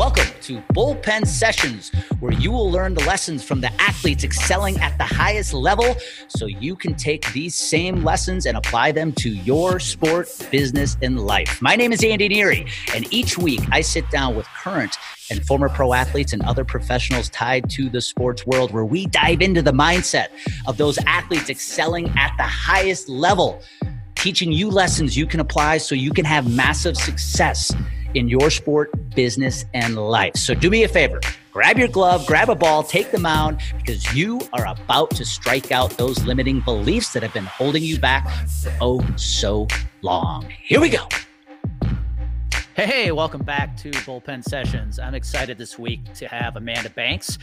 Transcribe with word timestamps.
Welcome 0.00 0.28
to 0.40 0.62
Bullpen 0.72 1.26
Sessions, 1.26 1.92
where 2.20 2.32
you 2.32 2.50
will 2.50 2.70
learn 2.70 2.94
the 2.94 3.04
lessons 3.04 3.44
from 3.44 3.60
the 3.60 3.70
athletes 3.78 4.24
excelling 4.24 4.78
at 4.78 4.96
the 4.96 5.04
highest 5.04 5.52
level 5.52 5.94
so 6.26 6.46
you 6.46 6.74
can 6.74 6.94
take 6.94 7.30
these 7.34 7.54
same 7.54 8.02
lessons 8.02 8.46
and 8.46 8.56
apply 8.56 8.92
them 8.92 9.12
to 9.16 9.28
your 9.28 9.78
sport, 9.78 10.26
business, 10.50 10.96
and 11.02 11.20
life. 11.20 11.60
My 11.60 11.76
name 11.76 11.92
is 11.92 12.02
Andy 12.02 12.30
Neary, 12.30 12.66
and 12.94 13.12
each 13.12 13.36
week 13.36 13.60
I 13.72 13.82
sit 13.82 14.10
down 14.10 14.36
with 14.36 14.46
current 14.46 14.96
and 15.30 15.44
former 15.46 15.68
pro 15.68 15.92
athletes 15.92 16.32
and 16.32 16.40
other 16.44 16.64
professionals 16.64 17.28
tied 17.28 17.68
to 17.68 17.90
the 17.90 18.00
sports 18.00 18.46
world 18.46 18.72
where 18.72 18.86
we 18.86 19.04
dive 19.04 19.42
into 19.42 19.60
the 19.60 19.72
mindset 19.72 20.28
of 20.66 20.78
those 20.78 20.96
athletes 21.04 21.50
excelling 21.50 22.08
at 22.16 22.34
the 22.38 22.44
highest 22.44 23.10
level 23.10 23.60
teaching 24.14 24.50
you 24.50 24.70
lessons 24.70 25.14
you 25.14 25.26
can 25.26 25.40
apply 25.40 25.76
so 25.76 25.94
you 25.94 26.10
can 26.10 26.24
have 26.24 26.50
massive 26.50 26.96
success 26.96 27.70
in 28.14 28.28
your 28.28 28.50
sport, 28.50 28.90
business, 29.14 29.64
and 29.74 29.96
life. 29.96 30.36
So 30.36 30.54
do 30.54 30.70
me 30.70 30.84
a 30.84 30.88
favor 30.88 31.20
grab 31.52 31.78
your 31.78 31.88
glove, 31.88 32.26
grab 32.26 32.48
a 32.48 32.54
ball, 32.54 32.82
take 32.82 33.10
the 33.10 33.18
mound 33.18 33.60
because 33.76 34.14
you 34.14 34.40
are 34.52 34.66
about 34.66 35.10
to 35.10 35.24
strike 35.24 35.72
out 35.72 35.90
those 35.98 36.24
limiting 36.24 36.60
beliefs 36.60 37.12
that 37.12 37.22
have 37.22 37.34
been 37.34 37.44
holding 37.44 37.82
you 37.82 37.98
back 37.98 38.28
for 38.46 38.72
oh 38.80 39.16
so 39.16 39.66
long. 40.02 40.48
Here 40.62 40.80
we 40.80 40.88
go. 40.88 41.06
Hey, 42.76 43.10
welcome 43.10 43.42
back 43.42 43.76
to 43.78 43.90
Bullpen 43.90 44.42
Sessions. 44.42 44.98
I'm 44.98 45.14
excited 45.14 45.58
this 45.58 45.78
week 45.78 46.14
to 46.14 46.26
have 46.28 46.56
Amanda 46.56 46.88
Banks 46.88 47.36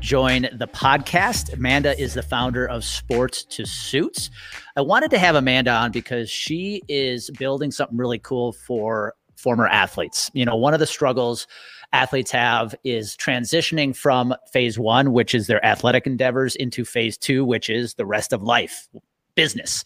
join 0.00 0.42
the 0.52 0.66
podcast. 0.66 1.52
Amanda 1.52 1.98
is 1.98 2.12
the 2.12 2.22
founder 2.22 2.66
of 2.66 2.84
Sports 2.84 3.44
to 3.44 3.64
Suits. 3.64 4.28
I 4.76 4.82
wanted 4.82 5.10
to 5.12 5.18
have 5.18 5.34
Amanda 5.34 5.70
on 5.70 5.92
because 5.92 6.28
she 6.28 6.82
is 6.88 7.30
building 7.38 7.70
something 7.70 7.96
really 7.96 8.18
cool 8.18 8.52
for 8.52 9.14
former 9.42 9.66
athletes. 9.66 10.30
You 10.32 10.44
know, 10.44 10.56
one 10.56 10.72
of 10.72 10.80
the 10.80 10.86
struggles 10.86 11.46
athletes 11.92 12.30
have 12.30 12.74
is 12.84 13.16
transitioning 13.16 13.94
from 13.94 14.34
phase 14.52 14.78
one, 14.78 15.12
which 15.12 15.34
is 15.34 15.48
their 15.48 15.64
athletic 15.64 16.06
endeavors, 16.06 16.54
into 16.56 16.84
phase 16.84 17.18
two, 17.18 17.44
which 17.44 17.68
is 17.68 17.94
the 17.94 18.06
rest 18.06 18.32
of 18.32 18.42
life, 18.42 18.88
business. 19.34 19.84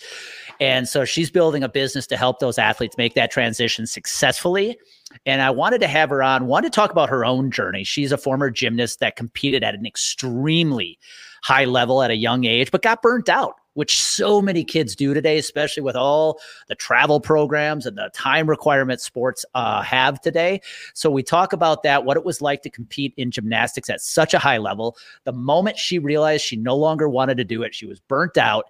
And 0.61 0.89
so 0.89 1.05
she's 1.05 1.31
building 1.31 1.63
a 1.63 1.69
business 1.69 2.07
to 2.09 2.17
help 2.17 2.39
those 2.39 2.59
athletes 2.59 2.97
make 2.97 3.15
that 3.15 3.31
transition 3.31 3.87
successfully. 3.87 4.79
And 5.25 5.41
I 5.41 5.51
wanted 5.51 5.81
to 5.81 5.89
have 5.89 6.11
her 6.11 6.23
on, 6.23 6.47
wanted 6.47 6.73
to 6.73 6.77
talk 6.77 6.91
about 6.91 7.09
her 7.09 7.25
own 7.25 7.51
journey. 7.51 7.85
She's 7.85 8.13
a 8.13 8.19
former 8.19 8.51
gymnast 8.51 9.01
that 9.01 9.17
competed 9.17 9.65
at 9.65 9.75
an 9.75 9.87
extremely 9.87 10.99
high 11.43 11.65
level 11.65 12.03
at 12.03 12.11
a 12.11 12.17
young 12.17 12.45
age, 12.45 12.71
but 12.71 12.83
got 12.83 13.03
burnt 13.03 13.29
out 13.29 13.55
which 13.77 14.03
so 14.03 14.41
many 14.41 14.65
kids 14.65 14.97
do 14.97 15.13
today, 15.13 15.37
especially 15.37 15.83
with 15.83 15.97
all 15.97 16.41
the 16.69 16.75
travel 16.75 17.21
programs 17.21 17.85
and 17.85 17.97
the 17.99 18.11
time 18.15 18.49
requirements 18.49 19.05
sports 19.05 19.45
uh, 19.55 19.83
have 19.83 20.19
today. 20.21 20.61
So 20.95 21.11
we 21.11 21.23
talk 21.23 21.53
about 21.53 21.83
that, 21.83 22.05
what 22.05 22.17
it 22.17 22.25
was 22.25 22.41
like 22.41 22.63
to 22.63 22.71
compete 22.71 23.13
in 23.19 23.31
gymnastics 23.31 23.91
at 23.91 24.01
such 24.01 24.33
a 24.33 24.39
high 24.39 24.59
level. 24.59 24.97
The 25.25 25.33
moment 25.33 25.79
she 25.79 25.99
realized 25.99 26.43
she 26.43 26.57
no 26.57 26.75
longer 26.75 27.07
wanted 27.07 27.37
to 27.37 27.45
do 27.45 27.63
it, 27.63 27.75
she 27.75 27.87
was 27.87 28.01
burnt 28.01 28.39
out. 28.39 28.67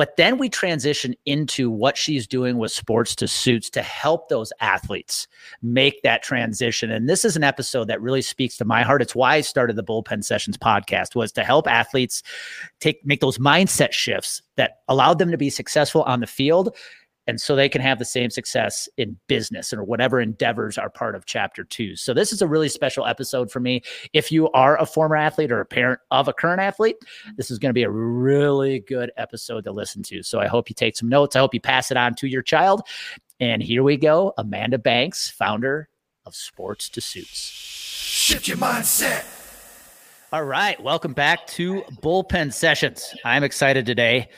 But 0.00 0.16
then 0.16 0.38
we 0.38 0.48
transition 0.48 1.14
into 1.26 1.70
what 1.70 1.94
she's 1.94 2.26
doing 2.26 2.56
with 2.56 2.72
sports 2.72 3.14
to 3.16 3.28
suits 3.28 3.68
to 3.68 3.82
help 3.82 4.30
those 4.30 4.50
athletes 4.58 5.28
make 5.60 6.00
that 6.04 6.22
transition. 6.22 6.90
And 6.90 7.06
this 7.06 7.22
is 7.22 7.36
an 7.36 7.44
episode 7.44 7.86
that 7.88 8.00
really 8.00 8.22
speaks 8.22 8.56
to 8.56 8.64
my 8.64 8.82
heart. 8.82 9.02
It's 9.02 9.14
why 9.14 9.34
I 9.34 9.40
started 9.42 9.76
the 9.76 9.84
Bullpen 9.84 10.24
Sessions 10.24 10.56
podcast 10.56 11.14
was 11.14 11.32
to 11.32 11.44
help 11.44 11.68
athletes 11.68 12.22
take 12.78 13.04
make 13.04 13.20
those 13.20 13.36
mindset 13.36 13.92
shifts 13.92 14.40
that 14.56 14.78
allowed 14.88 15.18
them 15.18 15.30
to 15.32 15.36
be 15.36 15.50
successful 15.50 16.02
on 16.04 16.20
the 16.20 16.26
field 16.26 16.74
and 17.26 17.40
so 17.40 17.54
they 17.54 17.68
can 17.68 17.80
have 17.80 17.98
the 17.98 18.04
same 18.04 18.30
success 18.30 18.88
in 18.96 19.16
business 19.26 19.72
or 19.72 19.84
whatever 19.84 20.20
endeavors 20.20 20.78
are 20.78 20.90
part 20.90 21.14
of 21.14 21.26
chapter 21.26 21.64
two. 21.64 21.96
So 21.96 22.14
this 22.14 22.32
is 22.32 22.42
a 22.42 22.46
really 22.46 22.68
special 22.68 23.06
episode 23.06 23.50
for 23.50 23.60
me. 23.60 23.82
If 24.12 24.32
you 24.32 24.50
are 24.50 24.78
a 24.78 24.86
former 24.86 25.16
athlete 25.16 25.52
or 25.52 25.60
a 25.60 25.66
parent 25.66 26.00
of 26.10 26.28
a 26.28 26.32
current 26.32 26.60
athlete, 26.60 26.96
this 27.36 27.50
is 27.50 27.58
going 27.58 27.70
to 27.70 27.74
be 27.74 27.82
a 27.82 27.90
really 27.90 28.80
good 28.80 29.12
episode 29.16 29.64
to 29.64 29.72
listen 29.72 30.02
to. 30.04 30.22
So 30.22 30.40
I 30.40 30.46
hope 30.46 30.68
you 30.68 30.74
take 30.74 30.96
some 30.96 31.08
notes. 31.08 31.36
I 31.36 31.40
hope 31.40 31.54
you 31.54 31.60
pass 31.60 31.90
it 31.90 31.96
on 31.96 32.14
to 32.16 32.26
your 32.26 32.42
child. 32.42 32.82
And 33.38 33.62
here 33.62 33.82
we 33.82 33.96
go. 33.96 34.34
Amanda 34.36 34.78
Banks, 34.78 35.30
founder 35.30 35.88
of 36.26 36.34
Sports 36.34 36.88
to 36.90 37.00
Suits. 37.00 37.36
Shift 37.36 38.48
your 38.48 38.56
mindset. 38.56 39.24
All 40.32 40.44
right. 40.44 40.80
Welcome 40.80 41.12
back 41.12 41.46
to 41.48 41.82
Bullpen 42.02 42.52
Sessions. 42.52 43.14
I'm 43.24 43.42
excited 43.42 43.84
today 43.84 44.28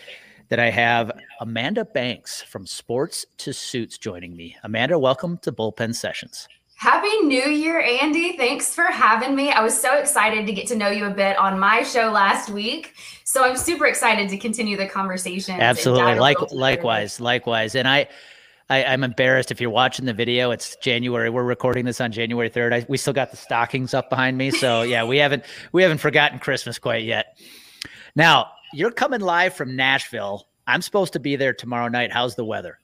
that 0.52 0.60
I 0.60 0.68
have 0.68 1.10
Amanda 1.40 1.82
Banks 1.82 2.42
from 2.42 2.66
Sports 2.66 3.24
to 3.38 3.54
Suits 3.54 3.96
joining 3.96 4.36
me. 4.36 4.54
Amanda, 4.64 4.98
welcome 4.98 5.38
to 5.38 5.50
Bullpen 5.50 5.94
Sessions. 5.94 6.46
Happy 6.76 7.08
New 7.20 7.48
Year, 7.48 7.80
Andy. 7.80 8.36
Thanks 8.36 8.74
for 8.74 8.84
having 8.84 9.34
me. 9.34 9.50
I 9.50 9.62
was 9.62 9.80
so 9.80 9.96
excited 9.96 10.44
to 10.46 10.52
get 10.52 10.66
to 10.66 10.76
know 10.76 10.90
you 10.90 11.06
a 11.06 11.10
bit 11.10 11.38
on 11.38 11.58
my 11.58 11.84
show 11.84 12.10
last 12.10 12.50
week. 12.50 12.92
So 13.24 13.42
I'm 13.42 13.56
super 13.56 13.86
excited 13.86 14.28
to 14.28 14.36
continue 14.36 14.76
the 14.76 14.86
conversation. 14.86 15.58
Absolutely. 15.58 16.16
Like 16.16 16.52
likewise, 16.52 17.18
likewise. 17.18 17.74
And 17.74 17.88
I 17.88 18.06
I, 18.68 18.80
am 18.82 19.04
embarrassed 19.04 19.52
if 19.52 19.58
you're 19.58 19.70
watching 19.70 20.04
the 20.04 20.12
video. 20.12 20.50
It's 20.50 20.76
January. 20.82 21.30
We're 21.30 21.44
recording 21.44 21.86
this 21.86 21.98
on 21.98 22.12
January 22.12 22.50
3rd. 22.50 22.74
I, 22.74 22.86
we 22.90 22.98
still 22.98 23.14
got 23.14 23.30
the 23.30 23.38
stockings 23.38 23.94
up 23.94 24.10
behind 24.10 24.36
me. 24.36 24.50
So 24.50 24.82
yeah, 24.82 25.02
we 25.02 25.16
haven't 25.16 25.44
we 25.72 25.82
haven't 25.82 25.98
forgotten 26.02 26.38
Christmas 26.40 26.78
quite 26.78 27.04
yet. 27.04 27.38
Now, 28.14 28.50
you're 28.72 28.90
coming 28.90 29.20
live 29.20 29.54
from 29.54 29.76
Nashville. 29.76 30.46
I'm 30.66 30.82
supposed 30.82 31.12
to 31.14 31.20
be 31.20 31.36
there 31.36 31.52
tomorrow 31.52 31.88
night. 31.88 32.12
How's 32.12 32.34
the 32.34 32.44
weather? 32.44 32.78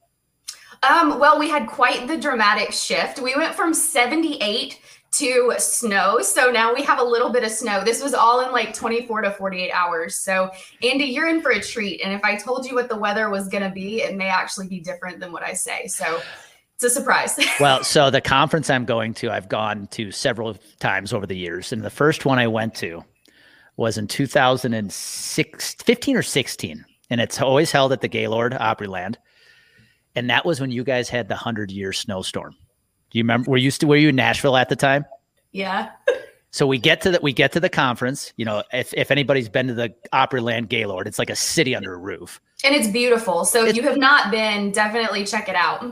Um, 0.82 1.18
well, 1.18 1.38
we 1.38 1.48
had 1.48 1.66
quite 1.66 2.06
the 2.06 2.16
dramatic 2.16 2.72
shift. 2.72 3.20
We 3.20 3.34
went 3.34 3.54
from 3.54 3.74
78 3.74 4.80
to 5.10 5.54
snow. 5.58 6.20
So 6.20 6.50
now 6.50 6.74
we 6.74 6.82
have 6.82 7.00
a 7.00 7.04
little 7.04 7.30
bit 7.30 7.42
of 7.42 7.50
snow. 7.50 7.82
This 7.82 8.02
was 8.02 8.14
all 8.14 8.44
in 8.44 8.52
like 8.52 8.74
24 8.74 9.22
to 9.22 9.30
48 9.32 9.72
hours. 9.72 10.16
So, 10.16 10.50
Andy, 10.82 11.06
you're 11.06 11.28
in 11.28 11.40
for 11.40 11.50
a 11.50 11.60
treat. 11.60 12.02
And 12.02 12.12
if 12.12 12.22
I 12.22 12.36
told 12.36 12.66
you 12.66 12.74
what 12.74 12.88
the 12.88 12.96
weather 12.96 13.30
was 13.30 13.48
going 13.48 13.64
to 13.64 13.70
be, 13.70 14.02
it 14.02 14.16
may 14.16 14.28
actually 14.28 14.68
be 14.68 14.80
different 14.80 15.18
than 15.18 15.32
what 15.32 15.42
I 15.42 15.54
say. 15.54 15.86
So, 15.86 16.20
it's 16.74 16.84
a 16.84 16.90
surprise. 16.90 17.36
well, 17.60 17.82
so 17.82 18.08
the 18.08 18.20
conference 18.20 18.70
I'm 18.70 18.84
going 18.84 19.12
to, 19.14 19.32
I've 19.32 19.48
gone 19.48 19.88
to 19.88 20.12
several 20.12 20.56
times 20.78 21.12
over 21.12 21.26
the 21.26 21.36
years. 21.36 21.72
And 21.72 21.82
the 21.82 21.90
first 21.90 22.24
one 22.24 22.38
I 22.38 22.46
went 22.46 22.76
to, 22.76 23.02
was 23.78 23.96
in 23.96 24.06
2015 24.06 26.16
or 26.16 26.22
16, 26.22 26.84
and 27.08 27.20
it's 27.20 27.40
always 27.40 27.72
held 27.72 27.92
at 27.92 28.02
the 28.02 28.08
Gaylord 28.08 28.52
Opryland. 28.52 29.14
And 30.14 30.28
that 30.28 30.44
was 30.44 30.60
when 30.60 30.70
you 30.70 30.84
guys 30.84 31.08
had 31.08 31.28
the 31.28 31.36
hundred 31.36 31.70
year 31.70 31.92
snowstorm. 31.92 32.54
Do 33.10 33.18
you 33.18 33.24
remember? 33.24 33.52
Were 33.52 33.56
you 33.56 33.70
still 33.70 33.88
were 33.88 33.96
you 33.96 34.10
in 34.10 34.16
Nashville 34.16 34.56
at 34.56 34.68
the 34.68 34.76
time? 34.76 35.06
Yeah. 35.52 35.92
So 36.50 36.66
we 36.66 36.78
get 36.78 37.02
to 37.02 37.10
the 37.10 37.20
we 37.22 37.34
get 37.34 37.52
to 37.52 37.60
the 37.60 37.68
conference. 37.68 38.32
You 38.38 38.46
know, 38.46 38.62
if, 38.72 38.94
if 38.94 39.10
anybody's 39.10 39.50
been 39.50 39.66
to 39.66 39.74
the 39.74 39.94
Opryland 40.14 40.70
Gaylord, 40.70 41.06
it's 41.06 41.18
like 41.18 41.28
a 41.28 41.36
city 41.36 41.76
under 41.76 41.92
a 41.92 41.98
roof. 41.98 42.40
And 42.64 42.74
it's 42.74 42.88
beautiful. 42.88 43.44
So 43.44 43.66
if 43.66 43.76
you 43.76 43.82
have 43.82 43.98
not 43.98 44.30
been, 44.30 44.72
definitely 44.72 45.26
check 45.26 45.50
it 45.50 45.54
out. 45.54 45.84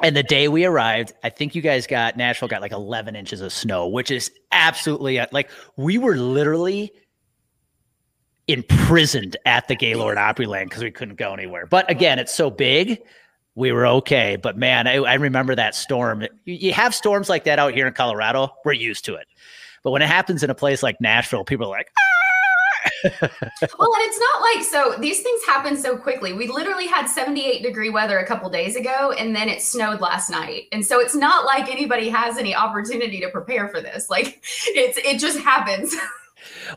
And 0.00 0.16
the 0.16 0.24
day 0.24 0.48
we 0.48 0.64
arrived, 0.64 1.12
I 1.22 1.30
think 1.30 1.54
you 1.54 1.62
guys 1.62 1.86
got 1.86 2.16
Nashville 2.16 2.48
got 2.48 2.60
like 2.60 2.72
11 2.72 3.14
inches 3.14 3.40
of 3.40 3.52
snow, 3.52 3.86
which 3.86 4.10
is 4.10 4.32
absolutely 4.50 5.24
like 5.30 5.48
we 5.76 5.96
were 5.96 6.16
literally 6.16 6.92
imprisoned 8.48 9.36
at 9.46 9.68
the 9.68 9.76
Gaylord 9.76 10.18
Opryland 10.18 10.64
because 10.64 10.82
we 10.82 10.90
couldn't 10.90 11.16
go 11.16 11.32
anywhere. 11.32 11.66
But 11.66 11.90
again, 11.90 12.18
it's 12.18 12.34
so 12.34 12.50
big, 12.50 13.00
we 13.54 13.72
were 13.72 13.86
okay. 13.86 14.36
But 14.36 14.56
man, 14.58 14.86
I, 14.86 14.96
I 14.96 15.14
remember 15.14 15.54
that 15.54 15.74
storm. 15.74 16.22
You, 16.22 16.28
you, 16.44 16.72
have 16.72 16.94
storms 16.94 17.28
like 17.28 17.44
that 17.44 17.58
out 17.58 17.74
here 17.74 17.86
in 17.86 17.94
Colorado. 17.94 18.50
We're 18.64 18.72
used 18.72 19.04
to 19.06 19.14
it. 19.14 19.26
But 19.82 19.90
when 19.92 20.02
it 20.02 20.08
happens 20.08 20.42
in 20.42 20.50
a 20.50 20.54
place 20.54 20.82
like 20.82 21.00
Nashville, 21.00 21.44
people 21.44 21.66
are 21.66 21.70
like, 21.70 21.90
ah! 21.98 22.24
well, 23.04 23.20
and 23.20 24.02
it's 24.02 24.18
not 24.18 24.40
like 24.40 24.64
so 24.64 25.00
these 25.00 25.22
things 25.22 25.44
happen 25.44 25.76
so 25.76 25.96
quickly. 25.96 26.32
We 26.32 26.48
literally 26.48 26.86
had 26.86 27.06
78 27.06 27.62
degree 27.62 27.90
weather 27.90 28.18
a 28.18 28.26
couple 28.26 28.48
days 28.50 28.76
ago, 28.76 29.12
and 29.12 29.34
then 29.34 29.48
it 29.48 29.62
snowed 29.62 30.00
last 30.00 30.30
night. 30.30 30.64
And 30.72 30.84
so 30.84 31.00
it's 31.00 31.14
not 31.14 31.44
like 31.44 31.70
anybody 31.70 32.08
has 32.08 32.38
any 32.38 32.54
opportunity 32.54 33.20
to 33.20 33.28
prepare 33.28 33.68
for 33.68 33.80
this. 33.80 34.08
Like 34.10 34.42
it's 34.68 34.98
it 34.98 35.18
just 35.18 35.38
happens. 35.38 35.94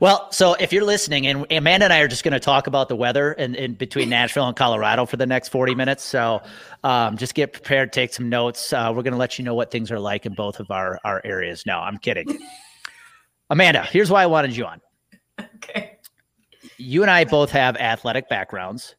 Well, 0.01 0.31
so 0.31 0.53
if 0.55 0.71
you're 0.71 0.85
listening, 0.85 1.27
and 1.27 1.45
Amanda 1.51 1.85
and 1.85 1.93
I 1.93 1.99
are 1.99 2.07
just 2.07 2.23
going 2.23 2.33
to 2.33 2.39
talk 2.39 2.67
about 2.67 2.89
the 2.89 2.95
weather 2.95 3.33
in, 3.33 3.55
in 3.55 3.73
between 3.73 4.09
Nashville 4.09 4.47
and 4.47 4.55
Colorado 4.55 5.05
for 5.05 5.17
the 5.17 5.25
next 5.25 5.49
40 5.49 5.75
minutes. 5.75 6.03
So 6.03 6.41
um, 6.83 7.17
just 7.17 7.33
get 7.33 7.53
prepared, 7.53 7.93
take 7.93 8.13
some 8.13 8.29
notes. 8.29 8.73
Uh, 8.73 8.91
we're 8.95 9.03
going 9.03 9.13
to 9.13 9.17
let 9.17 9.39
you 9.39 9.45
know 9.45 9.55
what 9.55 9.71
things 9.71 9.91
are 9.91 9.99
like 9.99 10.25
in 10.25 10.33
both 10.33 10.59
of 10.59 10.69
our, 10.71 10.99
our 11.03 11.21
areas. 11.23 11.65
No, 11.65 11.79
I'm 11.79 11.97
kidding. 11.97 12.39
Amanda, 13.49 13.83
here's 13.83 14.11
why 14.11 14.23
I 14.23 14.25
wanted 14.25 14.55
you 14.55 14.65
on. 14.65 14.81
Okay. 15.55 15.97
You 16.77 17.01
and 17.01 17.11
I 17.11 17.23
both 17.25 17.51
have 17.51 17.77
athletic 17.77 18.29
backgrounds. 18.29 18.95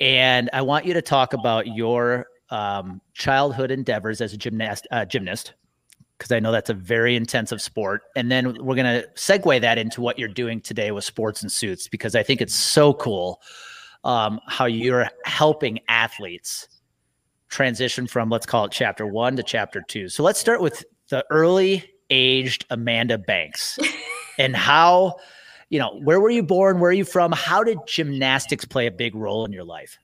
And 0.00 0.50
I 0.52 0.62
want 0.62 0.84
you 0.84 0.94
to 0.94 1.02
talk 1.02 1.32
about 1.32 1.66
your 1.66 2.26
um, 2.50 3.00
childhood 3.14 3.70
endeavors 3.70 4.20
as 4.20 4.32
a 4.32 4.36
gymnast, 4.36 4.86
uh, 4.90 5.04
gymnast 5.04 5.54
because 6.18 6.32
I 6.32 6.40
know 6.40 6.52
that's 6.52 6.70
a 6.70 6.74
very 6.74 7.16
intensive 7.16 7.60
sport. 7.60 8.02
And 8.16 8.30
then 8.30 8.56
we're 8.64 8.76
going 8.76 9.02
to 9.02 9.06
segue 9.14 9.60
that 9.60 9.78
into 9.78 10.00
what 10.00 10.18
you're 10.18 10.28
doing 10.28 10.60
today 10.60 10.90
with 10.90 11.04
sports 11.04 11.42
and 11.42 11.50
suits 11.50 11.88
because 11.88 12.14
I 12.14 12.22
think 12.22 12.40
it's 12.40 12.54
so 12.54 12.94
cool 12.94 13.40
um, 14.04 14.40
how 14.46 14.66
you're 14.66 15.08
helping 15.24 15.80
athletes 15.88 16.68
transition 17.48 18.06
from 18.06 18.30
let's 18.30 18.46
call 18.46 18.64
it 18.64 18.72
chapter 18.72 19.06
one 19.06 19.36
to 19.36 19.42
chapter 19.42 19.82
two. 19.86 20.08
So 20.08 20.22
let's 20.22 20.38
start 20.38 20.60
with 20.60 20.84
the 21.08 21.24
early 21.30 21.84
aged 22.10 22.66
Amanda 22.70 23.18
Banks 23.18 23.78
and 24.38 24.54
how, 24.54 25.16
you 25.68 25.78
know, 25.78 26.00
where 26.02 26.20
were 26.20 26.30
you 26.30 26.42
born? 26.42 26.80
Where 26.80 26.90
are 26.90 26.94
you 26.94 27.04
from? 27.04 27.32
How 27.32 27.64
did 27.64 27.78
gymnastics 27.86 28.64
play 28.64 28.86
a 28.86 28.90
big 28.90 29.14
role 29.14 29.44
in 29.44 29.52
your 29.52 29.64
life? 29.64 29.98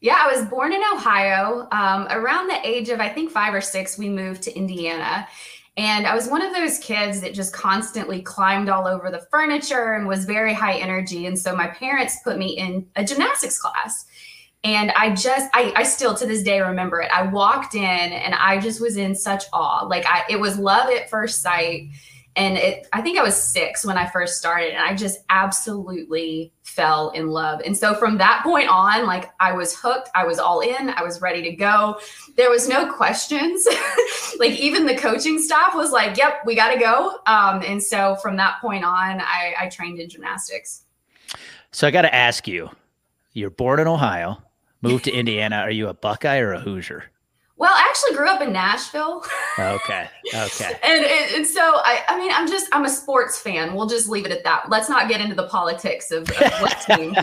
Yeah, 0.00 0.16
I 0.18 0.34
was 0.34 0.46
born 0.46 0.72
in 0.72 0.82
Ohio. 0.94 1.68
Um, 1.72 2.06
around 2.10 2.48
the 2.48 2.66
age 2.66 2.88
of, 2.88 3.00
I 3.00 3.08
think, 3.08 3.30
five 3.30 3.52
or 3.52 3.60
six, 3.60 3.98
we 3.98 4.08
moved 4.08 4.42
to 4.42 4.56
Indiana. 4.56 5.28
And 5.76 6.06
I 6.06 6.14
was 6.14 6.28
one 6.28 6.42
of 6.42 6.54
those 6.54 6.78
kids 6.78 7.20
that 7.20 7.32
just 7.32 7.52
constantly 7.52 8.22
climbed 8.22 8.68
all 8.68 8.86
over 8.86 9.10
the 9.10 9.26
furniture 9.30 9.94
and 9.94 10.06
was 10.06 10.24
very 10.24 10.52
high 10.52 10.74
energy. 10.74 11.26
And 11.26 11.38
so 11.38 11.54
my 11.54 11.68
parents 11.68 12.18
put 12.24 12.38
me 12.38 12.56
in 12.56 12.86
a 12.96 13.04
gymnastics 13.04 13.58
class. 13.58 14.06
And 14.62 14.90
I 14.90 15.14
just, 15.14 15.48
I, 15.54 15.72
I 15.76 15.82
still 15.84 16.14
to 16.14 16.26
this 16.26 16.42
day 16.42 16.60
remember 16.60 17.00
it. 17.00 17.10
I 17.10 17.22
walked 17.22 17.74
in 17.74 17.80
and 17.82 18.34
I 18.34 18.58
just 18.58 18.80
was 18.80 18.96
in 18.96 19.14
such 19.14 19.44
awe. 19.52 19.86
Like 19.86 20.04
I, 20.06 20.24
it 20.28 20.38
was 20.38 20.58
love 20.58 20.90
at 20.90 21.08
first 21.08 21.40
sight 21.40 21.88
and 22.40 22.56
it 22.56 22.88
i 22.92 23.00
think 23.02 23.18
i 23.18 23.22
was 23.22 23.40
six 23.40 23.84
when 23.84 23.98
i 23.98 24.06
first 24.06 24.38
started 24.38 24.72
and 24.72 24.82
i 24.82 24.94
just 24.94 25.20
absolutely 25.28 26.52
fell 26.62 27.10
in 27.10 27.26
love. 27.26 27.60
And 27.64 27.76
so 27.76 27.94
from 27.94 28.18
that 28.18 28.42
point 28.44 28.68
on 28.68 29.04
like 29.04 29.30
i 29.40 29.52
was 29.52 29.76
hooked 29.76 30.08
i 30.14 30.24
was 30.24 30.38
all 30.38 30.60
in 30.60 30.90
i 30.90 31.02
was 31.02 31.20
ready 31.20 31.42
to 31.42 31.52
go. 31.52 31.98
There 32.36 32.50
was 32.50 32.68
no 32.68 32.92
questions. 32.92 33.66
Like 34.38 34.52
even 34.52 34.86
the 34.86 34.96
coaching 34.96 35.38
staff 35.38 35.74
was 35.74 35.92
like 35.92 36.16
yep 36.16 36.40
we 36.46 36.54
got 36.54 36.72
to 36.72 36.80
go. 36.80 37.18
Um, 37.26 37.62
and 37.62 37.82
so 37.82 38.16
from 38.22 38.36
that 38.36 38.58
point 38.62 38.84
on 38.84 39.20
I, 39.20 39.54
I 39.60 39.68
trained 39.68 39.98
in 39.98 40.08
gymnastics. 40.08 40.84
So 41.72 41.86
i 41.86 41.90
got 41.90 42.02
to 42.02 42.14
ask 42.14 42.48
you 42.48 42.70
you're 43.34 43.50
born 43.50 43.80
in 43.80 43.86
ohio 43.86 44.38
moved 44.80 45.04
to 45.04 45.12
indiana. 45.12 45.56
Are 45.56 45.70
you 45.70 45.88
a 45.88 45.94
buckeye 45.94 46.38
or 46.38 46.54
a 46.54 46.60
hoosier 46.60 47.09
well, 47.60 47.74
I 47.74 47.86
actually 47.90 48.16
grew 48.16 48.26
up 48.26 48.40
in 48.40 48.54
Nashville. 48.54 49.22
okay. 49.58 50.08
Okay. 50.34 50.78
and, 50.82 51.04
and, 51.04 51.34
and 51.36 51.46
so 51.46 51.60
I, 51.60 52.02
I 52.08 52.18
mean, 52.18 52.32
I'm 52.32 52.48
just 52.48 52.68
I'm 52.72 52.86
a 52.86 52.88
sports 52.88 53.38
fan. 53.38 53.74
We'll 53.74 53.86
just 53.86 54.08
leave 54.08 54.24
it 54.24 54.32
at 54.32 54.42
that. 54.44 54.70
Let's 54.70 54.88
not 54.88 55.10
get 55.10 55.20
into 55.20 55.34
the 55.34 55.46
politics 55.46 56.10
of, 56.10 56.22
of 56.22 56.52
what 56.62 56.80
team. 56.96 57.14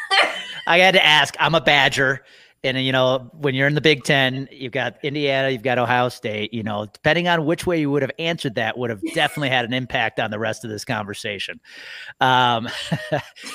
I 0.66 0.78
had 0.78 0.94
to 0.94 1.04
ask. 1.04 1.36
I'm 1.38 1.54
a 1.54 1.60
Badger. 1.60 2.24
And 2.62 2.82
you 2.82 2.92
know, 2.92 3.30
when 3.34 3.54
you're 3.54 3.68
in 3.68 3.74
the 3.74 3.82
Big 3.82 4.04
Ten, 4.04 4.48
you've 4.50 4.72
got 4.72 4.96
Indiana, 5.04 5.50
you've 5.50 5.62
got 5.62 5.76
Ohio 5.76 6.08
State. 6.08 6.54
You 6.54 6.62
know, 6.62 6.86
depending 6.90 7.28
on 7.28 7.44
which 7.44 7.66
way 7.66 7.78
you 7.78 7.90
would 7.90 8.00
have 8.00 8.12
answered 8.18 8.54
that, 8.54 8.78
would 8.78 8.88
have 8.88 9.02
definitely 9.12 9.50
had 9.50 9.66
an 9.66 9.74
impact 9.74 10.18
on 10.18 10.30
the 10.30 10.38
rest 10.38 10.64
of 10.64 10.70
this 10.70 10.86
conversation. 10.86 11.60
Um, 12.22 12.70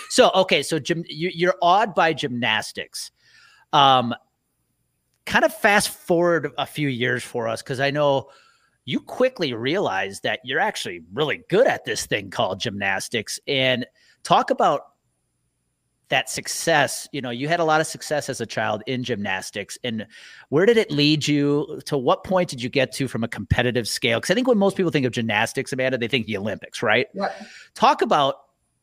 so 0.10 0.30
okay, 0.36 0.62
so 0.62 0.78
gym, 0.78 1.04
you, 1.08 1.32
you're 1.34 1.56
awed 1.64 1.96
by 1.96 2.14
gymnastics. 2.14 3.10
Um, 3.74 4.14
kind 5.30 5.46
of 5.46 5.54
fast 5.54 5.90
forward 5.90 6.52
a 6.58 6.66
few 6.66 6.90
years 6.90 7.24
for 7.24 7.48
us 7.48 7.62
because 7.62 7.80
I 7.80 7.92
know 7.92 8.30
you 8.86 9.00
quickly 9.00 9.54
realized 9.54 10.24
that 10.24 10.40
you're 10.44 10.60
actually 10.60 11.02
really 11.14 11.44
good 11.50 11.68
at 11.68 11.86
this 11.86 12.08
thing 12.08 12.32
called 12.32 12.60
gymnastics. 12.60 13.40
And 13.48 13.86
talk 14.24 14.50
about 14.50 14.88
that 16.10 16.28
success. 16.28 17.08
You 17.12 17.22
know 17.22 17.30
you 17.30 17.48
had 17.48 17.60
a 17.60 17.64
lot 17.64 17.80
of 17.80 17.86
success 17.86 18.28
as 18.30 18.42
a 18.42 18.48
child 18.48 18.82
in 18.88 19.04
gymnastics. 19.04 19.78
And 19.84 20.08
where 20.50 20.66
did 20.66 20.78
it 20.78 20.90
lead 20.90 21.28
you? 21.28 21.80
To 21.86 21.96
what 21.96 22.24
point 22.24 22.50
did 22.50 22.64
you 22.64 22.70
get 22.70 22.92
to 22.94 23.08
from 23.08 23.24
a 23.24 23.28
competitive 23.28 23.88
scale? 23.88 24.20
Because 24.20 24.32
i 24.32 24.34
think 24.34 24.48
when 24.48 24.58
most 24.58 24.76
people 24.76 24.92
think 24.92 25.06
of 25.06 25.12
gymnastics 25.12 25.72
amanda 25.72 26.00
they 26.00 26.08
think 26.08 26.26
the 26.26 26.38
olympics 26.38 26.82
right? 26.82 27.06
Yep. 27.14 27.48
talk 27.76 28.02
about 28.02 28.36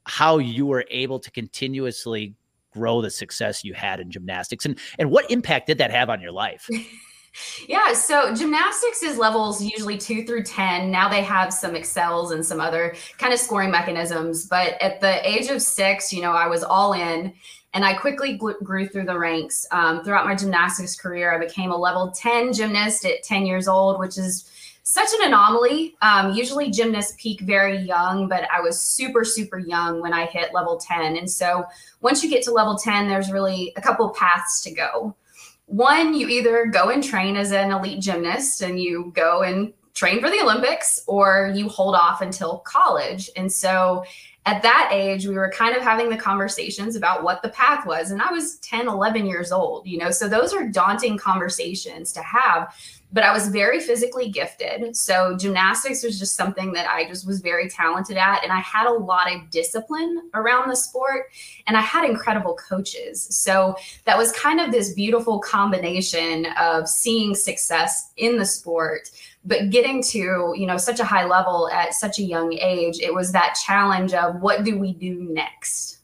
how 0.05 0.39
you 0.39 0.67
were 0.67 0.85
able 0.89 1.19
to 1.19 1.31
continuously 1.33 2.37
grow 2.77 3.01
the 3.01 3.11
success 3.11 3.65
you 3.65 3.75
had 3.75 4.01
in 4.01 4.11
gymnastics 4.11 4.65
and 4.65 4.79
and 4.99 5.11
what 5.11 5.31
impact 5.31 5.67
did 5.67 5.79
that 5.79 5.91
have 5.91 6.11
on 6.11 6.21
your 6.21 6.33
life 6.33 6.69
yeah 7.69 7.93
so 7.93 8.35
gymnastics 8.35 9.03
is 9.03 9.19
levels 9.19 9.63
usually 9.63 9.99
2 9.99 10.25
through 10.25 10.43
10 10.43 10.91
now 10.91 11.09
they 11.09 11.23
have 11.23 11.53
some 11.53 11.75
excels 11.75 12.33
and 12.33 12.45
some 12.45 12.61
other 12.61 12.95
kind 13.19 13.33
of 13.33 13.39
scoring 13.39 13.71
mechanisms 13.71 14.47
but 14.47 14.81
at 14.81 15.01
the 15.01 15.29
age 15.29 15.49
of 15.49 15.61
6 15.61 16.13
you 16.13 16.23
know 16.23 16.33
i 16.33 16.47
was 16.47 16.63
all 16.63 16.93
in 16.93 17.33
and 17.77 17.85
I 17.85 17.93
quickly 17.93 18.39
grew 18.39 18.89
through 18.89 19.05
the 19.05 19.19
ranks. 19.19 19.67
Um, 19.71 20.03
throughout 20.03 20.25
my 20.25 20.35
gymnastics 20.35 20.97
career, 20.97 21.35
I 21.35 21.39
became 21.39 21.71
a 21.71 21.77
level 21.77 22.11
10 22.11 22.55
gymnast 22.55 23.05
at 23.05 23.23
10 23.23 23.45
years 23.45 23.69
old, 23.69 24.01
which 24.01 24.17
is 24.17 24.51
such 24.89 25.09
an 25.19 25.27
anomaly. 25.27 25.97
Um, 26.01 26.33
usually 26.33 26.71
gymnasts 26.71 27.17
peak 27.19 27.41
very 27.41 27.77
young, 27.77 28.29
but 28.29 28.49
I 28.53 28.61
was 28.61 28.81
super, 28.81 29.25
super 29.25 29.59
young 29.59 30.01
when 30.01 30.13
I 30.13 30.27
hit 30.27 30.55
level 30.55 30.77
10. 30.77 31.17
And 31.17 31.29
so 31.29 31.65
once 32.03 32.23
you 32.23 32.31
get 32.31 32.45
to 32.45 32.53
level 32.53 32.77
10, 32.77 33.09
there's 33.09 33.33
really 33.33 33.73
a 33.77 33.81
couple 33.81 34.09
paths 34.11 34.61
to 34.61 34.71
go. 34.71 35.17
One, 35.65 36.15
you 36.15 36.29
either 36.29 36.67
go 36.67 36.91
and 36.91 37.03
train 37.03 37.35
as 37.35 37.51
an 37.51 37.73
elite 37.73 38.01
gymnast 38.01 38.63
and 38.63 38.81
you 38.81 39.11
go 39.17 39.43
and 39.43 39.73
train 39.95 40.21
for 40.21 40.31
the 40.31 40.41
Olympics, 40.41 41.03
or 41.09 41.53
you 41.53 41.69
hold 41.69 41.97
off 41.97 42.21
until 42.21 42.59
college. 42.59 43.29
And 43.35 43.51
so 43.51 44.05
at 44.45 44.63
that 44.63 44.91
age, 44.93 45.27
we 45.27 45.35
were 45.35 45.51
kind 45.51 45.75
of 45.75 45.83
having 45.83 46.11
the 46.11 46.17
conversations 46.17 46.95
about 46.95 47.25
what 47.25 47.43
the 47.43 47.49
path 47.49 47.85
was. 47.85 48.13
And 48.13 48.23
I 48.23 48.31
was 48.31 48.59
10, 48.59 48.87
11 48.87 49.27
years 49.27 49.51
old, 49.51 49.85
you 49.85 49.99
know, 49.99 50.13
so 50.13 50.29
those 50.29 50.53
are 50.53 50.69
daunting 50.69 51.19
conversations 51.19 52.13
to 52.13 52.23
have 52.23 52.73
but 53.13 53.23
I 53.25 53.33
was 53.33 53.49
very 53.49 53.81
physically 53.81 54.29
gifted. 54.29 54.97
So 54.97 55.37
gymnastics 55.37 56.03
was 56.03 56.19
just 56.19 56.35
something 56.35 56.73
that 56.73 56.89
I 56.89 57.07
just 57.07 57.27
was 57.27 57.41
very 57.41 57.69
talented 57.69 58.17
at. 58.17 58.43
And 58.43 58.53
I 58.53 58.59
had 58.59 58.87
a 58.87 58.93
lot 58.93 59.33
of 59.33 59.49
discipline 59.51 60.31
around 60.35 60.69
the 60.69 60.77
sport 60.77 61.27
and 61.67 61.77
I 61.77 61.81
had 61.81 62.05
incredible 62.05 62.55
coaches. 62.57 63.27
So 63.31 63.77
that 64.05 64.19
was 64.19 64.33
kind 64.33 64.61
of 64.61 64.73
this 64.73 64.93
beautiful 64.93 65.39
combination 65.39 66.47
of 66.59 66.89
seeing 66.89 67.35
success 67.35 68.11
in 68.17 68.37
the 68.37 68.45
sport 68.45 69.09
but 69.47 69.71
getting 69.71 70.03
to 70.03 70.53
you 70.57 70.67
know 70.67 70.77
such 70.77 70.99
a 71.01 71.05
high 71.05 71.25
level 71.25 71.71
at 71.71 71.95
such 71.95 72.19
a 72.19 72.23
young 72.23 72.53
age 72.55 72.99
it 72.99 73.15
was 73.15 73.33
that 73.33 73.57
challenge 73.65 74.13
of 74.13 74.41
what 74.41 74.65
do 74.65 74.79
we 74.79 74.93
do 74.93 75.15
next 75.31 75.99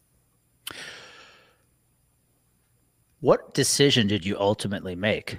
what 3.21 3.53
decision 3.53 4.07
did 4.07 4.25
you 4.25 4.39
ultimately 4.39 4.95
make 4.95 5.37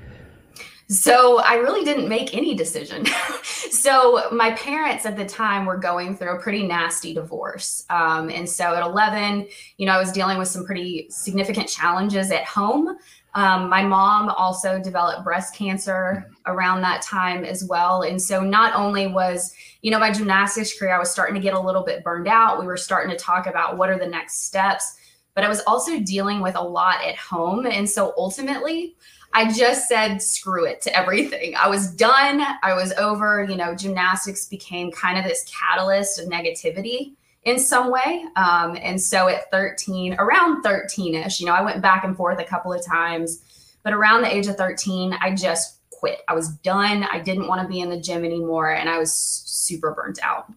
so 0.88 1.39
I 1.39 1.56
really 1.56 1.85
didn't 1.85 2.09
make 2.09 2.35
any 2.35 2.56
decision. 2.56 3.06
so 3.44 4.30
my 4.31 4.51
parents 4.51 5.06
at 5.06 5.15
the 5.15 5.25
time 5.25 5.65
were 5.65 5.77
going 5.77 6.15
through 6.15 6.38
a 6.38 6.41
pretty 6.41 6.68
nasty 6.68 7.13
divorce. 7.13 7.85
Um, 7.89 8.30
and 8.30 8.47
so 8.47 8.75
at 8.75 8.83
11, 8.83 9.47
you 9.77 9.85
know, 9.85 9.94
I 9.94 10.00
was 10.00 10.12
dealing 10.12 10.38
with 10.38 10.47
some 10.47 10.65
pretty 10.65 11.07
significant 11.09 11.69
challenges 11.69 12.31
at 12.31 12.45
home. 12.45 12.97
Um, 13.35 13.68
my 13.68 13.81
mom 13.81 14.30
also 14.30 14.80
developed 14.80 15.24
breast 15.24 15.56
cancer 15.56 16.29
around 16.46 16.81
that 16.81 17.01
time 17.01 17.43
as 17.43 17.63
well. 17.63 18.03
And 18.03 18.22
so 18.22 18.41
not 18.41 18.75
only 18.75 19.08
was, 19.08 19.53
you 19.81 19.89
know, 19.89 20.00
my 20.00 20.12
gymnastics 20.12 20.77
career, 20.77 20.96
I 20.96 21.00
was 21.00 21.10
starting 21.10 21.34
to 21.36 21.41
get 21.41 21.55
a 21.55 21.60
little 21.60 21.84
bit 21.84 22.03
burned 22.03 22.27
out. 22.27 22.60
We 22.60 22.67
were 22.67 22.77
starting 22.77 23.10
to 23.10 23.17
talk 23.17 23.48
about 23.48 23.77
what 23.77 23.89
are 23.89 23.98
the 23.98 24.08
next 24.08 24.46
steps, 24.46 24.98
but 25.36 25.44
I 25.44 25.50
was 25.50 25.62
also 25.62 26.00
dealing 26.00 26.42
with 26.42 26.56
a 26.56 26.62
lot 26.62 27.04
at 27.04 27.16
home. 27.16 27.66
And 27.66 27.90
so 27.90 28.13
ultimately, 28.18 28.96
I 29.34 29.52
just 29.52 29.88
said 29.88 30.22
screw 30.22 30.66
it 30.66 30.82
to 30.82 30.96
everything. 30.96 31.56
I 31.56 31.68
was 31.68 31.92
done. 31.92 32.44
I 32.62 32.74
was 32.74 32.94
over. 32.94 33.44
You 33.44 33.56
know, 33.56 33.75
gymnastics 33.75 34.48
became 34.48 34.92
kind 34.92 35.18
of 35.18 35.24
this 35.24 35.46
catalyst 35.46 36.20
of 36.20 36.30
negativity 36.30 37.13
in 37.44 37.60
some 37.60 37.92
way. 37.92 38.25
Um, 38.36 38.78
and 38.82 39.02
so 39.02 39.28
at 39.28 39.50
13, 39.52 40.16
around 40.20 40.62
13 40.62 41.16
ish, 41.16 41.40
you 41.40 41.48
know, 41.48 41.54
I 41.54 41.62
went 41.62 41.82
back 41.82 42.04
and 42.04 42.16
forth 42.16 42.40
a 42.40 42.44
couple 42.44 42.72
of 42.72 42.86
times, 42.86 43.42
but 43.84 43.92
around 43.92 44.22
the 44.22 44.34
age 44.34 44.48
of 44.48 44.56
13, 44.56 45.13
I 45.20 45.34
just 45.34 45.80
quit. 45.92 46.20
I 46.28 46.34
was 46.34 46.50
done. 46.50 47.04
I 47.04 47.20
didn't 47.20 47.48
want 47.48 47.62
to 47.62 47.68
be 47.68 47.80
in 47.80 47.90
the 47.90 48.00
gym 48.00 48.24
anymore. 48.24 48.72
And 48.72 48.88
I 48.90 48.98
was 49.00 49.13
super 49.13 49.92
burnt 49.92 50.20
out. 50.22 50.52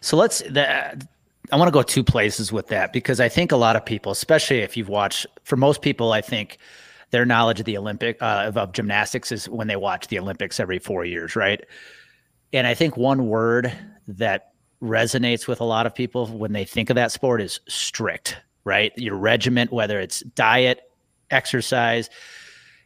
So 0.00 0.16
let's, 0.16 0.38
the, 0.40 1.06
I 1.54 1.56
want 1.56 1.68
to 1.68 1.72
go 1.72 1.84
two 1.84 2.02
places 2.02 2.50
with 2.50 2.66
that 2.66 2.92
because 2.92 3.20
I 3.20 3.28
think 3.28 3.52
a 3.52 3.56
lot 3.56 3.76
of 3.76 3.86
people, 3.86 4.10
especially 4.10 4.58
if 4.58 4.76
you've 4.76 4.88
watched, 4.88 5.24
for 5.44 5.54
most 5.54 5.82
people, 5.82 6.12
I 6.12 6.20
think 6.20 6.58
their 7.12 7.24
knowledge 7.24 7.60
of 7.60 7.64
the 7.64 7.78
Olympic 7.78 8.20
uh, 8.20 8.46
of, 8.46 8.56
of 8.56 8.72
gymnastics 8.72 9.30
is 9.30 9.48
when 9.48 9.68
they 9.68 9.76
watch 9.76 10.08
the 10.08 10.18
Olympics 10.18 10.58
every 10.58 10.80
four 10.80 11.04
years, 11.04 11.36
right? 11.36 11.64
And 12.52 12.66
I 12.66 12.74
think 12.74 12.96
one 12.96 13.28
word 13.28 13.72
that 14.08 14.50
resonates 14.82 15.46
with 15.46 15.60
a 15.60 15.64
lot 15.64 15.86
of 15.86 15.94
people 15.94 16.26
when 16.26 16.52
they 16.52 16.64
think 16.64 16.90
of 16.90 16.96
that 16.96 17.12
sport 17.12 17.40
is 17.40 17.60
strict, 17.68 18.36
right? 18.64 18.90
Your 18.96 19.14
regiment, 19.14 19.72
whether 19.72 20.00
it's 20.00 20.22
diet, 20.34 20.80
exercise, 21.30 22.10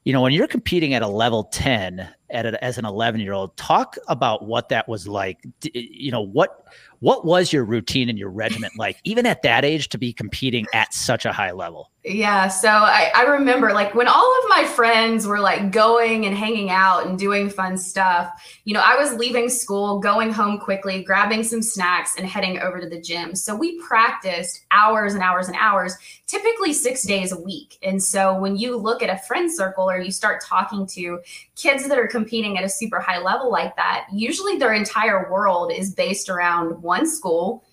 you 0.05 0.13
know, 0.13 0.21
when 0.21 0.35
you're 0.35 0.47
competing 0.47 0.93
at 0.93 1.01
a 1.01 1.09
level 1.09 1.45
10 1.45 2.01
at 2.01 2.18
a, 2.31 2.63
as 2.63 2.79
an 2.79 2.85
11 2.85 3.21
year 3.21 3.33
old, 3.33 3.57
talk 3.57 3.97
about 4.09 4.45
what 4.45 4.69
that 4.69 4.89
was 4.89 5.09
like. 5.09 5.39
Eh, 5.65 5.71
you 5.75 6.11
know, 6.11 6.21
what, 6.21 6.67
what 7.01 7.25
was 7.25 7.53
your 7.53 7.65
routine 7.65 8.09
and 8.09 8.19
your 8.19 8.31
regiment 8.31 8.73
like, 8.77 8.99
even 9.05 9.27
at 9.27 9.43
that 9.43 9.65
age 9.65 9.89
to 9.91 9.99
be 9.99 10.13
competing 10.13 10.67
at 10.73 10.93
such 10.93 11.25
a 11.25 11.33
high 11.33 11.53
level? 11.53 11.91
Yeah. 12.05 12.49
So 12.49 12.69
I, 12.69 13.11
I 13.15 13.25
remember 13.25 13.73
like 13.75 13.95
when 13.95 14.09
all 14.09 14.39
of 14.39 14.49
my 14.49 14.65
friends 14.65 15.27
were 15.27 15.41
like 15.41 15.73
going 15.73 16.25
and 16.25 16.35
hanging 16.35 16.71
out 16.71 17.07
and 17.07 17.19
doing 17.19 17.51
fun 17.51 17.77
stuff, 17.77 18.31
you 18.65 18.73
know, 18.73 18.81
I 18.83 18.97
was 18.97 19.13
leaving 19.15 19.51
school, 19.51 19.99
going 19.99 20.33
home 20.33 20.59
quickly, 20.59 21.03
grabbing 21.03 21.43
some 21.43 21.61
snacks 21.61 22.15
and 22.17 22.27
heading 22.27 22.61
over 22.61 22.81
to 22.81 22.89
the 22.89 23.01
gym. 23.01 23.35
So 23.35 23.55
we 23.55 23.79
practiced 23.81 24.65
hours 24.71 25.15
and 25.15 25.23
hours 25.23 25.49
and 25.49 25.57
hours, 25.61 25.97
typically 26.27 26.73
six 26.73 27.03
days 27.03 27.33
a 27.33 27.41
week. 27.41 27.77
And 27.83 28.03
so 28.03 28.39
when 28.39 28.57
you 28.57 28.77
look 28.77 29.03
at 29.03 29.11
a 29.11 29.19
friend 29.27 29.53
circle 29.53 29.91
or 29.91 30.01
you 30.01 30.13
start 30.13 30.43
talking 30.43 30.87
to 30.87 31.21
kids 31.57 31.87
that 31.89 31.99
are 31.99 32.09
competing 32.19 32.59
at 32.59 32.65
a 32.65 32.69
super 32.69 32.99
high 32.99 33.21
level 33.21 33.51
like 33.51 33.77
that, 33.77 34.07
usually 34.13 34.57
their 34.59 34.73
entire 34.73 35.31
world 35.31 35.73
is 35.73 35.95
based 35.95 36.29
around 36.29 36.83
one 36.83 37.07
school 37.07 37.65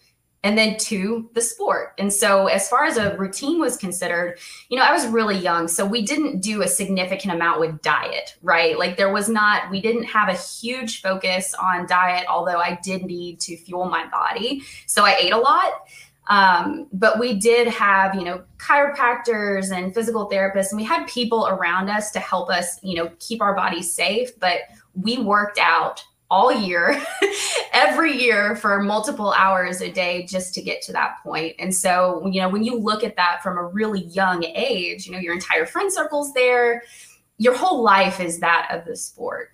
and 0.43 0.55
then 0.55 0.77
two 0.77 1.27
the 1.33 1.41
sport. 1.41 1.93
And 1.97 2.13
so 2.13 2.45
as 2.45 2.69
far 2.69 2.85
as 2.85 2.97
a 2.97 3.17
routine 3.17 3.59
was 3.59 3.75
considered 3.77 4.37
you 4.69 4.77
know 4.77 4.83
i 4.83 4.91
was 4.91 5.07
really 5.07 5.37
young 5.37 5.67
so 5.67 5.83
we 5.83 6.05
didn't 6.05 6.41
do 6.41 6.61
a 6.61 6.67
significant 6.67 7.33
amount 7.33 7.59
with 7.59 7.81
diet 7.81 8.37
right? 8.43 8.77
Like 8.77 8.95
there 8.95 9.11
was 9.11 9.27
not 9.27 9.71
we 9.71 9.81
didn't 9.81 10.03
have 10.03 10.29
a 10.29 10.37
huge 10.37 11.01
focus 11.01 11.55
on 11.55 11.87
diet 11.87 12.25
although 12.29 12.59
i 12.59 12.77
did 12.83 13.01
need 13.03 13.39
to 13.47 13.57
fuel 13.57 13.85
my 13.85 14.05
body. 14.19 14.61
So 14.85 15.03
i 15.03 15.15
ate 15.19 15.33
a 15.33 15.37
lot 15.37 15.71
um, 16.27 16.87
but 16.91 17.19
we 17.19 17.33
did 17.33 17.67
have, 17.67 18.15
you 18.15 18.23
know, 18.23 18.43
chiropractors 18.57 19.71
and 19.71 19.93
physical 19.93 20.29
therapists, 20.29 20.71
and 20.71 20.79
we 20.79 20.83
had 20.83 21.07
people 21.07 21.47
around 21.47 21.89
us 21.89 22.11
to 22.11 22.19
help 22.19 22.49
us, 22.49 22.79
you 22.83 22.95
know, 22.95 23.11
keep 23.19 23.41
our 23.41 23.55
bodies 23.55 23.93
safe. 23.93 24.37
But 24.39 24.61
we 24.93 25.17
worked 25.17 25.59
out 25.59 26.03
all 26.31 26.51
year, 26.51 26.99
every 27.73 28.17
year 28.17 28.55
for 28.55 28.81
multiple 28.81 29.31
hours 29.33 29.81
a 29.81 29.91
day 29.91 30.25
just 30.25 30.53
to 30.55 30.61
get 30.61 30.81
to 30.81 30.91
that 30.91 31.17
point. 31.21 31.55
And 31.59 31.73
so, 31.73 32.25
you 32.25 32.41
know, 32.41 32.49
when 32.49 32.63
you 32.63 32.77
look 32.77 33.03
at 33.03 33.15
that 33.15 33.43
from 33.43 33.57
a 33.57 33.63
really 33.63 34.05
young 34.05 34.43
age, 34.43 35.05
you 35.05 35.11
know, 35.11 35.19
your 35.19 35.33
entire 35.33 35.65
friend 35.65 35.93
circle's 35.93 36.33
there, 36.33 36.83
your 37.37 37.55
whole 37.55 37.83
life 37.83 38.19
is 38.19 38.39
that 38.39 38.69
of 38.71 38.85
the 38.85 38.95
sport. 38.95 39.51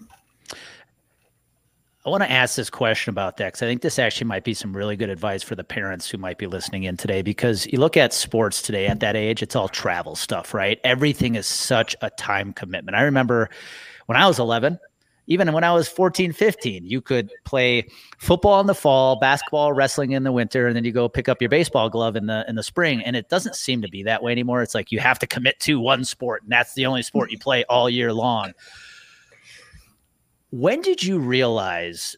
I 2.03 2.09
want 2.09 2.23
to 2.23 2.31
ask 2.31 2.55
this 2.55 2.71
question 2.71 3.11
about 3.11 3.37
that 3.37 3.49
because 3.49 3.61
I 3.61 3.67
think 3.67 3.83
this 3.83 3.99
actually 3.99 4.25
might 4.25 4.43
be 4.43 4.55
some 4.55 4.75
really 4.75 4.95
good 4.95 5.11
advice 5.11 5.43
for 5.43 5.53
the 5.53 5.63
parents 5.63 6.09
who 6.09 6.17
might 6.17 6.39
be 6.39 6.47
listening 6.47 6.83
in 6.83 6.97
today. 6.97 7.21
Because 7.21 7.67
you 7.67 7.77
look 7.77 7.95
at 7.95 8.11
sports 8.11 8.63
today 8.63 8.87
at 8.87 9.01
that 9.01 9.15
age, 9.15 9.43
it's 9.43 9.55
all 9.55 9.69
travel 9.69 10.15
stuff, 10.15 10.55
right? 10.55 10.79
Everything 10.83 11.35
is 11.35 11.45
such 11.45 11.95
a 12.01 12.09
time 12.09 12.53
commitment. 12.53 12.97
I 12.97 13.03
remember 13.03 13.51
when 14.07 14.17
I 14.17 14.25
was 14.25 14.39
11, 14.39 14.79
even 15.27 15.53
when 15.53 15.63
I 15.63 15.71
was 15.73 15.87
14, 15.87 16.33
15, 16.33 16.85
you 16.85 17.01
could 17.01 17.31
play 17.45 17.85
football 18.17 18.59
in 18.59 18.65
the 18.65 18.73
fall, 18.73 19.19
basketball, 19.19 19.71
wrestling 19.71 20.13
in 20.13 20.23
the 20.23 20.31
winter, 20.31 20.65
and 20.65 20.75
then 20.75 20.83
you 20.83 20.91
go 20.91 21.07
pick 21.07 21.29
up 21.29 21.39
your 21.39 21.49
baseball 21.49 21.87
glove 21.87 22.15
in 22.15 22.25
the 22.25 22.43
in 22.47 22.55
the 22.55 22.63
spring. 22.63 23.03
And 23.03 23.15
it 23.15 23.29
doesn't 23.29 23.55
seem 23.55 23.83
to 23.83 23.87
be 23.87 24.01
that 24.03 24.23
way 24.23 24.31
anymore. 24.31 24.63
It's 24.63 24.73
like 24.73 24.91
you 24.91 24.99
have 24.99 25.19
to 25.19 25.27
commit 25.27 25.59
to 25.61 25.79
one 25.79 26.03
sport, 26.03 26.41
and 26.41 26.51
that's 26.51 26.73
the 26.73 26.87
only 26.87 27.03
sport 27.03 27.29
you 27.29 27.37
play 27.37 27.63
all 27.65 27.91
year 27.91 28.11
long. 28.11 28.53
When 30.51 30.81
did 30.81 31.01
you 31.01 31.17
realize 31.17 32.17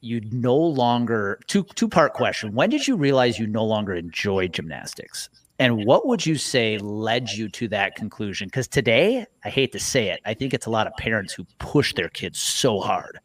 you 0.00 0.22
no 0.32 0.56
longer 0.56 1.38
two 1.48 1.64
two 1.74 1.86
part 1.86 2.14
question? 2.14 2.54
When 2.54 2.70
did 2.70 2.88
you 2.88 2.96
realize 2.96 3.38
you 3.38 3.46
no 3.46 3.62
longer 3.64 3.94
enjoy 3.94 4.48
gymnastics? 4.48 5.28
And 5.58 5.84
what 5.84 6.06
would 6.06 6.24
you 6.24 6.36
say 6.36 6.78
led 6.78 7.30
you 7.30 7.50
to 7.50 7.68
that 7.68 7.94
conclusion? 7.94 8.48
Because 8.48 8.66
today, 8.66 9.26
I 9.44 9.50
hate 9.50 9.70
to 9.72 9.78
say 9.78 10.08
it, 10.08 10.20
I 10.24 10.32
think 10.32 10.54
it's 10.54 10.64
a 10.64 10.70
lot 10.70 10.86
of 10.86 10.94
parents 10.94 11.34
who 11.34 11.46
push 11.58 11.92
their 11.92 12.08
kids 12.08 12.40
so 12.40 12.80
hard. 12.80 13.20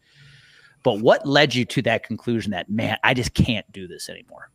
But 0.83 0.99
what 0.99 1.25
led 1.25 1.55
you 1.55 1.63
to 1.63 1.81
that 1.83 2.03
conclusion 2.03 2.51
that, 2.51 2.69
man, 2.69 2.97
I 3.03 3.13
just 3.13 3.33
can't 3.33 3.69
do 3.71 3.87
this 3.87 4.09
anymore? 4.09 4.51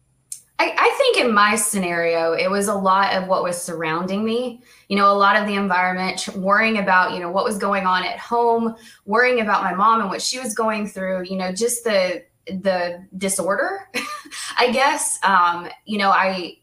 I, 0.62 0.74
I, 0.78 0.94
think 0.96 1.26
in 1.26 1.34
my 1.34 1.56
scenario, 1.56 2.34
it 2.34 2.48
was 2.48 2.68
a 2.68 2.74
lot 2.74 3.14
of 3.14 3.26
what 3.26 3.42
was 3.42 3.60
surrounding 3.60 4.24
me. 4.24 4.62
You 4.88 4.96
know, 4.96 5.10
a 5.10 5.12
lot 5.12 5.34
of 5.34 5.48
the 5.48 5.54
environment, 5.54 6.28
worrying 6.36 6.78
about, 6.78 7.12
you 7.12 7.18
know, 7.18 7.32
what 7.32 7.44
was 7.44 7.58
going 7.58 7.84
on 7.84 8.04
at 8.04 8.16
home, 8.18 8.76
worrying 9.04 9.40
about 9.40 9.64
my 9.64 9.74
mom 9.74 10.02
and 10.02 10.08
what 10.08 10.22
she 10.22 10.38
was 10.38 10.54
going 10.54 10.86
through, 10.86 11.24
you 11.24 11.36
know, 11.36 11.52
just 11.52 11.82
the 11.82 12.22
the 12.46 13.04
disorder, 13.18 13.88
I 14.58 14.70
guess. 14.70 15.18
Um, 15.24 15.68
you 15.84 15.98
know, 15.98 16.10
I 16.10 16.58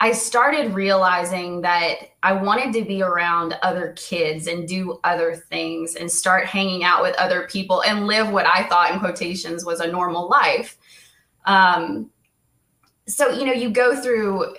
I 0.00 0.10
started 0.10 0.74
realizing 0.74 1.60
that 1.60 1.94
I 2.24 2.32
wanted 2.32 2.72
to 2.72 2.84
be 2.84 3.02
around 3.02 3.56
other 3.62 3.94
kids 3.96 4.48
and 4.48 4.66
do 4.66 4.98
other 5.04 5.36
things 5.36 5.94
and 5.94 6.10
start 6.10 6.46
hanging 6.46 6.82
out 6.82 7.02
with 7.02 7.14
other 7.18 7.46
people 7.48 7.84
and 7.84 8.08
live 8.08 8.30
what 8.30 8.46
I 8.46 8.68
thought 8.68 8.90
in 8.90 8.98
quotations 8.98 9.64
was 9.64 9.78
a 9.78 9.86
normal 9.86 10.28
life. 10.28 10.76
Um, 11.44 12.10
so, 13.06 13.30
you 13.30 13.44
know, 13.44 13.52
you 13.52 13.70
go 13.70 14.00
through 14.00 14.54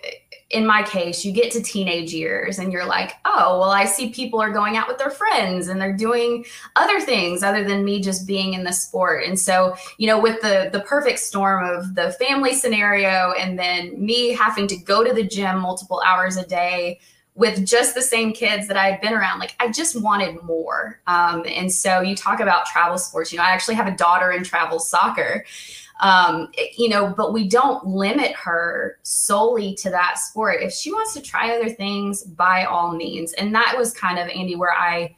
in 0.53 0.67
my 0.67 0.83
case, 0.83 1.25
you 1.25 1.31
get 1.31 1.51
to 1.51 1.63
teenage 1.63 2.13
years 2.13 2.59
and 2.59 2.71
you're 2.71 2.85
like, 2.85 3.13
oh, 3.25 3.59
well, 3.59 3.71
I 3.71 3.85
see 3.85 4.12
people 4.12 4.39
are 4.39 4.51
going 4.51 4.77
out 4.77 4.88
with 4.88 5.00
their 5.00 5.09
friends 5.09 5.67
and 5.67 5.81
they're 5.81 5.97
doing 5.97 6.45
other 6.75 7.01
things 7.01 7.41
other 7.41 7.63
than 7.63 7.83
me 7.83 8.00
just 8.00 8.27
being 8.27 8.53
in 8.53 8.63
the 8.63 8.71
sport. 8.71 9.25
And 9.25 9.39
so, 9.39 9.75
you 9.97 10.05
know, 10.05 10.19
with 10.19 10.41
the 10.41 10.69
the 10.71 10.81
perfect 10.81 11.19
storm 11.19 11.65
of 11.65 11.95
the 11.95 12.12
family 12.13 12.53
scenario 12.53 13.33
and 13.33 13.57
then 13.57 13.93
me 14.03 14.33
having 14.33 14.67
to 14.67 14.77
go 14.77 15.03
to 15.03 15.12
the 15.12 15.23
gym 15.23 15.59
multiple 15.59 16.01
hours 16.05 16.38
a 16.38 16.45
day 16.45 17.00
with 17.35 17.65
just 17.65 17.95
the 17.95 18.01
same 18.01 18.31
kids 18.31 18.67
that 18.67 18.77
I 18.77 18.91
had 18.91 19.01
been 19.01 19.13
around, 19.13 19.39
like 19.39 19.55
I 19.59 19.71
just 19.71 19.99
wanted 19.99 20.41
more. 20.43 20.99
Um, 21.07 21.43
and 21.47 21.71
so 21.71 22.01
you 22.01 22.15
talk 22.15 22.39
about 22.39 22.65
travel 22.67 22.97
sports, 22.97 23.31
you 23.31 23.39
know, 23.39 23.43
I 23.43 23.49
actually 23.49 23.75
have 23.75 23.87
a 23.87 23.95
daughter 23.95 24.31
in 24.31 24.43
travel 24.43 24.79
soccer 24.79 25.43
um, 26.03 26.51
you 26.77 26.89
know, 26.89 27.13
but 27.15 27.33
we 27.33 27.47
don't 27.47 27.85
limit 27.85 28.33
her 28.33 28.99
solely 29.03 29.73
to 29.75 29.89
that 29.91 30.17
sport. 30.17 30.61
If 30.61 30.73
she 30.73 30.91
wants 30.91 31.13
to 31.13 31.21
try 31.21 31.55
other 31.55 31.69
things, 31.69 32.23
by 32.23 32.65
all 32.65 32.93
means. 32.93 33.33
And 33.33 33.53
that 33.55 33.75
was 33.77 33.93
kind 33.93 34.19
of 34.19 34.27
Andy 34.27 34.55
where 34.55 34.73
I 34.73 35.15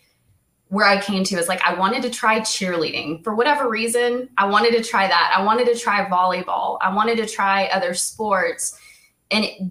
where 0.70 0.86
I 0.86 1.00
came 1.00 1.24
to 1.24 1.38
is 1.38 1.48
like 1.48 1.62
I 1.62 1.76
wanted 1.76 2.02
to 2.04 2.10
try 2.10 2.40
cheerleading 2.40 3.24
for 3.24 3.36
whatever 3.36 3.70
reason. 3.70 4.30
I 4.38 4.46
wanted 4.48 4.72
to 4.72 4.84
try 4.84 5.08
that. 5.08 5.34
I 5.36 5.44
wanted 5.44 5.68
to 5.68 5.80
try 5.80 6.06
volleyball. 6.06 6.78
I 6.82 6.94
wanted 6.94 7.18
to 7.18 7.28
try 7.28 7.66
other 7.68 7.94
sports. 7.94 8.78
And 9.32 9.46
it, 9.46 9.62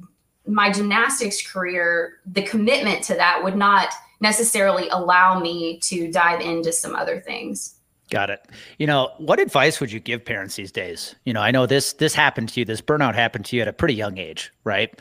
my 0.46 0.70
gymnastics 0.70 1.46
career, 1.46 2.20
the 2.26 2.42
commitment 2.42 3.02
to 3.04 3.14
that 3.14 3.42
would 3.42 3.56
not 3.56 3.88
necessarily 4.20 4.88
allow 4.88 5.38
me 5.38 5.78
to 5.80 6.10
dive 6.10 6.40
into 6.40 6.72
some 6.72 6.94
other 6.94 7.20
things. 7.20 7.76
Got 8.10 8.30
it. 8.30 8.46
You 8.78 8.86
know, 8.86 9.10
what 9.18 9.40
advice 9.40 9.80
would 9.80 9.90
you 9.90 10.00
give 10.00 10.24
parents 10.24 10.56
these 10.56 10.70
days? 10.70 11.14
You 11.24 11.32
know, 11.32 11.40
I 11.40 11.50
know 11.50 11.66
this 11.66 11.94
this 11.94 12.14
happened 12.14 12.50
to 12.50 12.60
you, 12.60 12.64
this 12.64 12.82
burnout 12.82 13.14
happened 13.14 13.46
to 13.46 13.56
you 13.56 13.62
at 13.62 13.68
a 13.68 13.72
pretty 13.72 13.94
young 13.94 14.18
age, 14.18 14.52
right? 14.64 15.00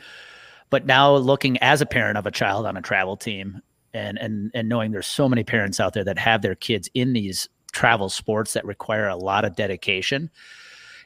But 0.70 0.86
now 0.86 1.14
looking 1.14 1.58
as 1.58 1.80
a 1.80 1.86
parent 1.86 2.16
of 2.16 2.26
a 2.26 2.30
child 2.30 2.66
on 2.66 2.76
a 2.76 2.82
travel 2.82 3.16
team 3.16 3.60
and 3.92 4.18
and 4.18 4.50
and 4.54 4.68
knowing 4.68 4.90
there's 4.90 5.06
so 5.06 5.28
many 5.28 5.44
parents 5.44 5.80
out 5.80 5.92
there 5.92 6.04
that 6.04 6.18
have 6.18 6.42
their 6.42 6.54
kids 6.54 6.88
in 6.94 7.12
these 7.12 7.48
travel 7.72 8.08
sports 8.08 8.54
that 8.54 8.64
require 8.64 9.08
a 9.08 9.16
lot 9.16 9.44
of 9.44 9.54
dedication. 9.54 10.30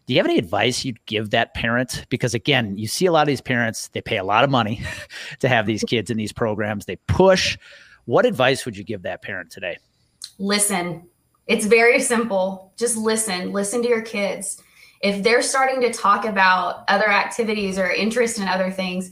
Do 0.09 0.15
you 0.15 0.21
have 0.21 0.27
any 0.27 0.39
advice 0.39 0.87
you'd 0.87 1.05
give 1.05 1.31
that 1.31 1.53
parent? 1.53 2.07
Because 2.09 2.33
again, 2.33 2.79
you 2.79 2.89
see 2.89 3.05
a 3.05 3.13
lot 3.13 3.21
of 3.21 3.27
these 3.27 3.43
parents, 3.43 3.89
they 3.89 4.01
pay 4.01 4.17
a 4.17 4.25
lot 4.25 4.43
of 4.43 4.49
money 4.49 4.81
to 5.41 5.49
have 5.51 5.67
these 5.67 5.85
kids 5.87 6.11
in 6.11 6.17
these 6.17 6.33
programs. 6.33 6.87
They 6.87 6.97
push. 6.97 7.59
What 8.07 8.25
advice 8.25 8.65
would 8.65 8.75
you 8.75 8.85
give 8.85 9.03
that 9.03 9.21
parent 9.21 9.51
today? 9.51 9.77
Listen, 10.39 11.07
it's 11.47 11.67
very 11.67 12.01
simple. 12.01 12.73
Just 12.79 12.97
listen, 12.97 13.53
listen 13.53 13.83
to 13.83 13.89
your 13.89 14.01
kids. 14.01 14.63
If 15.03 15.23
they're 15.23 15.43
starting 15.43 15.83
to 15.83 15.93
talk 15.93 16.25
about 16.25 16.85
other 16.89 17.11
activities 17.11 17.79
or 17.79 17.91
interest 17.91 18.39
in 18.39 18.49
other 18.49 18.71
things, 18.71 19.11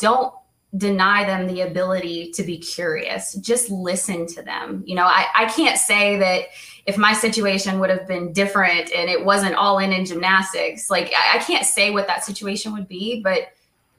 don't 0.00 0.34
deny 0.76 1.24
them 1.24 1.46
the 1.46 1.60
ability 1.60 2.32
to 2.32 2.42
be 2.42 2.58
curious. 2.58 3.34
Just 3.34 3.70
listen 3.70 4.26
to 4.26 4.42
them. 4.42 4.82
You 4.86 4.96
know, 4.96 5.04
I, 5.04 5.26
I 5.34 5.44
can't 5.46 5.78
say 5.78 6.18
that 6.18 6.46
if 6.86 6.98
my 6.98 7.12
situation 7.12 7.78
would 7.80 7.90
have 7.90 8.06
been 8.08 8.32
different 8.32 8.92
and 8.92 9.08
it 9.08 9.24
wasn't 9.24 9.54
all 9.54 9.78
in 9.78 9.92
in 9.92 10.04
gymnastics, 10.04 10.90
like 10.90 11.12
I, 11.16 11.38
I 11.38 11.42
can't 11.42 11.64
say 11.64 11.90
what 11.90 12.06
that 12.08 12.24
situation 12.24 12.72
would 12.72 12.88
be, 12.88 13.20
but 13.22 13.48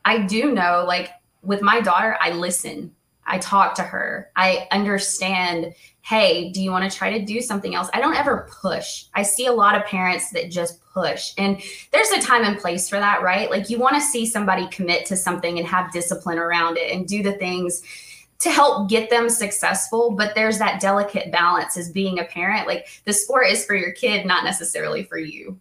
I 0.03 0.19
do 0.19 0.51
know, 0.51 0.83
like 0.85 1.11
with 1.41 1.61
my 1.61 1.81
daughter, 1.81 2.17
I 2.19 2.31
listen. 2.31 2.93
I 3.25 3.39
talk 3.39 3.75
to 3.75 3.83
her. 3.83 4.31
I 4.35 4.67
understand 4.71 5.73
hey, 6.05 6.51
do 6.51 6.61
you 6.61 6.69
want 6.69 6.89
to 6.89 6.95
try 6.95 7.17
to 7.17 7.25
do 7.25 7.41
something 7.41 7.73
else? 7.73 7.89
I 7.91 7.99
don't 7.99 8.15
ever 8.15 8.47
push. 8.61 9.05
I 9.15 9.23
see 9.23 9.47
a 9.47 9.51
lot 9.51 9.75
of 9.75 9.85
parents 9.85 10.29
that 10.31 10.51
just 10.51 10.79
push. 10.93 11.33
And 11.39 11.59
there's 11.91 12.11
a 12.11 12.21
time 12.21 12.43
and 12.43 12.59
place 12.59 12.87
for 12.87 12.99
that, 12.99 13.23
right? 13.23 13.49
Like 13.49 13.71
you 13.71 13.79
want 13.79 13.95
to 13.95 14.01
see 14.01 14.27
somebody 14.27 14.67
commit 14.67 15.07
to 15.07 15.15
something 15.15 15.57
and 15.57 15.67
have 15.67 15.91
discipline 15.91 16.37
around 16.37 16.77
it 16.77 16.93
and 16.93 17.07
do 17.07 17.23
the 17.23 17.33
things 17.33 17.81
to 18.37 18.51
help 18.51 18.87
get 18.87 19.09
them 19.09 19.31
successful. 19.31 20.11
But 20.11 20.35
there's 20.35 20.59
that 20.59 20.79
delicate 20.79 21.31
balance 21.31 21.75
as 21.75 21.89
being 21.89 22.19
a 22.19 22.25
parent. 22.25 22.67
Like 22.67 23.01
the 23.05 23.13
sport 23.13 23.47
is 23.47 23.65
for 23.65 23.73
your 23.73 23.91
kid, 23.91 24.27
not 24.27 24.43
necessarily 24.43 25.05
for 25.05 25.17
you. 25.17 25.59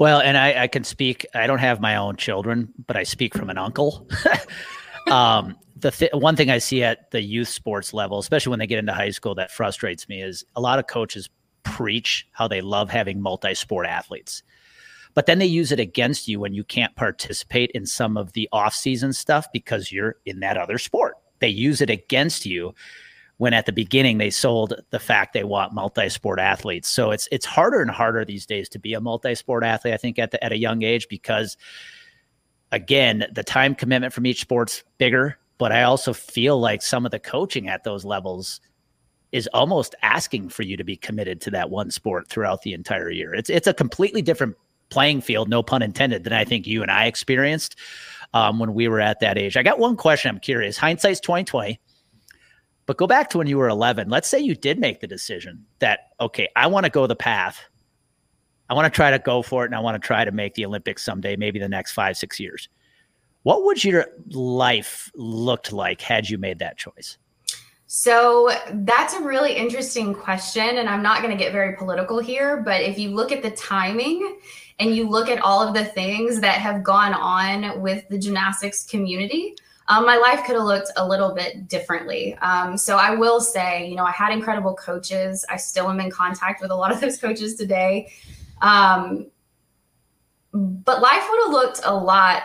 Well, 0.00 0.20
and 0.20 0.36
I, 0.36 0.64
I 0.64 0.66
can 0.66 0.82
speak, 0.82 1.24
I 1.34 1.46
don't 1.46 1.58
have 1.58 1.80
my 1.80 1.94
own 1.94 2.16
children, 2.16 2.72
but 2.88 2.96
I 2.96 3.04
speak 3.04 3.32
from 3.32 3.48
an 3.48 3.58
uncle. 3.58 4.08
um, 5.10 5.56
the 5.76 5.90
th- 5.90 6.12
one 6.12 6.36
thing 6.36 6.50
I 6.50 6.58
see 6.58 6.82
at 6.82 7.10
the 7.10 7.22
youth 7.22 7.48
sports 7.48 7.92
level, 7.92 8.18
especially 8.18 8.50
when 8.50 8.58
they 8.58 8.66
get 8.66 8.78
into 8.78 8.92
high 8.92 9.10
school, 9.10 9.34
that 9.36 9.50
frustrates 9.50 10.08
me 10.08 10.22
is 10.22 10.44
a 10.56 10.60
lot 10.60 10.78
of 10.78 10.86
coaches 10.86 11.28
preach 11.62 12.26
how 12.32 12.48
they 12.48 12.60
love 12.60 12.90
having 12.90 13.20
multi-sport 13.20 13.86
athletes, 13.86 14.42
but 15.14 15.26
then 15.26 15.38
they 15.38 15.46
use 15.46 15.72
it 15.72 15.80
against 15.80 16.28
you 16.28 16.40
when 16.40 16.54
you 16.54 16.64
can't 16.64 16.94
participate 16.96 17.70
in 17.72 17.86
some 17.86 18.16
of 18.16 18.32
the 18.32 18.48
off-season 18.52 19.12
stuff 19.12 19.46
because 19.52 19.92
you're 19.92 20.16
in 20.24 20.40
that 20.40 20.56
other 20.56 20.78
sport. 20.78 21.16
They 21.40 21.48
use 21.48 21.80
it 21.80 21.90
against 21.90 22.46
you 22.46 22.74
when 23.36 23.54
at 23.54 23.66
the 23.66 23.72
beginning 23.72 24.18
they 24.18 24.30
sold 24.30 24.74
the 24.90 24.98
fact 24.98 25.32
they 25.32 25.44
want 25.44 25.72
multi-sport 25.72 26.40
athletes. 26.40 26.88
So 26.88 27.12
it's 27.12 27.28
it's 27.30 27.46
harder 27.46 27.80
and 27.80 27.90
harder 27.90 28.24
these 28.24 28.46
days 28.46 28.68
to 28.70 28.78
be 28.78 28.94
a 28.94 29.00
multi-sport 29.00 29.62
athlete. 29.64 29.94
I 29.94 29.96
think 29.96 30.18
at 30.18 30.32
the, 30.32 30.42
at 30.42 30.52
a 30.52 30.58
young 30.58 30.82
age 30.82 31.06
because 31.08 31.56
again 32.72 33.26
the 33.32 33.42
time 33.42 33.74
commitment 33.74 34.12
from 34.12 34.26
each 34.26 34.40
sport's 34.40 34.82
bigger 34.98 35.38
but 35.58 35.72
I 35.72 35.82
also 35.82 36.12
feel 36.12 36.58
like 36.58 36.82
some 36.82 37.04
of 37.04 37.10
the 37.10 37.18
coaching 37.18 37.68
at 37.68 37.84
those 37.84 38.04
levels 38.04 38.60
is 39.32 39.48
almost 39.48 39.94
asking 40.02 40.48
for 40.48 40.62
you 40.62 40.76
to 40.76 40.84
be 40.84 40.96
committed 40.96 41.40
to 41.42 41.50
that 41.50 41.68
one 41.68 41.90
sport 41.90 42.28
throughout 42.28 42.62
the 42.62 42.72
entire 42.72 43.10
year. 43.10 43.34
It's 43.34 43.50
it's 43.50 43.66
a 43.66 43.74
completely 43.74 44.22
different 44.22 44.56
playing 44.88 45.20
field, 45.20 45.50
no 45.50 45.62
pun 45.62 45.82
intended, 45.82 46.24
than 46.24 46.32
I 46.32 46.44
think 46.44 46.66
you 46.66 46.80
and 46.80 46.90
I 46.90 47.06
experienced 47.06 47.76
um, 48.32 48.58
when 48.58 48.72
we 48.72 48.88
were 48.88 49.00
at 49.00 49.20
that 49.20 49.36
age. 49.36 49.56
I 49.56 49.62
got 49.62 49.78
one 49.78 49.96
question. 49.96 50.30
I'm 50.30 50.40
curious. 50.40 50.78
Hindsight's 50.78 51.20
2020. 51.20 51.78
But 52.86 52.96
go 52.96 53.06
back 53.06 53.28
to 53.30 53.38
when 53.38 53.46
you 53.46 53.58
were 53.58 53.68
11. 53.68 54.08
Let's 54.08 54.28
say 54.28 54.38
you 54.38 54.54
did 54.54 54.78
make 54.78 55.00
the 55.00 55.06
decision 55.06 55.66
that, 55.80 56.08
okay, 56.20 56.48
I 56.56 56.68
want 56.68 56.84
to 56.84 56.90
go 56.90 57.06
the 57.06 57.14
path. 57.14 57.62
I 58.68 58.74
want 58.74 58.92
to 58.92 58.94
try 58.94 59.10
to 59.10 59.18
go 59.18 59.42
for 59.42 59.64
it 59.64 59.68
and 59.68 59.74
I 59.74 59.80
want 59.80 60.00
to 60.00 60.06
try 60.06 60.24
to 60.24 60.32
make 60.32 60.54
the 60.54 60.66
Olympics 60.66 61.02
someday, 61.02 61.36
maybe 61.36 61.58
the 61.58 61.68
next 61.68 61.92
five, 61.92 62.16
six 62.16 62.38
years. 62.38 62.68
What 63.42 63.64
would 63.64 63.82
your 63.82 64.06
life 64.30 65.10
looked 65.14 65.72
like 65.72 66.00
had 66.00 66.28
you 66.28 66.38
made 66.38 66.58
that 66.58 66.76
choice? 66.76 67.16
So 67.86 68.50
that's 68.70 69.14
a 69.14 69.22
really 69.22 69.54
interesting 69.54 70.14
question. 70.14 70.76
And 70.76 70.88
I'm 70.88 71.02
not 71.02 71.22
going 71.22 71.36
to 71.36 71.42
get 71.42 71.52
very 71.52 71.74
political 71.74 72.18
here, 72.18 72.60
but 72.62 72.82
if 72.82 72.98
you 72.98 73.10
look 73.10 73.32
at 73.32 73.42
the 73.42 73.50
timing 73.52 74.38
and 74.78 74.94
you 74.94 75.08
look 75.08 75.30
at 75.30 75.40
all 75.40 75.66
of 75.66 75.72
the 75.72 75.86
things 75.86 76.40
that 76.40 76.60
have 76.60 76.82
gone 76.82 77.14
on 77.14 77.80
with 77.80 78.06
the 78.10 78.18
gymnastics 78.18 78.84
community, 78.84 79.56
um, 79.88 80.04
my 80.04 80.18
life 80.18 80.44
could 80.44 80.56
have 80.56 80.66
looked 80.66 80.90
a 80.96 81.08
little 81.08 81.34
bit 81.34 81.66
differently. 81.66 82.34
Um, 82.42 82.76
so 82.76 82.98
I 82.98 83.14
will 83.14 83.40
say, 83.40 83.88
you 83.88 83.96
know, 83.96 84.04
I 84.04 84.12
had 84.12 84.32
incredible 84.32 84.74
coaches. 84.74 85.46
I 85.48 85.56
still 85.56 85.88
am 85.88 85.98
in 85.98 86.10
contact 86.10 86.60
with 86.60 86.70
a 86.70 86.76
lot 86.76 86.92
of 86.92 87.00
those 87.00 87.16
coaches 87.16 87.54
today. 87.54 88.12
Um, 88.62 89.26
but 90.52 91.00
life 91.00 91.26
would 91.30 91.40
have 91.44 91.52
looked 91.52 91.80
a 91.84 91.94
lot 91.94 92.42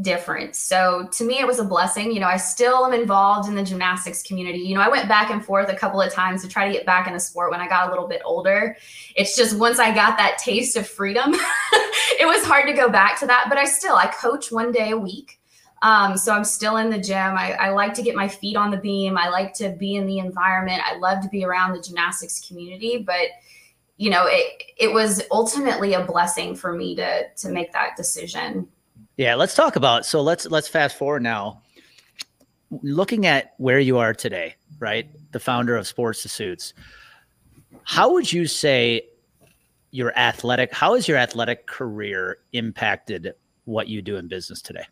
different. 0.00 0.56
So 0.56 1.08
to 1.12 1.24
me, 1.24 1.38
it 1.38 1.46
was 1.46 1.58
a 1.58 1.64
blessing. 1.64 2.12
You 2.12 2.20
know, 2.20 2.26
I 2.26 2.36
still 2.36 2.86
am 2.86 2.92
involved 2.92 3.48
in 3.48 3.54
the 3.54 3.62
gymnastics 3.62 4.22
community. 4.22 4.58
You 4.58 4.74
know, 4.74 4.80
I 4.80 4.88
went 4.88 5.08
back 5.08 5.30
and 5.30 5.44
forth 5.44 5.68
a 5.68 5.76
couple 5.76 6.00
of 6.00 6.12
times 6.12 6.42
to 6.42 6.48
try 6.48 6.66
to 6.66 6.72
get 6.72 6.86
back 6.86 7.06
in 7.06 7.12
the 7.12 7.20
sport 7.20 7.50
when 7.50 7.60
I 7.60 7.68
got 7.68 7.86
a 7.86 7.90
little 7.90 8.08
bit 8.08 8.22
older. 8.24 8.76
It's 9.14 9.36
just 9.36 9.58
once 9.58 9.78
I 9.78 9.94
got 9.94 10.16
that 10.16 10.38
taste 10.38 10.76
of 10.76 10.86
freedom, 10.86 11.32
it 12.18 12.26
was 12.26 12.44
hard 12.44 12.66
to 12.66 12.72
go 12.72 12.88
back 12.88 13.18
to 13.20 13.26
that. 13.26 13.46
But 13.48 13.58
I 13.58 13.64
still, 13.64 13.94
I 13.94 14.06
coach 14.06 14.50
one 14.50 14.72
day 14.72 14.90
a 14.90 14.98
week. 14.98 15.38
Um, 15.82 16.16
so 16.16 16.32
I'm 16.32 16.44
still 16.44 16.78
in 16.78 16.88
the 16.88 16.98
gym. 16.98 17.36
I, 17.36 17.52
I 17.52 17.70
like 17.70 17.92
to 17.94 18.02
get 18.02 18.14
my 18.16 18.26
feet 18.26 18.56
on 18.56 18.70
the 18.70 18.78
beam. 18.78 19.18
I 19.18 19.28
like 19.28 19.52
to 19.54 19.70
be 19.70 19.96
in 19.96 20.06
the 20.06 20.18
environment. 20.18 20.80
I 20.82 20.96
love 20.96 21.22
to 21.22 21.28
be 21.28 21.44
around 21.44 21.74
the 21.74 21.82
gymnastics 21.82 22.40
community, 22.48 23.04
but 23.06 23.28
you 23.96 24.10
know, 24.10 24.26
it 24.26 24.62
it 24.78 24.92
was 24.92 25.22
ultimately 25.30 25.94
a 25.94 26.04
blessing 26.04 26.54
for 26.54 26.72
me 26.72 26.96
to 26.96 27.28
to 27.28 27.48
make 27.48 27.72
that 27.72 27.96
decision. 27.96 28.68
Yeah, 29.16 29.34
let's 29.36 29.54
talk 29.54 29.76
about 29.76 30.04
so 30.04 30.22
let's 30.22 30.46
let's 30.46 30.68
fast 30.68 30.96
forward 30.96 31.22
now. 31.22 31.62
Looking 32.82 33.26
at 33.26 33.54
where 33.58 33.78
you 33.78 33.98
are 33.98 34.12
today, 34.12 34.56
right? 34.80 35.08
The 35.32 35.38
founder 35.38 35.76
of 35.76 35.86
Sports 35.86 36.22
to 36.22 36.28
Suits. 36.28 36.74
How 37.84 38.12
would 38.12 38.32
you 38.32 38.46
say 38.46 39.02
your 39.90 40.16
athletic 40.18 40.72
how 40.72 40.94
has 40.94 41.06
your 41.06 41.18
athletic 41.18 41.66
career 41.66 42.38
impacted 42.52 43.34
what 43.64 43.86
you 43.86 44.02
do 44.02 44.16
in 44.16 44.26
business 44.26 44.60
today? 44.60 44.84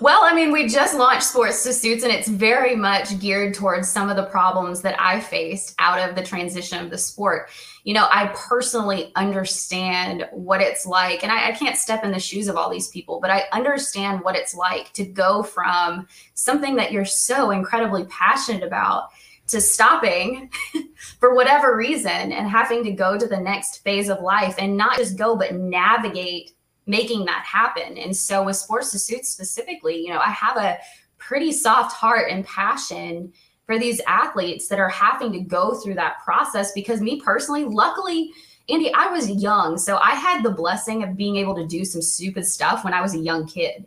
Well, 0.00 0.20
I 0.24 0.34
mean, 0.34 0.50
we 0.50 0.66
just 0.66 0.96
launched 0.96 1.22
Sports 1.22 1.62
to 1.62 1.72
Suits, 1.72 2.02
and 2.02 2.12
it's 2.12 2.26
very 2.26 2.74
much 2.74 3.20
geared 3.20 3.54
towards 3.54 3.88
some 3.88 4.10
of 4.10 4.16
the 4.16 4.24
problems 4.26 4.82
that 4.82 5.00
I 5.00 5.20
faced 5.20 5.76
out 5.78 6.08
of 6.08 6.16
the 6.16 6.24
transition 6.24 6.84
of 6.84 6.90
the 6.90 6.98
sport. 6.98 7.48
You 7.84 7.94
know, 7.94 8.08
I 8.10 8.32
personally 8.34 9.12
understand 9.14 10.26
what 10.32 10.60
it's 10.60 10.86
like, 10.86 11.22
and 11.22 11.30
I, 11.30 11.50
I 11.50 11.52
can't 11.52 11.76
step 11.76 12.02
in 12.02 12.10
the 12.10 12.18
shoes 12.18 12.48
of 12.48 12.56
all 12.56 12.68
these 12.68 12.88
people, 12.88 13.20
but 13.20 13.30
I 13.30 13.44
understand 13.52 14.22
what 14.22 14.36
it's 14.36 14.54
like 14.54 14.92
to 14.94 15.04
go 15.04 15.44
from 15.44 16.08
something 16.34 16.74
that 16.76 16.90
you're 16.90 17.04
so 17.04 17.52
incredibly 17.52 18.04
passionate 18.06 18.64
about 18.64 19.10
to 19.48 19.60
stopping 19.60 20.50
for 21.20 21.34
whatever 21.34 21.76
reason 21.76 22.32
and 22.32 22.48
having 22.48 22.82
to 22.84 22.92
go 22.92 23.18
to 23.18 23.26
the 23.26 23.38
next 23.38 23.84
phase 23.84 24.08
of 24.08 24.20
life 24.20 24.56
and 24.58 24.76
not 24.76 24.96
just 24.96 25.16
go, 25.16 25.36
but 25.36 25.54
navigate 25.54 26.52
making 26.86 27.24
that 27.26 27.44
happen. 27.44 27.96
And 27.96 28.16
so 28.16 28.42
with 28.44 28.56
sports 28.56 28.90
to 28.92 28.98
suits 28.98 29.28
specifically, 29.28 29.96
you 29.96 30.08
know, 30.08 30.18
I 30.18 30.30
have 30.30 30.56
a 30.56 30.78
pretty 31.18 31.52
soft 31.52 31.94
heart 31.94 32.30
and 32.30 32.44
passion 32.44 33.32
for 33.64 33.78
these 33.78 34.00
athletes 34.06 34.68
that 34.68 34.80
are 34.80 34.88
having 34.88 35.32
to 35.32 35.40
go 35.40 35.74
through 35.74 35.94
that 35.94 36.18
process 36.24 36.72
because 36.72 37.00
me 37.00 37.20
personally, 37.20 37.64
luckily, 37.64 38.32
Andy, 38.68 38.92
I 38.94 39.08
was 39.08 39.30
young. 39.30 39.78
So 39.78 39.98
I 39.98 40.12
had 40.12 40.42
the 40.42 40.50
blessing 40.50 41.02
of 41.02 41.16
being 41.16 41.36
able 41.36 41.54
to 41.54 41.66
do 41.66 41.84
some 41.84 42.02
stupid 42.02 42.46
stuff 42.46 42.84
when 42.84 42.94
I 42.94 43.00
was 43.00 43.14
a 43.14 43.18
young 43.18 43.46
kid. 43.46 43.86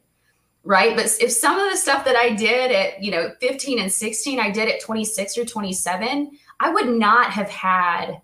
Right. 0.63 0.95
But 0.95 1.05
if 1.21 1.31
some 1.31 1.59
of 1.59 1.69
the 1.69 1.77
stuff 1.77 2.05
that 2.05 2.15
I 2.15 2.33
did 2.33 2.71
at, 2.71 3.03
you 3.03 3.11
know, 3.11 3.31
15 3.39 3.79
and 3.79 3.91
16, 3.91 4.39
I 4.39 4.49
did 4.49 4.67
at 4.67 4.81
26 4.81 5.37
or 5.37 5.45
27, 5.45 6.31
I 6.59 6.69
would 6.69 6.89
not 6.89 7.29
have 7.29 7.49
had 7.49 8.19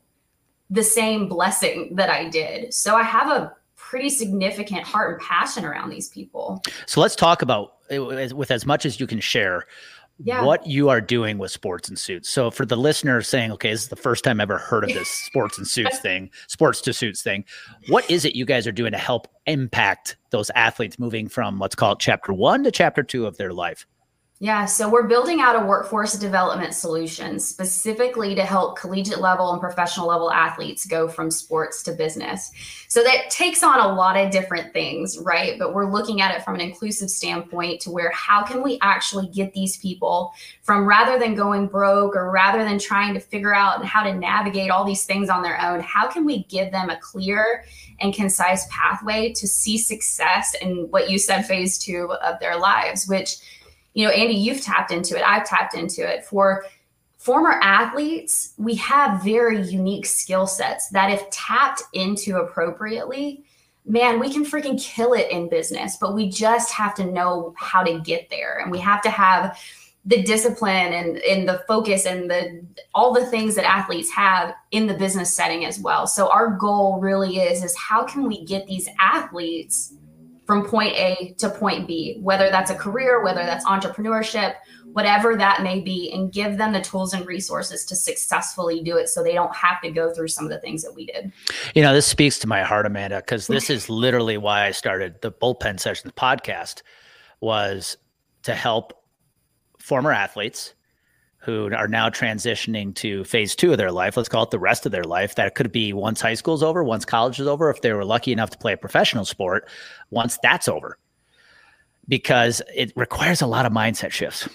the 0.72 0.84
same 0.84 1.28
blessing 1.28 1.96
that 1.98 2.10
I 2.10 2.30
did. 2.30 2.74
So 2.74 2.96
I 2.96 3.04
have 3.04 3.30
a 3.30 3.54
pretty 3.92 4.10
significant 4.10 4.84
heart 4.84 5.12
and 5.12 5.22
passion 5.28 5.66
around 5.66 5.90
these 5.90 6.08
people. 6.08 6.64
So 6.86 7.02
let's 7.02 7.14
talk 7.14 7.42
about 7.42 7.74
eh, 7.90 7.98
with 7.98 8.50
as 8.50 8.66
much 8.66 8.86
as 8.86 9.02
you 9.02 9.06
can 9.06 9.20
share 9.20 9.66
yeah. 10.24 10.46
what 10.46 10.66
you 10.66 10.88
are 10.88 11.02
doing 11.02 11.38
with 11.38 11.52
sports 11.52 11.90
and 11.90 12.00
suits. 12.00 12.30
So 12.30 12.52
for 12.52 12.66
the 12.66 12.78
listener 12.78 13.22
saying, 13.22 13.52
okay, 13.52 13.72
this 13.72 13.84
is 13.84 13.90
the 13.90 13.98
first 13.98 14.24
time 14.24 14.40
I 14.40 14.44
ever 14.44 14.58
heard 14.58 14.86
of 14.86 14.94
this 14.94 15.10
sports 15.26 15.58
and 15.58 15.68
suits 15.68 16.00
thing, 16.00 16.30
sports 16.48 16.80
to 16.82 16.94
suits 16.94 17.22
thing. 17.22 17.44
What 17.90 18.10
is 18.10 18.24
it 18.24 18.34
you 18.34 18.46
guys 18.46 18.66
are 18.66 18.72
doing 18.72 18.94
to 18.94 18.98
help 18.98 19.28
impact 19.46 20.16
those 20.30 20.50
athletes 20.52 20.98
moving 20.98 21.28
from 21.28 21.60
let's 21.60 21.76
call 21.76 21.92
it 21.92 22.00
chapter 22.00 22.32
one 22.32 22.64
to 22.64 22.72
chapter 22.72 23.04
two 23.04 23.26
of 23.26 23.36
their 23.36 23.52
life? 23.52 23.86
Yeah, 24.44 24.66
so 24.66 24.90
we're 24.90 25.08
building 25.08 25.40
out 25.40 25.56
a 25.56 25.64
workforce 25.64 26.14
development 26.14 26.74
solution 26.74 27.40
specifically 27.40 28.34
to 28.34 28.44
help 28.44 28.76
collegiate 28.76 29.20
level 29.20 29.52
and 29.52 29.62
professional 29.62 30.08
level 30.08 30.32
athletes 30.32 30.88
go 30.88 31.08
from 31.08 31.30
sports 31.30 31.84
to 31.84 31.92
business. 31.92 32.52
So 32.88 33.04
that 33.04 33.30
takes 33.30 33.62
on 33.62 33.80
a 33.80 33.94
lot 33.94 34.18
of 34.18 34.32
different 34.32 34.74
things, 34.74 35.20
right? 35.20 35.60
But 35.60 35.76
we're 35.76 35.92
looking 35.92 36.22
at 36.22 36.36
it 36.36 36.44
from 36.44 36.56
an 36.56 36.62
inclusive 36.62 37.12
standpoint 37.12 37.82
to 37.82 37.92
where 37.92 38.10
how 38.14 38.42
can 38.42 38.64
we 38.64 38.80
actually 38.82 39.28
get 39.28 39.54
these 39.54 39.78
people 39.78 40.34
from 40.64 40.88
rather 40.88 41.20
than 41.20 41.36
going 41.36 41.68
broke 41.68 42.16
or 42.16 42.32
rather 42.32 42.64
than 42.64 42.80
trying 42.80 43.14
to 43.14 43.20
figure 43.20 43.54
out 43.54 43.86
how 43.86 44.02
to 44.02 44.12
navigate 44.12 44.72
all 44.72 44.84
these 44.84 45.06
things 45.06 45.30
on 45.30 45.44
their 45.44 45.62
own, 45.62 45.82
how 45.82 46.08
can 46.08 46.26
we 46.26 46.46
give 46.46 46.72
them 46.72 46.90
a 46.90 46.98
clear 46.98 47.64
and 48.00 48.12
concise 48.12 48.66
pathway 48.72 49.32
to 49.34 49.48
see 49.48 49.78
success 49.78 50.56
in 50.64 50.88
what 50.90 51.12
you 51.12 51.20
said, 51.20 51.44
phase 51.44 51.78
two 51.78 52.12
of 52.24 52.40
their 52.40 52.58
lives, 52.58 53.08
which 53.08 53.38
you 53.94 54.06
know, 54.06 54.12
Andy, 54.12 54.36
you've 54.36 54.62
tapped 54.62 54.92
into 54.92 55.18
it. 55.18 55.24
I've 55.26 55.46
tapped 55.46 55.76
into 55.76 56.02
it. 56.02 56.26
For 56.26 56.66
former 57.18 57.60
athletes, 57.62 58.54
we 58.58 58.76
have 58.76 59.24
very 59.24 59.62
unique 59.62 60.06
skill 60.06 60.48
sets 60.48 60.90
that, 60.90 61.12
if 61.12 61.30
tapped 61.30 61.84
into 61.94 62.38
appropriately, 62.38 63.44
man, 63.86 64.20
we 64.20 64.32
can 64.32 64.46
freaking 64.46 64.82
kill 64.82 65.14
it 65.14 65.30
in 65.30 65.50
business, 65.50 65.98
but 66.00 66.14
we 66.14 66.30
just 66.30 66.72
have 66.72 66.96
to 66.96 67.06
know 67.06 67.54
how 67.58 67.84
to 67.84 68.00
get 68.00 68.30
there. 68.30 68.60
And 68.60 68.72
we 68.72 68.80
have 68.80 69.02
to 69.04 69.10
have 69.10 69.60
the 70.06 70.24
discipline 70.24 70.94
and, 70.94 71.18
and 71.18 71.48
the 71.48 71.64
focus 71.68 72.08
and 72.08 72.30
the 72.30 72.66
all 72.96 73.14
the 73.14 73.26
things 73.28 73.54
that 73.54 73.70
athletes 73.70 74.10
have 74.10 74.56
in 74.72 74.88
the 74.88 74.96
business 74.96 75.32
setting 75.32 75.66
as 75.66 75.80
well. 75.80 76.08
So 76.08 76.28
our 76.30 76.50
goal 76.58 77.00
really 77.00 77.38
is 77.38 77.64
is 77.64 77.78
how 77.78 78.04
can 78.04 78.28
we 78.28 78.44
get 78.44 78.66
these 78.66 78.90
athletes 79.00 79.94
from 80.52 80.66
point 80.66 80.94
A 80.98 81.34
to 81.38 81.50
point 81.50 81.88
B, 81.88 82.18
whether 82.20 82.50
that's 82.50 82.70
a 82.70 82.76
career, 82.76 83.24
whether 83.24 83.46
that's 83.46 83.64
entrepreneurship, 83.64 84.56
whatever 84.92 85.38
that 85.38 85.64
may 85.64 85.80
be, 85.80 86.12
and 86.12 86.34
give 86.34 86.58
them 86.58 86.74
the 86.74 86.82
tools 86.82 87.14
and 87.14 87.26
resources 87.26 87.86
to 87.86 87.96
successfully 87.96 88.84
do 88.84 88.98
it 88.98 89.08
so 89.08 89.24
they 89.24 89.32
don't 89.32 89.56
have 89.56 89.80
to 89.82 89.90
go 89.92 90.14
through 90.14 90.28
some 90.28 90.44
of 90.44 90.52
the 90.52 90.60
things 90.60 90.84
that 90.84 90.94
we 90.94 91.06
did. 91.06 91.32
You 91.74 91.82
know, 91.82 91.94
this 91.94 92.06
speaks 92.06 92.38
to 92.40 92.48
my 92.48 92.64
heart, 92.64 92.86
Amanda, 92.86 93.20
because 93.20 93.48
this 93.48 93.70
is 93.70 93.90
literally 93.90 94.36
why 94.36 94.66
I 94.66 94.72
started 94.72 95.22
the 95.22 95.32
Bullpen 95.32 95.80
Sessions 95.80 96.12
podcast 96.18 96.82
was 97.40 97.96
to 98.44 98.54
help 98.54 99.06
former 99.80 100.12
athletes 100.12 100.74
who 101.42 101.74
are 101.74 101.88
now 101.88 102.08
transitioning 102.08 102.94
to 102.96 103.24
phase 103.24 103.56
two 103.56 103.72
of 103.72 103.78
their 103.78 103.92
life. 103.92 104.16
Let's 104.16 104.30
call 104.30 104.44
it 104.44 104.52
the 104.52 104.60
rest 104.60 104.86
of 104.86 104.92
their 104.92 105.04
life. 105.04 105.36
That 105.36 105.56
could 105.56 105.72
be 105.72 105.92
once 105.92 106.22
high 106.22 106.36
school's 106.36 106.62
over, 106.62 106.84
once 106.84 107.04
college 107.04 107.40
is 107.40 107.48
over, 107.48 107.70
if 107.72 107.82
they 107.82 107.94
were 107.94 108.06
lucky 108.06 108.32
enough 108.32 108.52
to 108.52 108.58
play 108.60 108.74
a 108.74 108.78
professional 108.78 109.26
sport, 109.26 109.68
once 110.12 110.38
that's 110.44 110.68
over. 110.68 111.00
Because 112.08 112.62
it 112.76 112.94
requires 112.96 113.42
a 113.42 113.48
lot 113.48 113.66
of 113.66 113.72
mindset 113.72 114.12
shifts. 114.12 114.48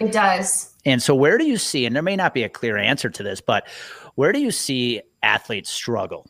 It 0.00 0.12
does. 0.12 0.74
And 0.84 1.02
so, 1.02 1.14
where 1.14 1.36
do 1.36 1.44
you 1.44 1.58
see, 1.58 1.84
and 1.84 1.94
there 1.94 2.02
may 2.02 2.16
not 2.16 2.34
be 2.34 2.42
a 2.42 2.48
clear 2.48 2.76
answer 2.76 3.10
to 3.10 3.22
this, 3.22 3.40
but 3.40 3.68
where 4.14 4.32
do 4.32 4.40
you 4.40 4.50
see 4.50 5.02
athletes 5.22 5.70
struggle 5.70 6.26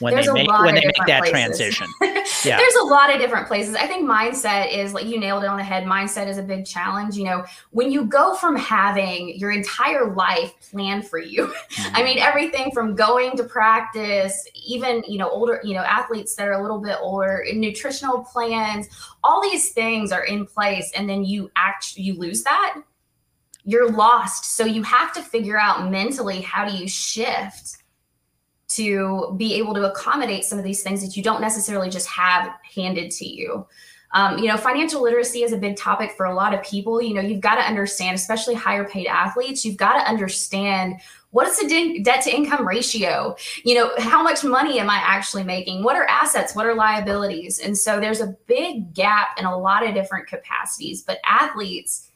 when 0.00 0.14
There's 0.14 0.26
they 0.26 0.32
make 0.32 0.48
when 0.48 0.74
they 0.74 0.84
make 0.84 1.06
that 1.06 1.20
places. 1.20 1.30
transition. 1.30 1.88
yeah. 2.44 2.56
There's 2.56 2.74
a 2.82 2.84
lot 2.84 3.12
of 3.12 3.20
different 3.20 3.46
places. 3.48 3.74
I 3.74 3.86
think 3.86 4.08
mindset 4.08 4.72
is 4.72 4.92
like 4.92 5.06
you 5.06 5.18
nailed 5.18 5.44
it 5.44 5.46
on 5.46 5.56
the 5.56 5.64
head. 5.64 5.84
Mindset 5.84 6.28
is 6.28 6.38
a 6.38 6.42
big 6.42 6.66
challenge. 6.66 7.16
You 7.16 7.24
know, 7.24 7.44
when 7.70 7.90
you 7.90 8.04
go 8.04 8.34
from 8.36 8.56
having 8.56 9.36
your 9.38 9.50
entire 9.50 10.12
life 10.14 10.54
planned 10.70 11.08
for 11.08 11.18
you, 11.18 11.46
mm-hmm. 11.70 11.96
I 11.96 12.02
mean 12.02 12.18
everything 12.18 12.70
from 12.72 12.94
going 12.94 13.36
to 13.38 13.44
practice, 13.44 14.46
even 14.54 15.02
you 15.08 15.18
know 15.18 15.30
older, 15.30 15.60
you 15.64 15.74
know 15.74 15.82
athletes 15.82 16.34
that 16.36 16.46
are 16.46 16.52
a 16.52 16.62
little 16.62 16.80
bit 16.80 16.96
older, 17.00 17.44
nutritional 17.52 18.22
plans, 18.24 18.88
all 19.24 19.42
these 19.42 19.72
things 19.72 20.12
are 20.12 20.24
in 20.24 20.46
place, 20.46 20.92
and 20.96 21.08
then 21.08 21.24
you 21.24 21.50
act 21.56 21.96
you 21.96 22.14
lose 22.14 22.42
that 22.42 22.82
you're 23.64 23.90
lost. 23.90 24.56
So 24.56 24.64
you 24.64 24.82
have 24.84 25.12
to 25.12 25.20
figure 25.20 25.58
out 25.58 25.90
mentally 25.90 26.40
how 26.40 26.66
do 26.66 26.74
you 26.74 26.88
shift 26.88 27.76
to 28.68 29.34
be 29.36 29.54
able 29.54 29.74
to 29.74 29.90
accommodate 29.90 30.44
some 30.44 30.58
of 30.58 30.64
these 30.64 30.82
things 30.82 31.02
that 31.02 31.16
you 31.16 31.22
don't 31.22 31.40
necessarily 31.40 31.88
just 31.88 32.06
have 32.08 32.52
handed 32.74 33.10
to 33.10 33.26
you. 33.26 33.66
Um, 34.12 34.38
you 34.38 34.46
know, 34.46 34.56
financial 34.56 35.02
literacy 35.02 35.42
is 35.42 35.52
a 35.52 35.58
big 35.58 35.76
topic 35.76 36.12
for 36.16 36.26
a 36.26 36.34
lot 36.34 36.54
of 36.54 36.62
people. 36.62 37.02
You 37.02 37.14
know, 37.14 37.20
you've 37.20 37.40
got 37.40 37.56
to 37.56 37.62
understand, 37.62 38.14
especially 38.14 38.54
higher 38.54 38.84
paid 38.84 39.06
athletes, 39.06 39.64
you've 39.64 39.76
got 39.76 39.98
to 39.98 40.08
understand 40.08 41.00
what 41.30 41.46
is 41.46 41.58
the 41.58 41.68
de- 41.68 41.98
debt 42.00 42.22
to 42.22 42.34
income 42.34 42.66
ratio? 42.66 43.36
You 43.62 43.74
know, 43.74 43.90
how 43.98 44.22
much 44.22 44.44
money 44.44 44.78
am 44.78 44.88
I 44.88 44.96
actually 44.96 45.44
making? 45.44 45.82
What 45.82 45.94
are 45.94 46.08
assets? 46.08 46.54
What 46.54 46.64
are 46.64 46.74
liabilities? 46.74 47.58
And 47.58 47.76
so 47.76 48.00
there's 48.00 48.22
a 48.22 48.34
big 48.46 48.94
gap 48.94 49.38
in 49.38 49.44
a 49.44 49.58
lot 49.58 49.86
of 49.86 49.94
different 49.94 50.26
capacities. 50.26 51.02
But 51.02 51.18
athletes, 51.26 52.08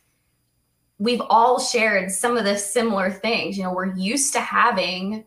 we've 0.99 1.21
all 1.29 1.61
shared 1.61 2.11
some 2.11 2.38
of 2.38 2.45
the 2.45 2.57
similar 2.57 3.11
things. 3.11 3.59
You 3.59 3.65
know, 3.65 3.75
we're 3.75 3.95
used 3.95 4.33
to 4.33 4.41
having 4.41 5.27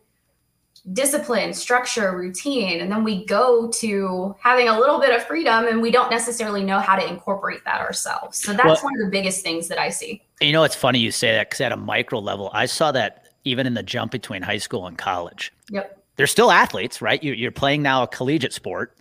discipline, 0.92 1.52
structure, 1.52 2.16
routine. 2.16 2.80
And 2.80 2.90
then 2.90 3.02
we 3.02 3.24
go 3.26 3.68
to 3.68 4.34
having 4.40 4.68
a 4.68 4.78
little 4.78 5.00
bit 5.00 5.14
of 5.14 5.24
freedom 5.24 5.66
and 5.66 5.82
we 5.82 5.90
don't 5.90 6.10
necessarily 6.10 6.62
know 6.62 6.78
how 6.78 6.96
to 6.96 7.06
incorporate 7.06 7.64
that 7.64 7.80
ourselves. 7.80 8.38
So 8.38 8.52
that's 8.52 8.82
well, 8.82 8.84
one 8.84 8.94
of 8.94 9.04
the 9.04 9.10
biggest 9.10 9.42
things 9.42 9.68
that 9.68 9.78
I 9.78 9.90
see. 9.90 10.22
You 10.40 10.52
know, 10.52 10.62
it's 10.62 10.76
funny 10.76 10.98
you 10.98 11.10
say 11.10 11.32
that 11.32 11.50
because 11.50 11.60
at 11.60 11.72
a 11.72 11.76
micro 11.76 12.20
level, 12.20 12.50
I 12.52 12.66
saw 12.66 12.92
that 12.92 13.26
even 13.44 13.66
in 13.66 13.74
the 13.74 13.82
jump 13.82 14.12
between 14.12 14.42
high 14.42 14.58
school 14.58 14.86
and 14.86 14.96
college. 14.96 15.52
Yep. 15.70 16.04
They're 16.16 16.26
still 16.26 16.50
athletes, 16.50 17.02
right? 17.02 17.22
You're 17.22 17.52
playing 17.52 17.82
now 17.82 18.02
a 18.02 18.08
collegiate 18.08 18.52
sport. 18.52 18.96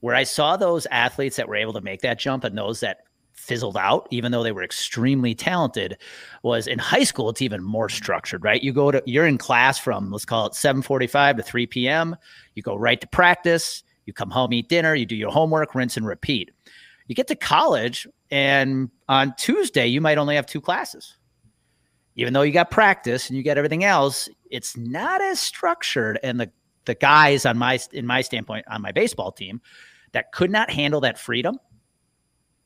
Where 0.00 0.16
I 0.16 0.24
saw 0.24 0.56
those 0.56 0.84
athletes 0.86 1.36
that 1.36 1.46
were 1.46 1.54
able 1.54 1.74
to 1.74 1.80
make 1.80 2.00
that 2.00 2.18
jump 2.18 2.42
and 2.42 2.58
those 2.58 2.80
that 2.80 3.04
fizzled 3.42 3.76
out, 3.76 4.06
even 4.10 4.30
though 4.30 4.44
they 4.44 4.52
were 4.52 4.62
extremely 4.62 5.34
talented, 5.34 5.98
was 6.44 6.68
in 6.68 6.78
high 6.78 7.02
school, 7.02 7.28
it's 7.28 7.42
even 7.42 7.62
more 7.62 7.88
structured, 7.88 8.44
right? 8.44 8.62
You 8.62 8.72
go 8.72 8.92
to, 8.92 9.02
you're 9.04 9.26
in 9.26 9.36
class 9.36 9.78
from, 9.78 10.12
let's 10.12 10.24
call 10.24 10.46
it 10.46 10.54
745 10.54 11.38
to 11.38 11.42
3 11.42 11.66
p.m. 11.66 12.16
You 12.54 12.62
go 12.62 12.76
right 12.76 13.00
to 13.00 13.06
practice. 13.08 13.82
You 14.06 14.12
come 14.12 14.30
home, 14.30 14.52
eat 14.52 14.68
dinner, 14.68 14.94
you 14.94 15.06
do 15.06 15.16
your 15.16 15.30
homework, 15.30 15.74
rinse 15.74 15.96
and 15.96 16.06
repeat. 16.06 16.50
You 17.06 17.14
get 17.14 17.28
to 17.28 17.36
college, 17.36 18.06
and 18.30 18.90
on 19.08 19.34
Tuesday, 19.36 19.86
you 19.86 20.00
might 20.00 20.18
only 20.18 20.34
have 20.36 20.46
two 20.46 20.60
classes. 20.60 21.16
Even 22.16 22.32
though 22.32 22.42
you 22.42 22.52
got 22.52 22.70
practice 22.70 23.28
and 23.28 23.36
you 23.36 23.42
get 23.42 23.58
everything 23.58 23.84
else, 23.84 24.28
it's 24.50 24.76
not 24.76 25.20
as 25.20 25.40
structured. 25.40 26.18
And 26.22 26.40
the, 26.40 26.50
the 26.84 26.94
guys 26.94 27.46
on 27.46 27.58
my, 27.58 27.78
in 27.92 28.06
my 28.06 28.22
standpoint, 28.22 28.66
on 28.68 28.82
my 28.82 28.92
baseball 28.92 29.32
team 29.32 29.60
that 30.12 30.32
could 30.32 30.50
not 30.50 30.70
handle 30.70 31.00
that 31.00 31.18
freedom– 31.18 31.58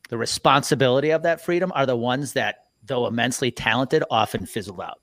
the 0.09 0.17
responsibility 0.17 1.11
of 1.11 1.23
that 1.23 1.41
freedom 1.41 1.71
are 1.75 1.85
the 1.85 1.95
ones 1.95 2.33
that, 2.33 2.65
though 2.85 3.07
immensely 3.07 3.51
talented, 3.51 4.03
often 4.09 4.45
fizzle 4.45 4.81
out. 4.81 4.99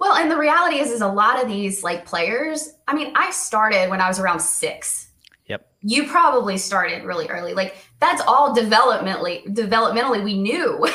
Well, 0.00 0.16
and 0.16 0.30
the 0.30 0.36
reality 0.36 0.78
is, 0.78 0.90
is 0.90 1.00
a 1.00 1.08
lot 1.08 1.42
of 1.42 1.48
these 1.48 1.82
like 1.82 2.04
players. 2.04 2.70
I 2.88 2.94
mean, 2.94 3.12
I 3.14 3.30
started 3.30 3.90
when 3.90 4.00
I 4.00 4.08
was 4.08 4.18
around 4.18 4.40
six. 4.40 5.08
Yep. 5.46 5.70
You 5.82 6.06
probably 6.06 6.58
started 6.58 7.04
really 7.04 7.28
early. 7.28 7.54
Like 7.54 7.76
that's 7.98 8.22
all 8.26 8.54
developmentally 8.54 9.46
developmentally 9.54 10.22
we 10.24 10.40
knew. 10.40 10.86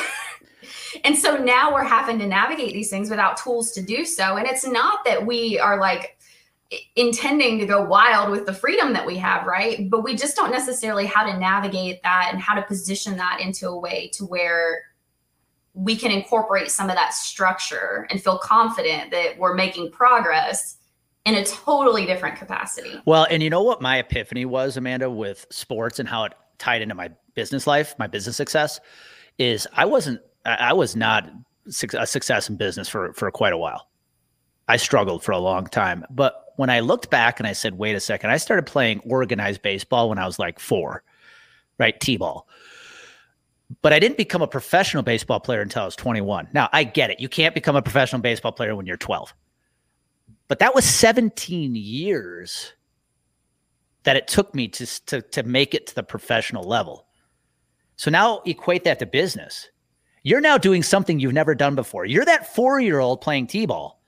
and 1.04 1.16
so 1.16 1.36
now 1.36 1.72
we're 1.72 1.84
having 1.84 2.18
to 2.18 2.26
navigate 2.26 2.72
these 2.72 2.90
things 2.90 3.10
without 3.10 3.36
tools 3.36 3.72
to 3.72 3.82
do 3.82 4.04
so. 4.04 4.36
And 4.36 4.46
it's 4.46 4.66
not 4.66 5.04
that 5.04 5.26
we 5.26 5.58
are 5.58 5.78
like 5.78 6.15
intending 6.96 7.58
to 7.58 7.66
go 7.66 7.84
wild 7.84 8.30
with 8.30 8.46
the 8.46 8.52
freedom 8.52 8.92
that 8.92 9.06
we 9.06 9.16
have, 9.16 9.46
right? 9.46 9.88
But 9.88 10.02
we 10.02 10.16
just 10.16 10.34
don't 10.34 10.50
necessarily 10.50 11.06
how 11.06 11.24
to 11.24 11.38
navigate 11.38 12.02
that 12.02 12.30
and 12.32 12.40
how 12.40 12.54
to 12.54 12.62
position 12.62 13.16
that 13.18 13.40
into 13.40 13.68
a 13.68 13.78
way 13.78 14.10
to 14.14 14.24
where 14.24 14.82
we 15.74 15.94
can 15.94 16.10
incorporate 16.10 16.70
some 16.70 16.88
of 16.88 16.96
that 16.96 17.12
structure 17.12 18.06
and 18.10 18.22
feel 18.22 18.38
confident 18.38 19.10
that 19.10 19.38
we're 19.38 19.54
making 19.54 19.90
progress 19.90 20.78
in 21.26 21.34
a 21.34 21.44
totally 21.44 22.06
different 22.06 22.36
capacity. 22.36 23.00
Well, 23.04 23.26
and 23.30 23.42
you 23.42 23.50
know 23.50 23.62
what 23.62 23.82
my 23.82 23.98
epiphany 23.98 24.44
was, 24.44 24.76
Amanda, 24.76 25.10
with 25.10 25.46
sports 25.50 25.98
and 25.98 26.08
how 26.08 26.24
it 26.24 26.32
tied 26.58 26.82
into 26.82 26.94
my 26.94 27.10
business 27.34 27.66
life, 27.66 27.94
my 27.98 28.06
business 28.06 28.36
success, 28.36 28.80
is 29.38 29.66
I 29.74 29.84
wasn't, 29.84 30.20
I 30.46 30.72
was 30.72 30.96
not 30.96 31.28
a 31.94 32.06
success 32.06 32.48
in 32.48 32.56
business 32.56 32.88
for 32.88 33.12
for 33.12 33.30
quite 33.32 33.52
a 33.52 33.58
while. 33.58 33.88
I 34.68 34.76
struggled 34.76 35.22
for 35.22 35.32
a 35.32 35.38
long 35.38 35.66
time, 35.66 36.04
but 36.10 36.45
when 36.56 36.70
I 36.70 36.80
looked 36.80 37.10
back 37.10 37.38
and 37.38 37.46
I 37.46 37.52
said, 37.52 37.78
wait 37.78 37.94
a 37.94 38.00
second, 38.00 38.30
I 38.30 38.38
started 38.38 38.66
playing 38.66 39.00
organized 39.08 39.62
baseball 39.62 40.08
when 40.08 40.18
I 40.18 40.26
was 40.26 40.38
like 40.38 40.58
four, 40.58 41.02
right? 41.78 41.98
T 42.00 42.16
ball. 42.16 42.48
But 43.82 43.92
I 43.92 43.98
didn't 43.98 44.16
become 44.16 44.42
a 44.42 44.46
professional 44.46 45.02
baseball 45.02 45.40
player 45.40 45.60
until 45.60 45.82
I 45.82 45.84
was 45.86 45.96
21. 45.96 46.48
Now, 46.52 46.68
I 46.72 46.84
get 46.84 47.10
it. 47.10 47.20
You 47.20 47.28
can't 47.28 47.54
become 47.54 47.76
a 47.76 47.82
professional 47.82 48.22
baseball 48.22 48.52
player 48.52 48.76
when 48.76 48.86
you're 48.86 48.96
12. 48.96 49.34
But 50.48 50.60
that 50.60 50.74
was 50.74 50.84
17 50.84 51.74
years 51.74 52.72
that 54.04 54.16
it 54.16 54.28
took 54.28 54.54
me 54.54 54.68
to, 54.68 55.04
to, 55.06 55.20
to 55.20 55.42
make 55.42 55.74
it 55.74 55.88
to 55.88 55.94
the 55.96 56.02
professional 56.04 56.62
level. 56.62 57.06
So 57.96 58.10
now 58.10 58.40
equate 58.46 58.84
that 58.84 59.00
to 59.00 59.06
business. 59.06 59.68
You're 60.22 60.40
now 60.40 60.58
doing 60.58 60.82
something 60.82 61.18
you've 61.18 61.32
never 61.32 61.54
done 61.54 61.74
before. 61.74 62.04
You're 62.04 62.24
that 62.24 62.54
four 62.54 62.80
year 62.80 63.00
old 63.00 63.20
playing 63.20 63.48
T 63.48 63.66
ball 63.66 64.00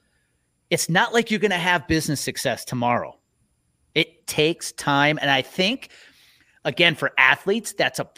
it's 0.71 0.89
not 0.89 1.15
like 1.15 1.31
you're 1.31 1.41
going 1.41 1.51
to 1.51 1.57
have 1.57 1.87
business 1.89 2.21
success 2.21 2.65
tomorrow. 2.65 3.19
It 3.95 4.27
takes 4.27 4.73
time. 4.73 5.19
And 5.21 5.31
I 5.31 5.43
think, 5.43 5.89
again, 6.65 6.95
for 6.95 7.13
athletes, 7.19 7.73
that's 7.73 7.99
a 7.99 8.09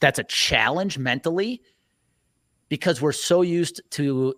that's 0.00 0.18
a 0.18 0.24
challenge 0.24 0.98
mentally 0.98 1.62
because 2.68 3.00
we're 3.00 3.12
so 3.12 3.42
used 3.42 3.80
to 3.90 4.34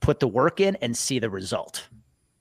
put 0.00 0.20
the 0.20 0.28
work 0.28 0.60
in 0.60 0.76
and 0.76 0.96
see 0.96 1.18
the 1.18 1.30
result. 1.30 1.88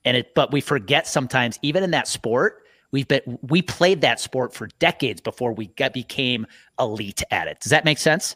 And 0.03 0.17
it, 0.17 0.33
but 0.33 0.51
we 0.51 0.61
forget 0.61 1.07
sometimes, 1.07 1.59
even 1.61 1.83
in 1.83 1.91
that 1.91 2.07
sport, 2.07 2.63
we've 2.91 3.07
been 3.07 3.37
we 3.43 3.61
played 3.61 4.01
that 4.01 4.19
sport 4.19 4.53
for 4.53 4.67
decades 4.79 5.21
before 5.21 5.53
we 5.53 5.67
got 5.67 5.93
became 5.93 6.47
elite 6.79 7.23
at 7.29 7.47
it. 7.47 7.59
Does 7.59 7.69
that 7.69 7.85
make 7.85 7.99
sense? 7.99 8.35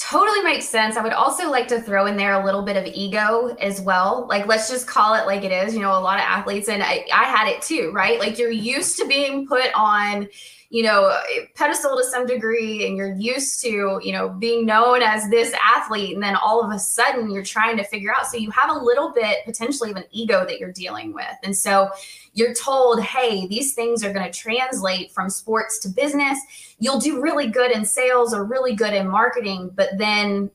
Totally 0.00 0.42
makes 0.42 0.66
sense. 0.66 0.96
I 0.96 1.02
would 1.02 1.12
also 1.12 1.50
like 1.50 1.68
to 1.68 1.80
throw 1.80 2.06
in 2.06 2.16
there 2.16 2.40
a 2.40 2.44
little 2.44 2.62
bit 2.62 2.76
of 2.76 2.86
ego 2.86 3.54
as 3.60 3.82
well. 3.82 4.26
Like, 4.28 4.46
let's 4.46 4.70
just 4.70 4.86
call 4.86 5.14
it 5.14 5.26
like 5.26 5.44
it 5.44 5.52
is. 5.52 5.74
You 5.74 5.80
know, 5.80 5.92
a 5.92 6.00
lot 6.00 6.16
of 6.16 6.22
athletes, 6.22 6.68
and 6.68 6.82
I, 6.82 7.06
I 7.12 7.24
had 7.24 7.48
it 7.48 7.60
too, 7.60 7.92
right? 7.94 8.18
Like, 8.18 8.38
you're 8.38 8.50
used 8.50 8.98
to 8.98 9.06
being 9.06 9.46
put 9.46 9.66
on, 9.74 10.28
you 10.72 10.84
know, 10.84 11.20
pedestal 11.56 11.96
to 11.96 12.04
some 12.04 12.26
degree, 12.26 12.86
and 12.86 12.96
you're 12.96 13.12
used 13.14 13.60
to, 13.60 14.00
you 14.02 14.12
know, 14.12 14.28
being 14.28 14.64
known 14.64 15.02
as 15.02 15.28
this 15.28 15.52
athlete. 15.60 16.14
And 16.14 16.22
then 16.22 16.36
all 16.36 16.62
of 16.62 16.70
a 16.70 16.78
sudden, 16.78 17.28
you're 17.28 17.42
trying 17.42 17.76
to 17.76 17.84
figure 17.84 18.12
out. 18.16 18.28
So, 18.28 18.36
you 18.36 18.52
have 18.52 18.70
a 18.70 18.78
little 18.78 19.12
bit 19.12 19.38
potentially 19.44 19.90
of 19.90 19.96
an 19.96 20.04
ego 20.12 20.46
that 20.46 20.60
you're 20.60 20.72
dealing 20.72 21.12
with. 21.12 21.34
And 21.42 21.56
so, 21.56 21.90
you're 22.34 22.54
told, 22.54 23.02
hey, 23.02 23.48
these 23.48 23.74
things 23.74 24.04
are 24.04 24.12
going 24.12 24.30
to 24.30 24.38
translate 24.38 25.10
from 25.10 25.28
sports 25.28 25.80
to 25.80 25.88
business. 25.88 26.38
You'll 26.78 27.00
do 27.00 27.20
really 27.20 27.48
good 27.48 27.72
in 27.72 27.84
sales 27.84 28.32
or 28.32 28.44
really 28.44 28.76
good 28.76 28.94
in 28.94 29.08
marketing, 29.08 29.72
but 29.74 29.90
then 29.98 30.52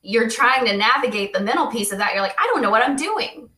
you're 0.00 0.30
trying 0.30 0.64
to 0.64 0.74
navigate 0.74 1.34
the 1.34 1.40
mental 1.40 1.66
piece 1.66 1.92
of 1.92 1.98
that. 1.98 2.14
You're 2.14 2.22
like, 2.22 2.36
I 2.40 2.46
don't 2.46 2.62
know 2.62 2.70
what 2.70 2.82
I'm 2.82 2.96
doing. 2.96 3.50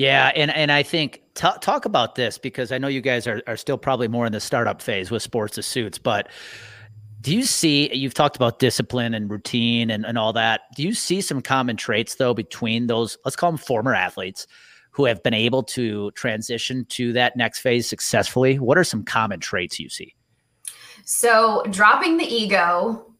Yeah, 0.00 0.32
and 0.34 0.50
and 0.50 0.72
I 0.72 0.82
think 0.82 1.22
t- 1.34 1.48
talk 1.60 1.84
about 1.84 2.14
this 2.14 2.38
because 2.38 2.72
I 2.72 2.78
know 2.78 2.88
you 2.88 3.00
guys 3.00 3.26
are 3.26 3.42
are 3.46 3.56
still 3.56 3.76
probably 3.76 4.08
more 4.08 4.24
in 4.24 4.32
the 4.32 4.40
startup 4.40 4.80
phase 4.80 5.10
with 5.10 5.22
sports 5.22 5.56
to 5.56 5.62
suits, 5.62 5.98
but 5.98 6.28
do 7.20 7.36
you 7.36 7.42
see 7.42 7.94
you've 7.94 8.14
talked 8.14 8.36
about 8.36 8.58
discipline 8.60 9.12
and 9.12 9.30
routine 9.30 9.90
and, 9.90 10.06
and 10.06 10.16
all 10.16 10.32
that 10.32 10.62
do 10.74 10.82
you 10.82 10.94
see 10.94 11.20
some 11.20 11.42
common 11.42 11.76
traits 11.76 12.14
though 12.14 12.32
between 12.32 12.86
those 12.86 13.18
let's 13.26 13.36
call 13.36 13.50
them 13.50 13.58
former 13.58 13.94
athletes 13.94 14.46
who 14.90 15.04
have 15.04 15.22
been 15.22 15.34
able 15.34 15.62
to 15.62 16.10
transition 16.12 16.84
to 16.86 17.12
that 17.12 17.36
next 17.36 17.60
phase 17.60 17.88
successfully? 17.88 18.58
What 18.58 18.76
are 18.78 18.84
some 18.84 19.04
common 19.04 19.40
traits 19.40 19.78
you 19.78 19.88
see? 19.88 20.14
So, 21.04 21.62
dropping 21.70 22.16
the 22.16 22.24
ego 22.24 23.14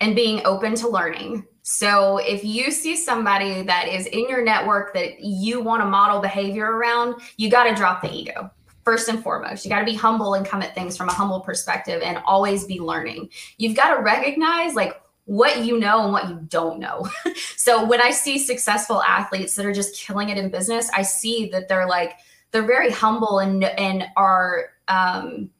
and 0.00 0.14
being 0.14 0.44
open 0.44 0.74
to 0.76 0.88
learning. 0.88 1.46
So, 1.68 2.18
if 2.18 2.44
you 2.44 2.70
see 2.70 2.94
somebody 2.94 3.62
that 3.62 3.88
is 3.88 4.06
in 4.06 4.28
your 4.28 4.40
network 4.40 4.94
that 4.94 5.18
you 5.18 5.60
want 5.60 5.82
to 5.82 5.86
model 5.86 6.20
behavior 6.20 6.64
around, 6.64 7.20
you 7.38 7.50
got 7.50 7.64
to 7.64 7.74
drop 7.74 8.02
the 8.02 8.12
ego 8.12 8.52
first 8.84 9.08
and 9.08 9.20
foremost. 9.20 9.64
You 9.64 9.68
got 9.68 9.80
to 9.80 9.84
be 9.84 9.96
humble 9.96 10.34
and 10.34 10.46
come 10.46 10.62
at 10.62 10.76
things 10.76 10.96
from 10.96 11.08
a 11.08 11.12
humble 11.12 11.40
perspective 11.40 12.02
and 12.02 12.18
always 12.24 12.62
be 12.66 12.78
learning. 12.78 13.30
You've 13.58 13.74
got 13.74 13.96
to 13.96 14.00
recognize 14.00 14.74
like 14.74 15.02
what 15.24 15.64
you 15.64 15.80
know 15.80 16.04
and 16.04 16.12
what 16.12 16.28
you 16.28 16.38
don't 16.48 16.78
know. 16.78 17.08
so 17.56 17.84
when 17.84 18.00
I 18.00 18.12
see 18.12 18.38
successful 18.38 19.02
athletes 19.02 19.56
that 19.56 19.66
are 19.66 19.72
just 19.72 19.96
killing 19.96 20.28
it 20.28 20.38
in 20.38 20.52
business, 20.52 20.88
I 20.94 21.02
see 21.02 21.48
that 21.48 21.66
they're 21.66 21.88
like 21.88 22.12
they're 22.52 22.62
very 22.62 22.92
humble 22.92 23.40
and 23.40 23.64
and 23.64 24.04
are 24.16 24.66
um 24.86 25.50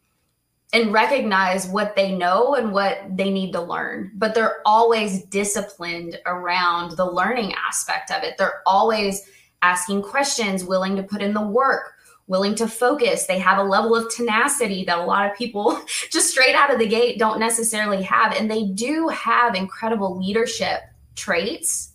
and 0.73 0.93
recognize 0.93 1.69
what 1.69 1.95
they 1.95 2.13
know 2.13 2.55
and 2.55 2.73
what 2.73 2.99
they 3.17 3.31
need 3.31 3.53
to 3.53 3.61
learn. 3.61 4.11
But 4.15 4.35
they're 4.35 4.57
always 4.67 5.25
disciplined 5.25 6.19
around 6.27 6.97
the 6.97 7.11
learning 7.11 7.55
aspect 7.55 8.11
of 8.11 8.23
it. 8.25 8.37
They're 8.37 8.63
always 8.67 9.29
asking 9.63 10.03
questions, 10.03 10.65
willing 10.65 10.97
to 10.97 11.03
put 11.03 11.23
in 11.23 11.35
the 11.35 11.47
work, 11.47 11.95
willing 12.27 12.55
to 12.57 12.67
focus. 12.67 13.27
They 13.27 13.39
have 13.39 13.59
a 13.59 13.63
level 13.63 13.95
of 13.95 14.13
tenacity 14.13 14.85
that 14.85 14.99
a 14.99 15.05
lot 15.05 15.31
of 15.31 15.37
people 15.37 15.81
just 16.11 16.31
straight 16.31 16.55
out 16.55 16.73
of 16.73 16.79
the 16.79 16.89
gate 16.89 17.19
don't 17.19 17.41
necessarily 17.41 18.03
have. 18.03 18.33
And 18.33 18.51
they 18.51 18.67
do 18.67 19.09
have 19.09 19.55
incredible 19.55 20.19
leadership 20.19 20.81
traits. 21.15 21.93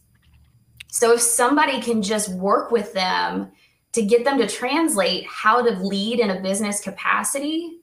So 0.87 1.13
if 1.13 1.21
somebody 1.21 1.81
can 1.81 2.01
just 2.01 2.29
work 2.29 2.71
with 2.71 2.93
them 2.93 3.51
to 3.91 4.01
get 4.01 4.23
them 4.23 4.37
to 4.37 4.47
translate 4.47 5.25
how 5.25 5.61
to 5.61 5.71
lead 5.71 6.19
in 6.19 6.29
a 6.29 6.41
business 6.41 6.79
capacity, 6.79 7.80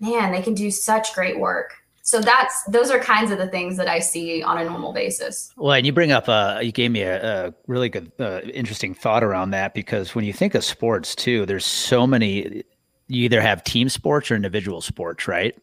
man, 0.00 0.32
they 0.32 0.42
can 0.42 0.54
do 0.54 0.70
such 0.70 1.14
great 1.14 1.38
work. 1.38 1.74
So 2.02 2.20
that's 2.20 2.64
those 2.64 2.90
are 2.90 2.98
kinds 2.98 3.30
of 3.30 3.38
the 3.38 3.46
things 3.46 3.76
that 3.76 3.86
I 3.86 4.00
see 4.00 4.42
on 4.42 4.58
a 4.58 4.64
normal 4.64 4.92
basis. 4.92 5.52
Well, 5.56 5.74
and 5.74 5.86
you 5.86 5.92
bring 5.92 6.10
up 6.10 6.28
uh 6.28 6.58
you 6.60 6.72
gave 6.72 6.90
me 6.90 7.02
a, 7.02 7.48
a 7.48 7.54
really 7.66 7.88
good 7.88 8.10
uh, 8.18 8.40
interesting 8.52 8.94
thought 8.94 9.22
around 9.22 9.50
that 9.50 9.74
because 9.74 10.14
when 10.14 10.24
you 10.24 10.32
think 10.32 10.54
of 10.54 10.64
sports 10.64 11.14
too, 11.14 11.46
there's 11.46 11.64
so 11.64 12.06
many 12.06 12.64
you 13.06 13.24
either 13.24 13.40
have 13.40 13.62
team 13.64 13.88
sports 13.88 14.30
or 14.30 14.36
individual 14.36 14.80
sports, 14.80 15.28
right? 15.28 15.56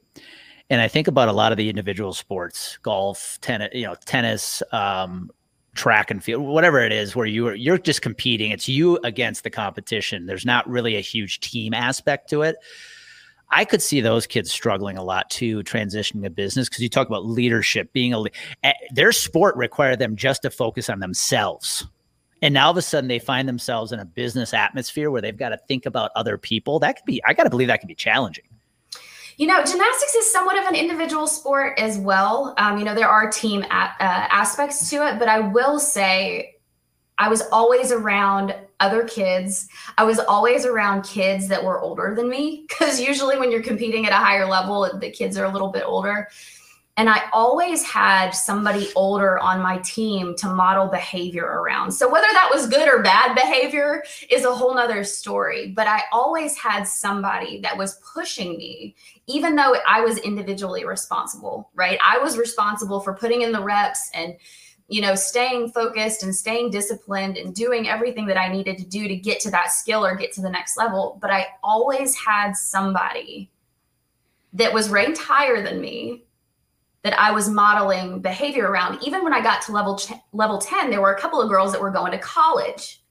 And 0.69 0.82
I 0.82 0.88
think 0.88 1.08
about 1.08 1.30
a 1.30 1.34
lot 1.34 1.52
of 1.52 1.58
the 1.58 1.69
individual 1.69 2.13
sports, 2.13 2.78
golf, 2.84 3.38
tennis, 3.41 3.69
you 3.73 3.86
know, 3.86 3.95
tennis, 4.06 4.62
um, 4.71 5.32
track 5.76 6.12
and 6.12 6.23
field, 6.23 6.43
whatever 6.43 6.82
it 6.82 6.91
is, 6.91 7.15
where 7.15 7.26
you 7.26 7.47
are 7.47 7.56
you're 7.56 7.78
just 7.78 8.02
competing. 8.02 8.52
It's 8.52 8.67
you 8.67 9.00
against 9.04 9.43
the 9.43 9.50
competition. 9.50 10.26
There's 10.26 10.45
not 10.45 10.67
really 10.69 10.95
a 10.95 11.02
huge 11.02 11.39
team 11.39 11.73
aspect 11.73 12.30
to 12.30 12.41
it. 12.41 12.58
I 13.49 13.65
could 13.65 13.81
see 13.81 14.01
those 14.01 14.27
kids 14.27 14.51
struggling 14.51 14.97
a 14.97 15.03
lot 15.03 15.29
too, 15.29 15.63
transitioning 15.63 16.23
to 16.23 16.29
business 16.29 16.67
because 16.67 16.81
you 16.81 16.89
talk 16.89 17.07
about 17.07 17.25
leadership, 17.25 17.93
being 17.93 18.13
a 18.13 18.23
eh, 18.63 18.73
their 18.91 19.12
sport 19.12 19.55
required 19.55 19.99
them 19.99 20.15
just 20.15 20.41
to 20.41 20.49
focus 20.49 20.89
on 20.89 20.99
themselves. 20.99 21.86
And 22.41 22.53
now 22.53 22.65
all 22.65 22.71
of 22.71 22.77
a 22.77 22.81
sudden 22.81 23.07
they 23.07 23.19
find 23.19 23.47
themselves 23.47 23.91
in 23.91 23.99
a 23.99 24.05
business 24.05 24.53
atmosphere 24.53 25.10
where 25.10 25.21
they've 25.21 25.38
got 25.38 25.49
to 25.49 25.57
think 25.67 25.86
about 25.86 26.12
other 26.15 26.38
people. 26.38 26.79
That 26.79 26.97
could 26.97 27.05
be, 27.05 27.21
I 27.25 27.33
got 27.33 27.43
to 27.43 27.49
believe 27.49 27.67
that 27.69 27.79
could 27.79 27.88
be 27.88 27.95
challenging. 27.95 28.45
You 29.38 29.47
know, 29.47 29.63
gymnastics 29.63 30.15
is 30.15 30.31
somewhat 30.31 30.57
of 30.57 30.65
an 30.65 30.75
individual 30.75 31.27
sport 31.27 31.79
as 31.79 31.97
well. 31.97 32.55
Um, 32.57 32.79
you 32.79 32.83
know, 32.83 32.95
there 32.95 33.07
are 33.07 33.29
team 33.29 33.63
uh, 33.63 33.91
aspects 33.99 34.89
to 34.89 35.07
it, 35.07 35.19
but 35.19 35.27
I 35.29 35.39
will 35.39 35.79
say 35.79 36.57
I 37.17 37.30
was 37.30 37.43
always 37.51 37.91
around 37.91 38.56
other 38.80 39.03
kids. 39.06 39.67
I 39.97 40.03
was 40.03 40.19
always 40.19 40.65
around 40.65 41.03
kids 41.03 41.47
that 41.47 41.63
were 41.63 41.82
older 41.82 42.13
than 42.15 42.30
me 42.30 42.65
because 42.67 42.99
usually 43.01 43.38
when 43.38 43.51
you're 43.51 43.63
competing 43.63 44.06
at 44.06 44.12
a 44.12 44.15
higher 44.15 44.45
level, 44.45 44.89
the 44.99 45.10
kids 45.10 45.38
are 45.38 45.45
a 45.45 45.51
little 45.51 45.69
bit 45.69 45.84
older. 45.86 46.27
And 46.97 47.12
I 47.12 47.30
always 47.32 47.84
had 47.84 48.32
somebody 48.32 48.89
older 48.95 49.38
on 49.38 49.62
my 49.62 49.77
team 49.80 50.36
to 50.38 50.47
model 50.47 50.88
behavior 50.88 51.45
around. 51.45 51.91
So 51.91 52.12
whether 52.12 52.27
that 52.34 52.49
was 52.51 52.67
good 52.67 52.89
or 52.89 53.03
bad 53.03 53.36
behavior 53.36 54.03
is 54.32 54.45
a 54.45 54.53
whole 54.53 54.73
nother 54.73 55.03
story. 55.03 55.73
But 55.75 55.86
I 55.86 56.01
always 56.12 56.58
had 56.58 56.88
somebody 56.88 57.60
that 57.62 57.77
was 57.77 58.01
pushing 58.13 58.58
me, 58.58 58.95
even 59.27 59.56
though 59.56 59.75
I 59.88 60.01
was 60.01 60.17
individually 60.17 60.86
responsible, 60.86 61.69
right? 61.75 61.99
I 62.03 62.17
was 62.17 62.36
responsible 62.36 62.99
for 62.99 63.13
putting 63.13 63.43
in 63.43 63.51
the 63.51 63.62
reps 63.62 64.10
and 64.15 64.36
you 64.88 65.02
know, 65.02 65.15
staying 65.15 65.69
focused 65.71 66.23
and 66.23 66.34
staying 66.34 66.71
disciplined 66.71 67.38
and 67.38 67.54
doing 67.54 67.89
everything 67.89 68.26
that 68.28 68.38
I 68.38 68.47
needed 68.47 68.78
to 68.78 68.86
do 68.86 69.08
to 69.08 69.15
get 69.15 69.39
to 69.41 69.52
that 69.52 69.71
skill 69.71 70.06
or 70.06 70.15
get 70.15 70.32
to 70.34 70.41
the 70.41 70.50
next 70.50 70.78
level. 70.78 71.17
But 71.21 71.30
I 71.30 71.47
always 71.62 72.15
had 72.15 72.56
somebody 72.56 73.52
that 74.54 74.73
was 74.73 74.89
ranked 74.89 75.19
higher 75.19 75.62
than 75.62 75.82
me 75.82 76.23
that 77.04 77.19
I 77.19 77.32
was 77.32 77.50
modeling 77.50 78.21
behavior 78.21 78.69
around. 78.69 79.04
Even 79.04 79.23
when 79.23 79.34
I 79.34 79.41
got 79.41 79.62
to 79.63 79.71
level 79.73 79.97
ch- 79.97 80.13
level 80.32 80.58
10, 80.58 80.89
there 80.89 81.02
were 81.02 81.13
a 81.13 81.19
couple 81.19 81.41
of 81.41 81.50
girls 81.50 81.71
that 81.73 81.82
were 81.82 81.91
going 81.91 82.12
to 82.13 82.17
college. 82.17 83.02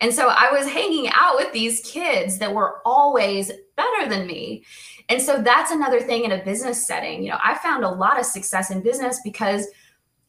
And 0.00 0.12
so 0.12 0.28
I 0.28 0.50
was 0.52 0.66
hanging 0.66 1.08
out 1.12 1.36
with 1.36 1.52
these 1.52 1.80
kids 1.80 2.38
that 2.38 2.54
were 2.54 2.82
always 2.84 3.50
better 3.76 4.08
than 4.08 4.26
me. 4.26 4.64
And 5.08 5.22
so 5.22 5.40
that's 5.40 5.70
another 5.70 6.00
thing 6.00 6.24
in 6.24 6.32
a 6.32 6.44
business 6.44 6.86
setting. 6.86 7.22
You 7.22 7.30
know, 7.30 7.38
I 7.42 7.56
found 7.58 7.82
a 7.82 7.88
lot 7.88 8.18
of 8.20 8.26
success 8.26 8.70
in 8.70 8.82
business 8.82 9.20
because 9.24 9.66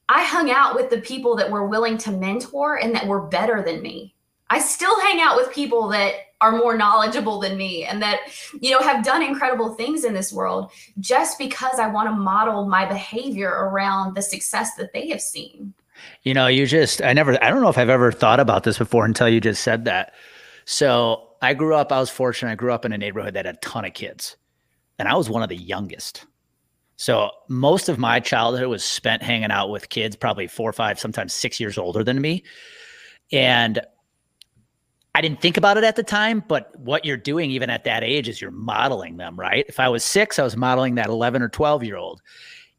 I 0.10 0.24
hung 0.24 0.50
out 0.50 0.76
with 0.76 0.90
the 0.90 1.02
people 1.02 1.36
that 1.36 1.52
were 1.52 1.68
willing 1.68 1.98
to 2.00 2.12
mentor 2.12 2.76
and 2.76 2.96
that 2.96 3.08
were 3.08 3.22
better 3.22 3.62
than 3.62 3.82
me. 3.82 4.16
I 4.50 4.60
still 4.60 4.98
hang 5.02 5.20
out 5.20 5.36
with 5.36 5.54
people 5.54 5.90
that 5.90 6.14
are 6.40 6.52
more 6.52 6.78
knowledgeable 6.78 7.40
than 7.40 7.58
me 7.58 7.84
and 7.84 8.02
that 8.02 8.20
you 8.62 8.72
know 8.72 8.80
have 8.80 9.04
done 9.04 9.24
incredible 9.24 9.74
things 9.74 10.04
in 10.04 10.14
this 10.14 10.32
world 10.32 10.72
just 11.00 11.40
because 11.40 11.80
I 11.80 11.88
want 11.88 12.08
to 12.10 12.16
model 12.16 12.68
my 12.68 12.86
behavior 12.86 13.50
around 13.50 14.16
the 14.16 14.22
success 14.22 14.76
that 14.76 14.94
they 14.94 15.10
have 15.10 15.22
seen. 15.22 15.74
You 16.24 16.34
know, 16.34 16.48
you 16.48 16.68
just 16.68 17.02
I 17.02 17.14
never 17.14 17.44
I 17.44 17.50
don't 17.50 17.62
know 17.62 17.70
if 17.70 17.78
I've 17.78 17.90
ever 17.90 18.12
thought 18.12 18.40
about 18.40 18.64
this 18.64 18.78
before 18.78 19.06
until 19.06 19.28
you 19.28 19.42
just 19.42 19.64
said 19.64 19.86
that. 19.86 20.14
So, 20.66 21.24
I 21.42 21.54
grew 21.54 21.76
up 21.76 21.92
I 21.92 22.00
was 22.00 22.10
fortunate 22.10 22.52
I 22.52 22.56
grew 22.56 22.72
up 22.72 22.86
in 22.86 22.94
a 22.94 22.98
neighborhood 22.98 23.34
that 23.34 23.46
had 23.46 23.56
a 23.56 23.60
ton 23.60 23.86
of 23.86 23.94
kids. 23.94 24.38
And 25.00 25.08
I 25.08 25.16
was 25.16 25.30
one 25.30 25.44
of 25.44 25.50
the 25.50 25.56
youngest. 25.56 26.26
So 26.98 27.30
most 27.48 27.90
of 27.90 28.00
my 28.00 28.20
childhood 28.20 28.68
was 28.68 28.84
spent 28.84 29.22
hanging 29.22 29.52
out 29.52 29.70
with 29.70 29.90
kids, 29.90 30.16
probably 30.16 30.48
four, 30.48 30.70
or 30.70 30.74
five, 30.74 31.00
sometimes 31.00 31.34
six 31.34 31.60
years 31.60 31.78
older 31.78 32.04
than 32.04 32.20
me. 32.20 32.44
And 33.32 33.80
I 35.14 35.22
didn't 35.22 35.42
think 35.42 35.58
about 35.58 35.78
it 35.78 35.84
at 35.84 35.96
the 35.96 36.04
time, 36.04 36.44
but 36.48 36.78
what 36.80 37.06
you're 37.06 37.18
doing 37.18 37.52
even 37.52 37.70
at 37.70 37.84
that 37.86 38.04
age 38.04 38.28
is 38.28 38.42
you're 38.42 38.52
modeling 38.52 39.18
them, 39.18 39.40
right? 39.40 39.66
If 39.68 39.80
I 39.80 39.90
was 39.90 40.04
six, 40.04 40.40
I 40.40 40.44
was 40.44 40.58
modeling 40.58 40.96
that 40.96 41.08
11 41.08 41.42
or 41.42 41.50
12 41.50 41.84
year 41.84 41.98
old. 41.98 42.22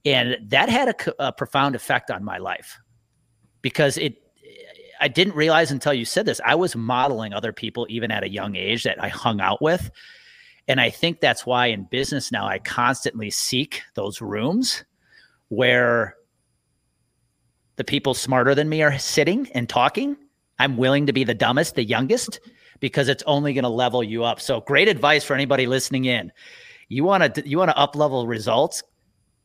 And 0.04 0.36
that 0.50 0.68
had 0.68 0.88
a, 0.88 1.26
a 1.26 1.32
profound 1.32 1.76
effect 1.76 2.10
on 2.10 2.24
my 2.24 2.38
life 2.38 2.78
because 3.62 3.96
it, 3.98 4.16
I 5.00 5.08
didn't 5.08 5.34
realize 5.34 5.70
until 5.70 5.94
you 5.94 6.04
said 6.04 6.26
this, 6.26 6.40
I 6.44 6.56
was 6.56 6.74
modeling 6.74 7.32
other 7.32 7.52
people 7.52 7.86
even 7.88 8.10
at 8.10 8.24
a 8.24 8.28
young 8.28 8.56
age 8.56 8.82
that 8.82 9.02
I 9.02 9.08
hung 9.08 9.40
out 9.40 9.62
with. 9.62 9.90
And 10.68 10.80
I 10.80 10.90
think 10.90 11.20
that's 11.20 11.46
why 11.46 11.66
in 11.66 11.84
business 11.84 12.30
now 12.30 12.46
I 12.46 12.58
constantly 12.58 13.30
seek 13.30 13.82
those 13.94 14.20
rooms 14.20 14.84
where 15.48 16.14
the 17.76 17.84
people 17.84 18.14
smarter 18.14 18.54
than 18.54 18.68
me 18.68 18.82
are 18.82 18.98
sitting 18.98 19.48
and 19.54 19.68
talking 19.68 20.16
I'm 20.58 20.76
willing 20.76 21.06
to 21.06 21.12
be 21.12 21.24
the 21.24 21.34
dumbest, 21.34 21.74
the 21.74 21.84
youngest, 21.84 22.40
because 22.80 23.08
it's 23.08 23.22
only 23.26 23.52
going 23.52 23.64
to 23.64 23.68
level 23.68 24.02
you 24.02 24.24
up. 24.24 24.40
So 24.40 24.60
great 24.60 24.88
advice 24.88 25.24
for 25.24 25.34
anybody 25.34 25.66
listening 25.66 26.06
in. 26.06 26.32
You 26.88 27.04
want 27.04 27.34
to 27.34 27.48
you 27.48 27.58
want 27.58 27.70
to 27.70 27.78
up 27.78 27.94
level 27.96 28.26
results. 28.26 28.82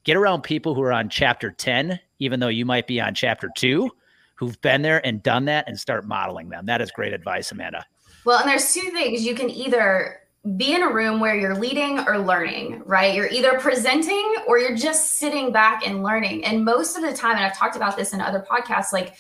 Get 0.04 0.18
around 0.18 0.42
people 0.42 0.76
who 0.76 0.82
are 0.82 0.92
on 0.92 1.10
chapter 1.10 1.52
10, 1.52 2.00
even 2.20 2.40
though 2.40 2.50
you 2.50 2.66
might 2.66 2.88
be 2.88 3.00
on 3.00 3.16
chapter 3.16 3.50
2, 3.56 3.90
who've 4.36 4.60
been 4.62 4.82
there 4.82 5.06
and 5.06 5.24
done 5.24 5.46
that 5.46 5.68
and 5.68 5.80
start 5.80 6.06
modeling 6.06 6.50
them. 6.50 6.66
That 6.66 6.82
is 6.82 6.92
great 6.92 7.14
advice, 7.14 7.52
Amanda. 7.52 7.86
Well, 8.26 8.40
and 8.40 8.50
there's 8.50 8.74
two 8.74 8.90
things 8.92 9.26
you 9.26 9.36
can 9.36 9.50
either 9.50 10.20
be 10.58 10.76
in 10.76 10.84
a 10.84 10.92
room 10.92 11.22
where 11.22 11.36
you're 11.36 11.56
leading 11.56 12.00
or 12.00 12.18
learning, 12.20 12.82
right? 12.86 13.16
You're 13.16 13.30
either 13.30 13.60
presenting 13.60 14.36
or 14.46 14.60
you're 14.60 14.76
just 14.76 15.18
sitting 15.18 15.54
back 15.54 15.88
and 15.88 16.04
learning. 16.04 16.44
And 16.44 16.66
most 16.66 16.98
of 16.98 17.02
the 17.02 17.14
time, 17.14 17.38
and 17.38 17.46
I've 17.46 17.58
talked 17.58 17.78
about 17.78 17.96
this 17.96 18.14
in 18.14 18.20
other 18.20 18.46
podcasts, 18.50 18.92
like 18.92 19.16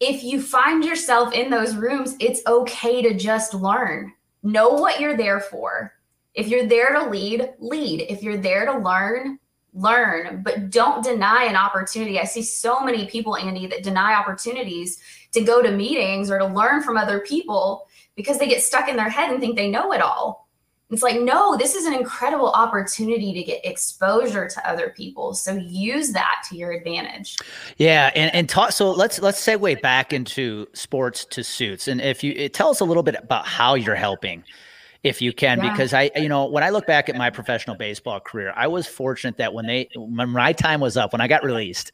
if 0.00 0.22
you 0.22 0.42
find 0.42 0.84
yourself 0.84 1.32
in 1.32 1.48
those 1.48 1.74
rooms, 1.74 2.16
it's 2.20 2.42
okay 2.46 3.00
to 3.00 3.14
just 3.14 3.54
learn. 3.54 4.12
Know 4.42 4.68
what 4.70 5.00
you're 5.00 5.16
there 5.16 5.40
for. 5.40 5.94
If 6.34 6.48
you're 6.48 6.66
there 6.66 6.92
to 6.92 7.08
lead, 7.08 7.54
lead. 7.58 8.02
If 8.02 8.22
you're 8.22 8.36
there 8.36 8.66
to 8.66 8.78
learn, 8.78 9.38
learn, 9.72 10.42
but 10.42 10.68
don't 10.70 11.02
deny 11.02 11.44
an 11.44 11.56
opportunity. 11.56 12.20
I 12.20 12.24
see 12.24 12.42
so 12.42 12.80
many 12.80 13.06
people, 13.06 13.36
Andy, 13.36 13.66
that 13.68 13.82
deny 13.82 14.14
opportunities 14.14 15.00
to 15.34 15.42
go 15.42 15.62
to 15.62 15.70
meetings 15.70 16.30
or 16.30 16.38
to 16.38 16.46
learn 16.46 16.82
from 16.82 16.96
other 16.96 17.20
people 17.20 17.86
because 18.16 18.38
they 18.38 18.48
get 18.48 18.62
stuck 18.62 18.88
in 18.88 18.96
their 18.96 19.10
head 19.10 19.30
and 19.30 19.40
think 19.40 19.56
they 19.56 19.70
know 19.70 19.92
it 19.92 20.00
all. 20.00 20.44
It's 20.90 21.02
like, 21.02 21.20
no, 21.20 21.56
this 21.56 21.74
is 21.74 21.86
an 21.86 21.94
incredible 21.94 22.52
opportunity 22.52 23.32
to 23.32 23.42
get 23.42 23.64
exposure 23.64 24.48
to 24.48 24.68
other 24.68 24.90
people. 24.90 25.34
So 25.34 25.54
use 25.54 26.12
that 26.12 26.44
to 26.48 26.56
your 26.56 26.72
advantage. 26.72 27.36
Yeah, 27.78 28.12
and 28.14 28.32
and 28.34 28.48
talk. 28.48 28.72
So 28.72 28.92
let's 28.92 29.20
let's 29.20 29.44
segue 29.44 29.80
back 29.82 30.12
into 30.12 30.66
sports 30.72 31.24
to 31.30 31.42
suits, 31.42 31.88
and 31.88 32.00
if 32.00 32.22
you 32.22 32.34
eh, 32.36 32.48
tell 32.48 32.68
us 32.68 32.80
a 32.80 32.84
little 32.84 33.02
bit 33.02 33.16
about 33.16 33.46
how 33.46 33.74
you're 33.74 33.94
helping, 33.94 34.44
if 35.02 35.20
you 35.20 35.32
can, 35.32 35.62
yeah. 35.62 35.70
because 35.70 35.94
I, 35.94 36.10
you 36.16 36.28
know, 36.28 36.46
when 36.46 36.62
I 36.62 36.68
look 36.68 36.86
back 36.86 37.08
at 37.08 37.16
my 37.16 37.30
professional 37.30 37.76
baseball 37.76 38.20
career, 38.20 38.52
I 38.54 38.68
was 38.68 38.86
fortunate 38.86 39.38
that 39.38 39.52
when 39.54 39.66
they 39.66 39.88
when 39.96 40.30
my 40.30 40.52
time 40.52 40.80
was 40.80 40.96
up, 40.96 41.12
when 41.12 41.22
I 41.22 41.28
got 41.28 41.42
released, 41.42 41.92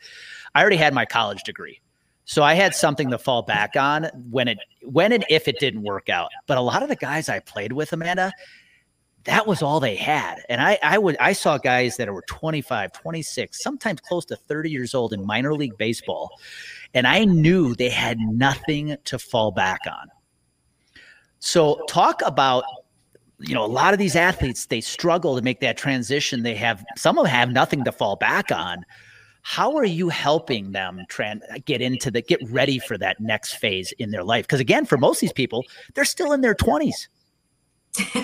I 0.54 0.60
already 0.60 0.76
had 0.76 0.92
my 0.92 1.06
college 1.06 1.42
degree. 1.44 1.80
So 2.24 2.42
I 2.42 2.54
had 2.54 2.74
something 2.74 3.10
to 3.10 3.18
fall 3.18 3.42
back 3.42 3.74
on 3.76 4.04
when 4.30 4.46
it 4.46 4.58
when 4.82 5.12
and 5.12 5.24
if 5.28 5.48
it 5.48 5.58
didn't 5.58 5.82
work 5.82 6.08
out. 6.08 6.30
But 6.46 6.58
a 6.58 6.60
lot 6.60 6.82
of 6.82 6.88
the 6.88 6.96
guys 6.96 7.28
I 7.28 7.40
played 7.40 7.72
with, 7.72 7.92
Amanda, 7.92 8.32
that 9.24 9.46
was 9.46 9.62
all 9.62 9.80
they 9.80 9.96
had. 9.96 10.36
And 10.48 10.60
I, 10.60 10.78
I 10.82 10.98
would, 10.98 11.16
I 11.18 11.32
saw 11.32 11.58
guys 11.58 11.96
that 11.96 12.12
were 12.12 12.24
25, 12.26 12.92
26, 12.92 13.62
sometimes 13.62 14.00
close 14.00 14.24
to 14.26 14.36
30 14.36 14.70
years 14.70 14.94
old 14.94 15.12
in 15.12 15.26
minor 15.26 15.54
league 15.54 15.76
baseball. 15.76 16.30
And 16.94 17.06
I 17.06 17.24
knew 17.24 17.74
they 17.74 17.90
had 17.90 18.18
nothing 18.18 18.96
to 19.04 19.18
fall 19.18 19.50
back 19.50 19.80
on. 19.86 20.08
So 21.38 21.82
talk 21.88 22.22
about, 22.24 22.64
you 23.38 23.54
know, 23.54 23.64
a 23.64 23.66
lot 23.66 23.92
of 23.92 23.98
these 23.98 24.16
athletes, 24.16 24.66
they 24.66 24.80
struggle 24.80 25.36
to 25.36 25.42
make 25.42 25.60
that 25.60 25.76
transition. 25.76 26.42
They 26.42 26.54
have, 26.54 26.84
some 26.96 27.18
of 27.18 27.24
them 27.24 27.34
have 27.34 27.50
nothing 27.50 27.84
to 27.84 27.92
fall 27.92 28.16
back 28.16 28.50
on. 28.50 28.84
How 29.42 29.76
are 29.76 29.84
you 29.84 30.08
helping 30.08 30.72
them 30.72 31.04
tran- 31.08 31.64
get 31.64 31.80
into 31.80 32.10
the, 32.10 32.22
get 32.22 32.40
ready 32.50 32.78
for 32.78 32.98
that 32.98 33.20
next 33.20 33.54
phase 33.54 33.92
in 33.98 34.10
their 34.10 34.24
life? 34.24 34.46
Because 34.46 34.60
again, 34.60 34.84
for 34.84 34.98
most 34.98 35.18
of 35.18 35.20
these 35.22 35.32
people, 35.32 35.64
they're 35.94 36.04
still 36.04 36.32
in 36.32 36.40
their 36.40 36.54
20s 36.54 37.08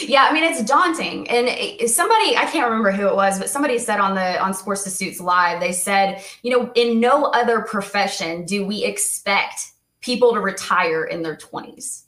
yeah, 0.00 0.28
I 0.28 0.32
mean 0.32 0.44
it's 0.44 0.62
daunting. 0.62 1.28
And 1.28 1.48
eh, 1.48 1.76
eh, 1.80 1.86
somebody 1.88 2.36
I 2.36 2.44
can't 2.44 2.64
remember 2.64 2.92
who 2.92 3.08
it 3.08 3.16
was, 3.16 3.38
but 3.38 3.50
somebody 3.50 3.78
said 3.78 3.98
on 3.98 4.14
the 4.14 4.40
on 4.40 4.54
Sports 4.54 4.84
to 4.84 4.90
Suits 4.90 5.20
live, 5.20 5.58
they 5.58 5.72
said, 5.72 6.22
you 6.42 6.56
know, 6.56 6.70
in 6.76 7.00
no 7.00 7.24
other 7.26 7.62
profession 7.62 8.44
do 8.44 8.64
we 8.64 8.84
expect 8.84 9.72
people 10.00 10.32
to 10.32 10.40
retire 10.40 11.04
in 11.04 11.22
their 11.22 11.36
20s. 11.36 12.04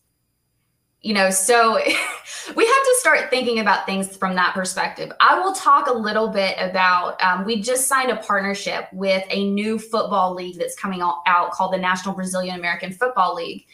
You 1.03 1.15
know, 1.15 1.31
so 1.31 1.75
we 2.57 2.67
have 2.67 2.85
to 2.85 2.97
start 2.99 3.31
thinking 3.31 3.61
about 3.61 3.87
things 3.87 4.17
from 4.17 4.35
that 4.35 4.55
perspective. 4.55 5.13
I 5.21 5.39
will 5.39 5.53
talk 5.53 5.87
a 5.87 5.93
little 5.93 6.29
bit 6.29 6.57
about. 6.59 7.23
Um, 7.23 7.45
we 7.45 7.61
just 7.61 7.87
signed 7.87 8.11
a 8.11 8.17
partnership 8.17 8.89
with 8.93 9.25
a 9.31 9.49
new 9.51 9.79
football 9.79 10.35
league 10.35 10.59
that's 10.59 10.77
coming 10.77 11.01
out 11.03 11.53
called 11.53 11.73
the 11.73 11.79
National 11.79 12.15
Brazilian 12.15 12.59
American 12.59 12.93
Football 12.93 13.35
League 13.37 13.65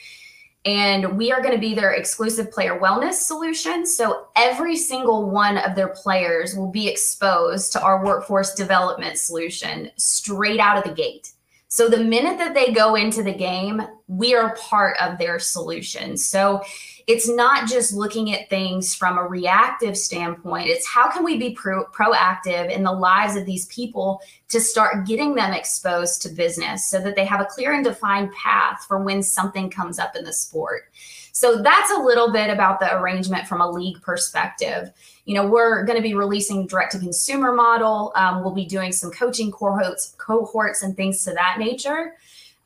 and 0.65 1.19
we 1.19 1.31
are 1.31 1.43
going 1.43 1.55
to 1.55 1.61
be 1.61 1.75
their 1.75 1.93
exclusive 1.93 2.51
player 2.51 2.79
wellness 2.79 3.15
solution. 3.15 3.85
So 3.85 4.29
every 4.35 4.77
single 4.77 5.29
one 5.29 5.59
of 5.59 5.75
their 5.75 5.89
players 5.89 6.57
will 6.57 6.71
be 6.71 6.89
exposed 6.89 7.73
to 7.73 7.83
our 7.83 8.03
workforce 8.05 8.55
development 8.55 9.19
solution 9.19 9.91
straight 9.97 10.61
out 10.61 10.79
of 10.79 10.85
the 10.85 10.95
gate. 10.95 11.33
So 11.69 11.89
the 11.89 12.03
minute 12.03 12.39
that 12.39 12.55
they 12.55 12.73
go 12.73 12.95
into 12.95 13.23
the 13.23 13.35
game, 13.35 13.83
we 14.07 14.35
are 14.35 14.57
part 14.57 14.97
of 15.01 15.19
their 15.19 15.39
solution. 15.39 16.17
So 16.17 16.63
it's 17.07 17.29
not 17.29 17.69
just 17.69 17.93
looking 17.93 18.33
at 18.33 18.49
things 18.49 18.95
from 18.95 19.19
a 19.19 19.23
reactive 19.23 19.97
standpoint. 19.97 20.69
It's 20.69 20.87
how 20.87 21.11
can 21.11 21.23
we 21.23 21.37
be 21.37 21.51
pro- 21.51 21.87
proactive 21.87 22.71
in 22.71 22.83
the 22.83 22.93
lives 22.93 23.37
of 23.37 23.45
these 23.45 23.67
people 23.67 24.23
to 24.49 24.61
start 24.61 25.07
getting 25.07 25.35
them 25.35 25.53
exposed 25.53 26.23
to 26.23 26.31
business 26.31 26.87
so 26.87 27.01
that 27.01 27.15
they 27.15 27.27
have 27.27 27.41
a 27.41 27.47
clear 27.47 27.75
and 27.75 27.85
defined 27.85 28.33
path 28.33 28.87
for 28.89 29.03
when 29.03 29.23
something 29.23 29.69
comes 29.69 29.99
up 29.99 30.17
in 30.17 30.25
the 30.25 30.33
sport. 30.33 30.91
So 31.33 31.61
that's 31.61 31.91
a 31.91 32.01
little 32.01 32.33
bit 32.33 32.49
about 32.49 32.81
the 32.81 32.95
arrangement 32.97 33.49
from 33.49 33.61
a 33.61 33.69
league 33.69 34.01
perspective. 34.01 34.91
You 35.27 35.35
know, 35.35 35.47
we're 35.47 35.85
going 35.85 35.97
to 35.97 36.03
be 36.03 36.15
releasing 36.15 36.67
direct 36.67 36.93
to 36.93 36.99
consumer 36.99 37.53
model. 37.53 38.13
Um, 38.15 38.43
we'll 38.43 38.55
be 38.55 38.65
doing 38.65 38.93
some 38.93 39.11
coaching 39.11 39.51
cohorts, 39.51 40.15
cohorts 40.17 40.83
and 40.83 40.97
things 40.97 41.25
to 41.25 41.33
that 41.33 41.57
nature. 41.59 42.15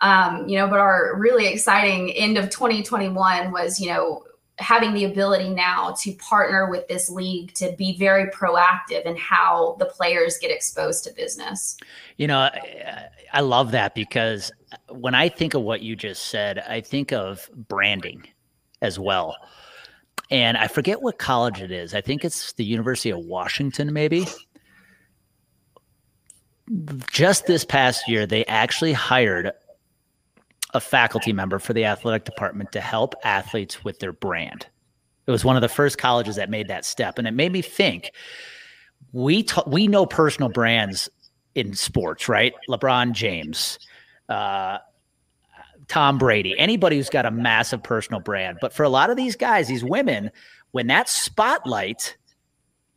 Um, 0.00 0.46
you 0.46 0.58
know, 0.58 0.68
but 0.68 0.78
our 0.78 1.16
really 1.16 1.48
exciting 1.48 2.12
end 2.12 2.38
of 2.38 2.50
2021 2.50 3.50
was, 3.50 3.80
you 3.80 3.88
know, 3.88 4.22
having 4.58 4.92
the 4.92 5.04
ability 5.04 5.48
now 5.50 5.94
to 6.00 6.12
partner 6.14 6.68
with 6.68 6.86
this 6.88 7.08
league 7.08 7.54
to 7.54 7.74
be 7.78 7.96
very 7.96 8.30
proactive 8.30 9.04
in 9.04 9.16
how 9.16 9.76
the 9.78 9.86
players 9.86 10.36
get 10.38 10.50
exposed 10.50 11.04
to 11.04 11.12
business. 11.12 11.76
You 12.16 12.26
know, 12.26 12.38
I, 12.38 13.08
I 13.32 13.40
love 13.40 13.70
that 13.72 13.94
because 13.94 14.50
when 14.90 15.14
I 15.14 15.28
think 15.28 15.54
of 15.54 15.62
what 15.62 15.82
you 15.82 15.94
just 15.94 16.26
said, 16.26 16.58
I 16.58 16.80
think 16.80 17.12
of 17.12 17.48
branding 17.68 18.26
as 18.82 18.98
well. 18.98 19.36
And 20.30 20.56
I 20.56 20.66
forget 20.66 21.00
what 21.00 21.18
college 21.18 21.62
it 21.62 21.70
is. 21.70 21.94
I 21.94 22.00
think 22.00 22.24
it's 22.24 22.52
the 22.52 22.64
University 22.64 23.10
of 23.10 23.20
Washington, 23.20 23.92
maybe. 23.92 24.26
Just 27.10 27.46
this 27.46 27.64
past 27.64 28.08
year, 28.08 28.26
they 28.26 28.44
actually 28.44 28.92
hired 28.92 29.52
a 30.74 30.80
faculty 30.80 31.32
member 31.32 31.58
for 31.58 31.72
the 31.72 31.84
athletic 31.84 32.24
department 32.24 32.72
to 32.72 32.80
help 32.80 33.14
athletes 33.24 33.84
with 33.84 33.98
their 34.00 34.12
brand. 34.12 34.66
It 35.26 35.30
was 35.30 35.44
one 35.44 35.56
of 35.56 35.62
the 35.62 35.68
first 35.68 35.98
colleges 35.98 36.36
that 36.36 36.50
made 36.50 36.68
that 36.68 36.84
step, 36.84 37.18
and 37.18 37.26
it 37.26 37.32
made 37.32 37.52
me 37.52 37.62
think. 37.62 38.12
We 39.12 39.42
ta- 39.42 39.64
we 39.66 39.86
know 39.86 40.06
personal 40.06 40.48
brands 40.48 41.08
in 41.54 41.74
sports, 41.74 42.28
right? 42.28 42.54
LeBron 42.68 43.12
James, 43.12 43.78
uh, 44.28 44.78
Tom 45.88 46.18
Brady, 46.18 46.58
anybody 46.58 46.96
who's 46.96 47.10
got 47.10 47.26
a 47.26 47.30
massive 47.30 47.82
personal 47.82 48.20
brand. 48.20 48.58
But 48.60 48.72
for 48.72 48.82
a 48.82 48.88
lot 48.88 49.10
of 49.10 49.16
these 49.16 49.36
guys, 49.36 49.68
these 49.68 49.84
women, 49.84 50.30
when 50.72 50.86
that 50.88 51.08
spotlight 51.08 52.16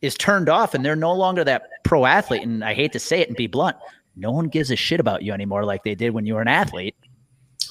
is 0.02 0.16
turned 0.16 0.50
off 0.50 0.74
and 0.74 0.84
they're 0.84 0.96
no 0.96 1.14
longer 1.14 1.44
that 1.44 1.64
pro 1.84 2.06
athlete, 2.06 2.44
and 2.44 2.64
I 2.64 2.74
hate 2.74 2.92
to 2.94 3.00
say 3.00 3.22
it 3.22 3.28
and 3.28 3.38
be 3.38 3.48
blunt, 3.48 3.78
no 4.16 4.32
one 4.32 4.48
gives 4.48 4.72
a 4.72 4.76
shit 4.76 5.00
about 5.00 5.24
you 5.24 5.32
anymore 5.32 5.64
like 5.64 5.84
they 5.84 5.96
did 5.96 6.12
when 6.12 6.26
you 6.26 6.36
were 6.36 6.42
an 6.42 6.48
athlete. 6.48 6.96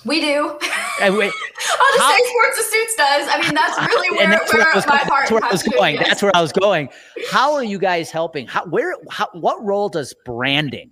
We 0.05 0.21
do. 0.21 0.59
And 1.01 1.17
wait, 1.17 1.33
I'll 1.61 1.93
just 1.93 2.01
how, 2.01 2.17
say 2.17 2.23
Sports 2.31 2.57
to 2.57 2.63
Suits 2.63 2.95
does. 2.97 3.29
I 3.31 3.41
mean, 3.41 3.55
that's 3.55 3.79
really 3.95 4.17
where, 4.17 4.29
that's 4.29 4.53
where, 4.53 4.65
where 4.65 4.75
was, 4.75 4.87
my 4.87 4.97
heart 4.97 5.29
that's 5.29 5.31
where 5.31 5.45
I 5.45 5.51
was 5.51 5.63
going. 5.63 5.97
That's 5.97 6.23
where 6.23 6.37
I 6.37 6.41
was 6.41 6.53
going. 6.53 6.89
How 7.31 7.55
are 7.55 7.65
you 7.65 7.79
guys 7.79 8.11
helping? 8.11 8.47
How 8.47 8.65
where 8.67 8.95
how, 9.11 9.29
what 9.33 9.63
role 9.65 9.89
does 9.89 10.15
branding 10.25 10.91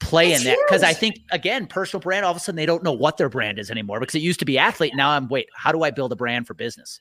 play 0.00 0.32
it's 0.32 0.42
in 0.42 0.50
that? 0.50 0.58
Because 0.66 0.82
I 0.82 0.92
think 0.92 1.16
again, 1.32 1.66
personal 1.66 2.00
brand, 2.00 2.24
all 2.24 2.30
of 2.30 2.36
a 2.36 2.40
sudden 2.40 2.56
they 2.56 2.66
don't 2.66 2.82
know 2.82 2.92
what 2.92 3.16
their 3.16 3.28
brand 3.28 3.58
is 3.58 3.70
anymore 3.70 4.00
because 4.00 4.14
it 4.14 4.22
used 4.22 4.38
to 4.40 4.46
be 4.46 4.58
athlete. 4.58 4.94
Now 4.94 5.10
I'm 5.10 5.28
wait, 5.28 5.48
how 5.56 5.72
do 5.72 5.82
I 5.82 5.90
build 5.90 6.12
a 6.12 6.16
brand 6.16 6.46
for 6.46 6.54
business? 6.54 7.00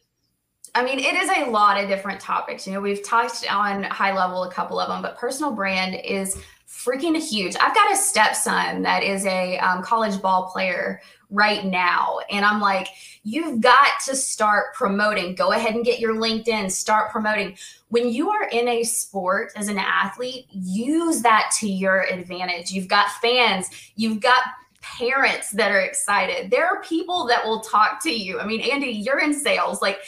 I 0.76 0.84
mean, 0.84 0.98
it 0.98 1.14
is 1.14 1.30
a 1.38 1.52
lot 1.52 1.80
of 1.80 1.88
different 1.88 2.20
topics. 2.20 2.66
You 2.66 2.74
know, 2.74 2.82
we've 2.82 3.04
touched 3.04 3.52
on 3.54 3.84
high 3.84 4.16
level 4.16 4.44
a 4.44 4.52
couple 4.52 4.80
of 4.80 4.90
them, 4.90 5.04
but 5.04 5.18
personal 5.18 5.52
brand 5.52 5.96
is 6.04 6.42
freaking 6.84 7.18
huge. 7.18 7.56
I've 7.60 7.76
got 7.76 7.92
a 7.92 7.96
stepson 7.96 8.82
that 8.84 9.04
is 9.04 9.26
a 9.26 9.58
um, 9.60 9.82
college 9.82 10.22
ball 10.22 10.50
player 10.52 11.02
right 11.30 11.66
now. 11.66 12.20
And 12.30 12.46
I'm 12.46 12.62
like, 12.62 12.90
you've 13.24 13.62
got 13.62 14.00
to 14.06 14.16
start 14.16 14.74
promoting. 14.74 15.36
Go 15.36 15.52
ahead 15.52 15.76
and 15.76 15.84
get 15.84 16.00
your 16.00 16.16
LinkedIn, 16.16 16.70
start 16.72 17.12
promoting. 17.12 17.58
When 17.90 18.10
you 18.10 18.30
are 18.30 18.48
in 18.50 18.68
a 18.68 18.84
sport 18.84 19.52
as 19.56 19.68
an 19.68 19.78
athlete, 19.78 20.46
use 20.52 21.22
that 21.22 21.52
to 21.60 21.68
your 21.68 22.02
advantage. 22.02 22.72
You've 22.72 22.88
got 22.88 23.10
fans, 23.22 23.70
you've 23.96 24.20
got 24.20 24.44
parents 24.82 25.52
that 25.52 25.72
are 25.72 25.80
excited. 25.80 26.52
There 26.52 26.66
are 26.66 26.82
people 26.84 27.26
that 27.28 27.44
will 27.46 27.62
talk 27.62 28.04
to 28.04 28.12
you. 28.12 28.40
I 28.40 28.46
mean, 28.46 28.62
Andy, 28.62 28.92
you're 28.92 29.20
in 29.20 29.34
sales. 29.34 29.82
Like 29.82 30.00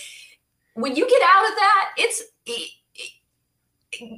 when 0.73 0.95
you 0.95 1.09
get 1.09 1.21
out 1.23 1.49
of 1.49 1.55
that, 1.55 1.91
it's 1.97 2.23
it, 2.45 2.69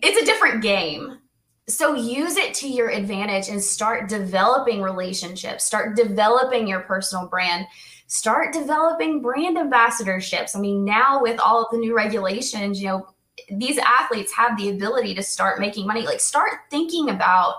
it's 0.03 0.21
a 0.21 0.25
different 0.25 0.63
game 0.63 1.19
so 1.67 1.93
use 1.95 2.37
it 2.37 2.53
to 2.55 2.67
your 2.67 2.89
advantage 2.89 3.49
and 3.49 3.61
start 3.61 4.07
developing 4.07 4.81
relationships. 4.81 5.65
Start 5.65 5.97
developing 5.97 6.67
your 6.67 6.81
personal 6.81 7.27
brand. 7.27 7.65
Start 8.07 8.53
developing 8.53 9.21
brand 9.21 9.57
ambassadorships. 9.57 10.55
I 10.55 10.59
mean 10.59 10.85
now 10.85 11.21
with 11.21 11.39
all 11.39 11.61
of 11.61 11.71
the 11.71 11.77
new 11.77 11.95
regulations 11.95 12.81
you 12.81 12.87
know 12.87 13.07
these 13.51 13.77
athletes 13.77 14.33
have 14.33 14.57
the 14.57 14.69
ability 14.69 15.13
to 15.15 15.23
start 15.23 15.59
making 15.59 15.85
money. 15.85 16.05
Like 16.05 16.21
start 16.21 16.53
thinking 16.71 17.09
about 17.09 17.55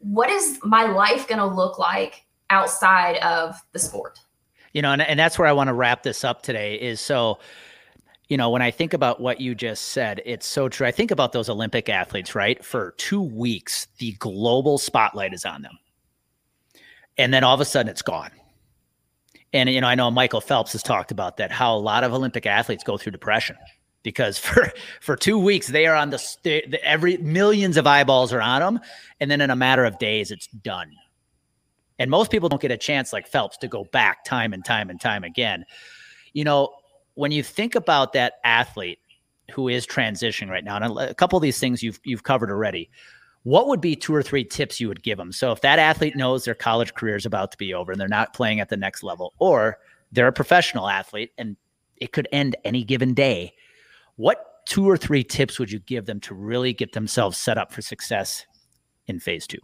what 0.00 0.28
is 0.30 0.58
my 0.64 0.84
life 0.84 1.28
going 1.28 1.38
to 1.38 1.46
look 1.46 1.78
like 1.78 2.24
outside 2.50 3.16
of 3.18 3.56
the 3.72 3.78
sport. 3.78 4.18
You 4.72 4.82
know 4.82 4.90
and, 4.90 5.00
and 5.00 5.18
that's 5.18 5.38
where 5.38 5.46
i 5.46 5.52
want 5.52 5.68
to 5.68 5.72
wrap 5.72 6.02
this 6.02 6.24
up 6.24 6.42
today 6.42 6.74
is 6.74 7.00
so 7.00 7.38
you 8.34 8.38
know, 8.38 8.50
when 8.50 8.62
I 8.62 8.72
think 8.72 8.94
about 8.94 9.20
what 9.20 9.40
you 9.40 9.54
just 9.54 9.90
said, 9.90 10.20
it's 10.24 10.44
so 10.44 10.68
true. 10.68 10.88
I 10.88 10.90
think 10.90 11.12
about 11.12 11.30
those 11.30 11.48
Olympic 11.48 11.88
athletes, 11.88 12.34
right? 12.34 12.64
For 12.64 12.96
two 12.98 13.22
weeks, 13.22 13.86
the 13.98 14.10
global 14.14 14.76
spotlight 14.76 15.32
is 15.32 15.44
on 15.44 15.62
them. 15.62 15.78
And 17.16 17.32
then 17.32 17.44
all 17.44 17.54
of 17.54 17.60
a 17.60 17.64
sudden 17.64 17.88
it's 17.88 18.02
gone. 18.02 18.32
And, 19.52 19.70
you 19.70 19.80
know, 19.80 19.86
I 19.86 19.94
know 19.94 20.10
Michael 20.10 20.40
Phelps 20.40 20.72
has 20.72 20.82
talked 20.82 21.12
about 21.12 21.36
that, 21.36 21.52
how 21.52 21.76
a 21.76 21.78
lot 21.78 22.02
of 22.02 22.12
Olympic 22.12 22.44
athletes 22.44 22.82
go 22.82 22.98
through 22.98 23.12
depression 23.12 23.56
because 24.02 24.36
for, 24.40 24.72
for 25.00 25.14
two 25.14 25.38
weeks, 25.38 25.68
they 25.68 25.86
are 25.86 25.94
on 25.94 26.10
the, 26.10 26.18
the 26.42 26.84
every 26.84 27.18
millions 27.18 27.76
of 27.76 27.86
eyeballs 27.86 28.32
are 28.32 28.42
on 28.42 28.62
them. 28.62 28.80
And 29.20 29.30
then 29.30 29.42
in 29.42 29.50
a 29.50 29.56
matter 29.56 29.84
of 29.84 30.00
days, 30.00 30.32
it's 30.32 30.48
done. 30.48 30.90
And 32.00 32.10
most 32.10 32.32
people 32.32 32.48
don't 32.48 32.60
get 32.60 32.72
a 32.72 32.76
chance 32.76 33.12
like 33.12 33.28
Phelps 33.28 33.58
to 33.58 33.68
go 33.68 33.84
back 33.84 34.24
time 34.24 34.52
and 34.52 34.64
time 34.64 34.90
and 34.90 35.00
time 35.00 35.22
again. 35.22 35.64
You 36.32 36.42
know, 36.42 36.74
when 37.14 37.32
you 37.32 37.42
think 37.42 37.74
about 37.74 38.12
that 38.12 38.34
athlete 38.44 38.98
who 39.52 39.68
is 39.68 39.86
transitioning 39.86 40.48
right 40.48 40.64
now, 40.64 40.76
and 40.76 40.98
a 40.98 41.14
couple 41.14 41.36
of 41.36 41.42
these 41.42 41.58
things 41.58 41.82
you've 41.82 42.00
you've 42.04 42.22
covered 42.22 42.50
already, 42.50 42.90
what 43.42 43.68
would 43.68 43.80
be 43.80 43.94
two 43.94 44.14
or 44.14 44.22
three 44.22 44.44
tips 44.44 44.80
you 44.80 44.88
would 44.88 45.02
give 45.02 45.18
them? 45.18 45.32
So 45.32 45.52
if 45.52 45.60
that 45.60 45.78
athlete 45.78 46.16
knows 46.16 46.44
their 46.44 46.54
college 46.54 46.94
career 46.94 47.16
is 47.16 47.26
about 47.26 47.52
to 47.52 47.58
be 47.58 47.74
over 47.74 47.92
and 47.92 48.00
they're 48.00 48.08
not 48.08 48.32
playing 48.34 48.60
at 48.60 48.68
the 48.68 48.76
next 48.76 49.02
level, 49.02 49.34
or 49.38 49.78
they're 50.12 50.28
a 50.28 50.32
professional 50.32 50.88
athlete 50.88 51.32
and 51.36 51.56
it 51.96 52.12
could 52.12 52.28
end 52.32 52.56
any 52.64 52.84
given 52.84 53.14
day, 53.14 53.52
what 54.16 54.66
two 54.66 54.88
or 54.88 54.96
three 54.96 55.22
tips 55.22 55.58
would 55.58 55.70
you 55.70 55.78
give 55.80 56.06
them 56.06 56.20
to 56.20 56.34
really 56.34 56.72
get 56.72 56.92
themselves 56.92 57.36
set 57.36 57.58
up 57.58 57.70
for 57.70 57.82
success 57.82 58.46
in 59.06 59.20
phase 59.20 59.46
two? 59.46 59.58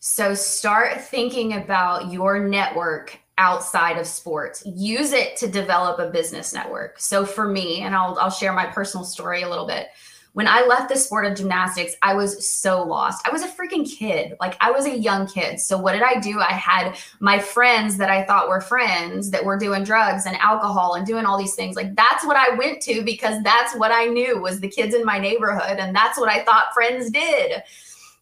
So 0.00 0.34
start 0.34 1.00
thinking 1.00 1.52
about 1.52 2.10
your 2.10 2.40
network 2.40 3.20
outside 3.38 3.98
of 3.98 4.06
sports. 4.06 4.62
Use 4.66 5.12
it 5.12 5.36
to 5.38 5.48
develop 5.48 5.98
a 5.98 6.10
business 6.10 6.52
network. 6.52 7.00
So 7.00 7.24
for 7.24 7.48
me, 7.48 7.82
and 7.82 7.94
I'll 7.94 8.18
I'll 8.18 8.30
share 8.30 8.52
my 8.52 8.66
personal 8.66 9.04
story 9.04 9.42
a 9.42 9.48
little 9.48 9.66
bit. 9.66 9.88
When 10.34 10.48
I 10.48 10.64
left 10.64 10.88
the 10.88 10.96
sport 10.96 11.26
of 11.26 11.36
gymnastics, 11.36 11.94
I 12.00 12.14
was 12.14 12.48
so 12.48 12.82
lost. 12.82 13.26
I 13.26 13.30
was 13.30 13.42
a 13.42 13.48
freaking 13.48 13.86
kid. 13.86 14.34
Like 14.40 14.56
I 14.60 14.70
was 14.70 14.86
a 14.86 14.98
young 14.98 15.26
kid. 15.26 15.60
So 15.60 15.76
what 15.76 15.92
did 15.92 16.02
I 16.02 16.20
do? 16.20 16.40
I 16.40 16.52
had 16.52 16.96
my 17.20 17.38
friends 17.38 17.98
that 17.98 18.08
I 18.08 18.24
thought 18.24 18.48
were 18.48 18.62
friends 18.62 19.30
that 19.30 19.44
were 19.44 19.58
doing 19.58 19.84
drugs 19.84 20.24
and 20.24 20.34
alcohol 20.38 20.94
and 20.94 21.06
doing 21.06 21.26
all 21.26 21.36
these 21.36 21.54
things. 21.54 21.76
Like 21.76 21.94
that's 21.96 22.24
what 22.24 22.36
I 22.36 22.56
went 22.56 22.80
to 22.82 23.02
because 23.02 23.42
that's 23.42 23.76
what 23.76 23.92
I 23.92 24.06
knew 24.06 24.40
was 24.40 24.60
the 24.60 24.68
kids 24.68 24.94
in 24.94 25.04
my 25.04 25.18
neighborhood 25.18 25.78
and 25.78 25.94
that's 25.94 26.18
what 26.18 26.30
I 26.30 26.42
thought 26.44 26.72
friends 26.72 27.10
did. 27.10 27.62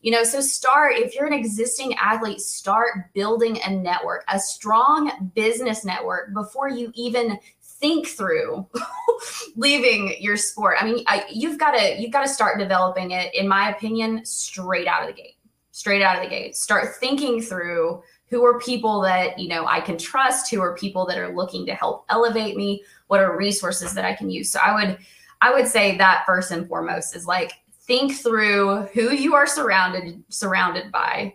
You 0.02 0.12
know, 0.12 0.24
so 0.24 0.40
start, 0.40 0.94
if 0.96 1.14
you're 1.14 1.26
an 1.26 1.34
existing 1.34 1.94
athlete, 1.94 2.40
start 2.40 3.12
building 3.12 3.58
a 3.66 3.70
network, 3.70 4.24
a 4.28 4.38
strong 4.38 5.30
business 5.34 5.84
network 5.84 6.32
before 6.32 6.70
you 6.70 6.90
even 6.94 7.38
think 7.80 8.06
through 8.06 8.66
leaving 9.56 10.14
your 10.18 10.36
sport. 10.36 10.76
I 10.80 10.84
mean, 10.86 11.04
I, 11.06 11.24
you've 11.30 11.58
got 11.58 11.72
to 11.72 12.00
you've 12.00 12.12
got 12.12 12.22
to 12.22 12.28
start 12.28 12.58
developing 12.58 13.10
it, 13.10 13.34
in 13.34 13.46
my 13.46 13.70
opinion, 13.70 14.24
straight 14.24 14.86
out 14.86 15.02
of 15.02 15.08
the 15.08 15.20
gate. 15.20 15.36
Straight 15.72 16.02
out 16.02 16.16
of 16.16 16.22
the 16.22 16.30
gate. 16.30 16.56
Start 16.56 16.96
thinking 16.96 17.40
through 17.40 18.02
who 18.28 18.44
are 18.44 18.58
people 18.60 19.00
that 19.02 19.38
you 19.38 19.48
know 19.48 19.66
I 19.66 19.80
can 19.80 19.98
trust, 19.98 20.50
who 20.50 20.60
are 20.60 20.74
people 20.76 21.06
that 21.06 21.18
are 21.18 21.34
looking 21.34 21.66
to 21.66 21.74
help 21.74 22.04
elevate 22.08 22.56
me, 22.56 22.84
what 23.08 23.20
are 23.20 23.36
resources 23.36 23.94
that 23.94 24.04
I 24.04 24.14
can 24.14 24.30
use. 24.30 24.50
So 24.50 24.60
I 24.60 24.74
would 24.74 24.98
I 25.40 25.52
would 25.52 25.66
say 25.66 25.96
that 25.96 26.24
first 26.26 26.50
and 26.50 26.68
foremost 26.68 27.16
is 27.16 27.26
like 27.26 27.52
think 27.90 28.14
through 28.14 28.82
who 28.94 29.12
you 29.12 29.34
are 29.34 29.48
surrounded 29.48 30.22
surrounded 30.28 30.92
by 30.92 31.34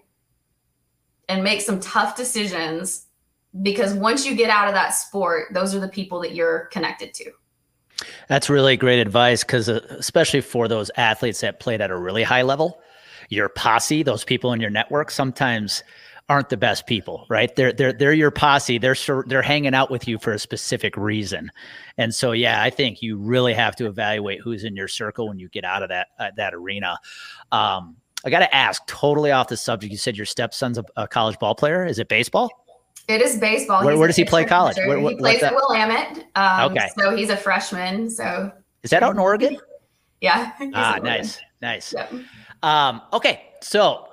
and 1.27 1.43
make 1.43 1.59
some 1.59 1.81
tough 1.81 2.15
decisions 2.15 3.07
because 3.61 3.93
once 3.93 4.25
you 4.25 4.35
get 4.35 4.49
out 4.49 4.69
of 4.69 4.73
that 4.73 4.91
sport, 4.91 5.47
those 5.53 5.75
are 5.75 5.81
the 5.81 5.89
people 5.89 6.21
that 6.21 6.33
you're 6.33 6.67
connected 6.67 7.13
to. 7.13 7.29
That's 8.29 8.49
really 8.49 8.77
great 8.77 9.01
advice 9.01 9.43
because, 9.43 9.67
uh, 9.67 9.81
especially 9.99 10.39
for 10.39 10.69
those 10.69 10.89
athletes 10.95 11.41
that 11.41 11.59
played 11.59 11.81
at 11.81 11.91
a 11.91 11.97
really 11.97 12.23
high 12.23 12.43
level, 12.43 12.79
your 13.27 13.49
posse, 13.49 14.01
those 14.01 14.23
people 14.23 14.53
in 14.53 14.61
your 14.61 14.69
network, 14.69 15.11
sometimes 15.11 15.83
aren't 16.27 16.49
the 16.49 16.57
best 16.57 16.87
people, 16.87 17.25
right? 17.29 17.55
They're 17.55 17.71
they're 17.73 17.93
they're 17.93 18.13
your 18.13 18.31
posse. 18.31 18.77
They're 18.77 18.95
they're 19.27 19.41
hanging 19.41 19.73
out 19.75 19.91
with 19.91 20.07
you 20.07 20.17
for 20.17 20.33
a 20.33 20.39
specific 20.39 20.97
reason, 20.97 21.51
and 21.97 22.13
so 22.13 22.31
yeah, 22.31 22.61
I 22.61 22.69
think 22.69 23.01
you 23.01 23.17
really 23.17 23.53
have 23.53 23.75
to 23.77 23.85
evaluate 23.85 24.41
who's 24.41 24.63
in 24.63 24.75
your 24.75 24.87
circle 24.87 25.27
when 25.27 25.39
you 25.39 25.49
get 25.49 25.63
out 25.63 25.83
of 25.83 25.89
that 25.89 26.07
uh, 26.19 26.31
that 26.37 26.53
arena. 26.53 26.97
Um, 27.51 27.97
I 28.25 28.31
got 28.31 28.39
to 28.39 28.55
ask, 28.55 28.85
totally 28.87 29.31
off 29.31 29.49
the 29.49 29.57
subject. 29.57 29.91
You 29.91 29.99
said 29.99 30.17
your 30.17 30.25
stepson's 30.25 30.79
a, 30.79 30.85
a 30.95 31.07
college 31.07 31.37
ball 31.37 31.53
player. 31.53 31.85
Is 31.85 31.99
it 31.99 32.09
baseball? 32.09 32.49
It 33.07 33.21
is 33.21 33.37
baseball. 33.37 33.85
Where, 33.85 33.97
where 33.99 34.07
does 34.07 34.15
he 34.15 34.25
play 34.25 34.45
college? 34.45 34.77
Where, 34.77 34.97
he 34.97 35.15
plays 35.15 35.43
at 35.43 35.53
Willamette. 35.53 36.25
Um, 36.35 36.71
okay. 36.71 36.89
So 36.97 37.15
he's 37.15 37.29
a 37.29 37.37
freshman. 37.37 38.09
So 38.09 38.51
is 38.81 38.89
that 38.89 39.03
out 39.03 39.13
in 39.13 39.19
Oregon? 39.19 39.57
Yeah. 40.21 40.53
Ah, 40.73 40.97
nice, 41.03 41.39
nice. 41.61 41.93
Yep. 41.93 42.13
Um, 42.63 43.01
okay, 43.13 43.51
so 43.61 44.07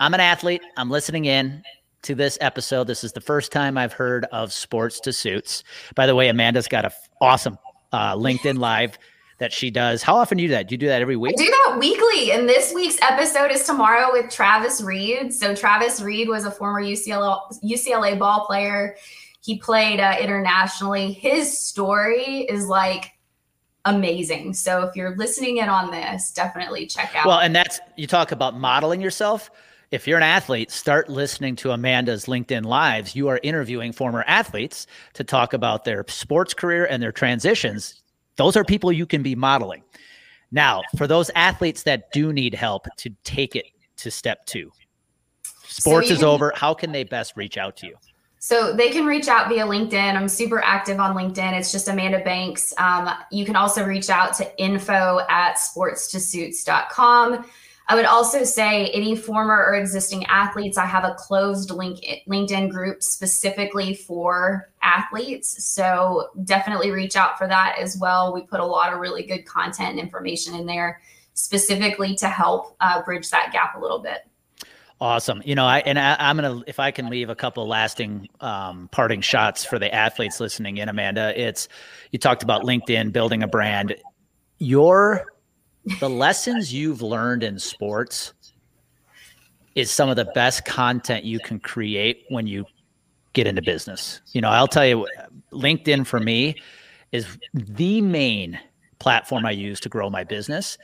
I'm 0.00 0.14
an 0.14 0.20
athlete. 0.20 0.62
I'm 0.78 0.90
listening 0.90 1.26
in 1.26 1.62
to 2.02 2.14
this 2.14 2.38
episode. 2.40 2.86
This 2.86 3.04
is 3.04 3.12
the 3.12 3.20
first 3.20 3.52
time 3.52 3.76
I've 3.76 3.92
heard 3.92 4.24
of 4.32 4.50
sports 4.50 4.98
to 5.00 5.12
suits. 5.12 5.62
By 5.94 6.06
the 6.06 6.14
way, 6.14 6.28
Amanda's 6.28 6.66
got 6.68 6.84
a 6.84 6.86
f- 6.86 7.10
awesome 7.20 7.58
uh, 7.92 8.14
LinkedIn 8.14 8.58
live 8.58 8.98
that 9.40 9.52
she 9.52 9.70
does. 9.70 10.02
How 10.02 10.16
often 10.16 10.38
do 10.38 10.42
you 10.42 10.48
do 10.48 10.54
that? 10.54 10.68
Do 10.68 10.72
you 10.72 10.78
do 10.78 10.86
that 10.86 11.02
every 11.02 11.16
week? 11.16 11.34
I 11.38 11.44
do 11.44 11.50
that 11.50 11.76
weekly. 11.78 12.32
And 12.32 12.48
this 12.48 12.72
week's 12.72 12.98
episode 13.02 13.50
is 13.50 13.64
tomorrow 13.64 14.10
with 14.10 14.30
Travis 14.30 14.80
Reed. 14.80 15.34
So 15.34 15.54
Travis 15.54 16.00
Reed 16.00 16.28
was 16.28 16.46
a 16.46 16.50
former 16.50 16.82
UCLA 16.82 17.38
UCLA 17.62 18.18
ball 18.18 18.46
player. 18.46 18.96
He 19.42 19.58
played 19.58 20.00
uh, 20.00 20.16
internationally. 20.18 21.12
His 21.12 21.58
story 21.58 22.46
is 22.48 22.66
like 22.66 23.12
amazing. 23.84 24.54
So 24.54 24.82
if 24.84 24.96
you're 24.96 25.14
listening 25.16 25.58
in 25.58 25.68
on 25.68 25.90
this, 25.90 26.32
definitely 26.32 26.86
check 26.86 27.14
out. 27.14 27.26
Well, 27.26 27.40
and 27.40 27.54
that's 27.54 27.80
you 27.96 28.06
talk 28.06 28.32
about 28.32 28.58
modeling 28.58 29.02
yourself. 29.02 29.50
If 29.90 30.06
you're 30.06 30.18
an 30.18 30.22
athlete, 30.22 30.70
start 30.70 31.08
listening 31.08 31.56
to 31.56 31.72
Amanda's 31.72 32.26
LinkedIn 32.26 32.64
Lives. 32.64 33.16
You 33.16 33.28
are 33.28 33.40
interviewing 33.42 33.92
former 33.92 34.24
athletes 34.26 34.86
to 35.14 35.24
talk 35.24 35.52
about 35.52 35.84
their 35.84 36.04
sports 36.08 36.54
career 36.54 36.86
and 36.86 37.02
their 37.02 37.12
transitions 37.12 38.00
those 38.40 38.56
are 38.56 38.64
people 38.64 38.90
you 38.90 39.04
can 39.04 39.22
be 39.22 39.34
modeling. 39.34 39.82
Now, 40.50 40.80
for 40.96 41.06
those 41.06 41.30
athletes 41.34 41.82
that 41.82 42.10
do 42.10 42.32
need 42.32 42.54
help 42.54 42.86
to 42.96 43.10
take 43.22 43.54
it 43.54 43.66
to 43.98 44.10
step 44.10 44.46
two, 44.46 44.72
sports 45.64 46.08
so 46.08 46.14
is 46.14 46.20
can, 46.20 46.26
over. 46.26 46.50
How 46.56 46.72
can 46.72 46.90
they 46.90 47.04
best 47.04 47.36
reach 47.36 47.58
out 47.58 47.76
to 47.76 47.86
you? 47.86 47.96
So 48.38 48.72
they 48.72 48.88
can 48.88 49.04
reach 49.04 49.28
out 49.28 49.50
via 49.50 49.66
LinkedIn. 49.66 50.16
I'm 50.16 50.26
super 50.26 50.62
active 50.64 50.98
on 50.98 51.14
LinkedIn. 51.14 51.52
It's 51.52 51.70
just 51.70 51.88
Amanda 51.88 52.24
Banks. 52.24 52.72
Um, 52.78 53.10
you 53.30 53.44
can 53.44 53.56
also 53.56 53.84
reach 53.84 54.08
out 54.08 54.32
to 54.38 54.58
info 54.58 55.20
at 55.28 55.56
sportstosuits.com. 55.56 57.44
I 57.90 57.96
would 57.96 58.04
also 58.04 58.44
say 58.44 58.86
any 58.90 59.16
former 59.16 59.56
or 59.56 59.74
existing 59.74 60.24
athletes, 60.26 60.78
I 60.78 60.86
have 60.86 61.02
a 61.02 61.14
closed 61.14 61.72
link 61.72 61.98
LinkedIn 62.28 62.70
group 62.70 63.02
specifically 63.02 63.96
for 63.96 64.70
athletes. 64.80 65.64
So 65.64 66.28
definitely 66.44 66.92
reach 66.92 67.16
out 67.16 67.36
for 67.36 67.48
that 67.48 67.74
as 67.80 67.98
well. 67.98 68.32
We 68.32 68.42
put 68.42 68.60
a 68.60 68.64
lot 68.64 68.92
of 68.92 69.00
really 69.00 69.24
good 69.24 69.44
content 69.44 69.90
and 69.90 69.98
information 69.98 70.54
in 70.54 70.66
there 70.66 71.00
specifically 71.34 72.14
to 72.14 72.28
help 72.28 72.76
uh, 72.80 73.02
bridge 73.02 73.28
that 73.30 73.50
gap 73.52 73.74
a 73.74 73.80
little 73.80 73.98
bit. 73.98 74.18
Awesome. 75.00 75.42
You 75.44 75.56
know, 75.56 75.66
I 75.66 75.80
and 75.80 75.98
I, 75.98 76.30
am 76.30 76.36
gonna 76.36 76.62
if 76.68 76.78
I 76.78 76.92
can 76.92 77.10
leave 77.10 77.28
a 77.28 77.34
couple 77.34 77.66
lasting 77.66 78.28
um, 78.40 78.88
parting 78.92 79.20
shots 79.20 79.64
for 79.64 79.80
the 79.80 79.92
athletes 79.92 80.38
listening 80.38 80.76
in, 80.76 80.88
Amanda. 80.88 81.32
It's 81.36 81.66
you 82.12 82.20
talked 82.20 82.44
about 82.44 82.62
LinkedIn 82.62 83.10
building 83.10 83.42
a 83.42 83.48
brand. 83.48 83.96
Your 84.58 85.26
the 85.98 86.08
lessons 86.08 86.72
you've 86.72 87.02
learned 87.02 87.42
in 87.42 87.58
sports 87.58 88.32
is 89.74 89.90
some 89.90 90.08
of 90.08 90.16
the 90.16 90.26
best 90.34 90.64
content 90.64 91.24
you 91.24 91.38
can 91.40 91.58
create 91.58 92.24
when 92.28 92.46
you 92.46 92.64
get 93.32 93.46
into 93.46 93.62
business. 93.62 94.20
You 94.32 94.40
know, 94.40 94.50
I'll 94.50 94.68
tell 94.68 94.86
you, 94.86 95.06
LinkedIn 95.52 96.06
for 96.06 96.20
me 96.20 96.56
is 97.12 97.38
the 97.54 98.00
main 98.00 98.58
platform 98.98 99.46
I 99.46 99.52
use 99.52 99.80
to 99.80 99.88
grow 99.88 100.10
my 100.10 100.24
business. 100.24 100.78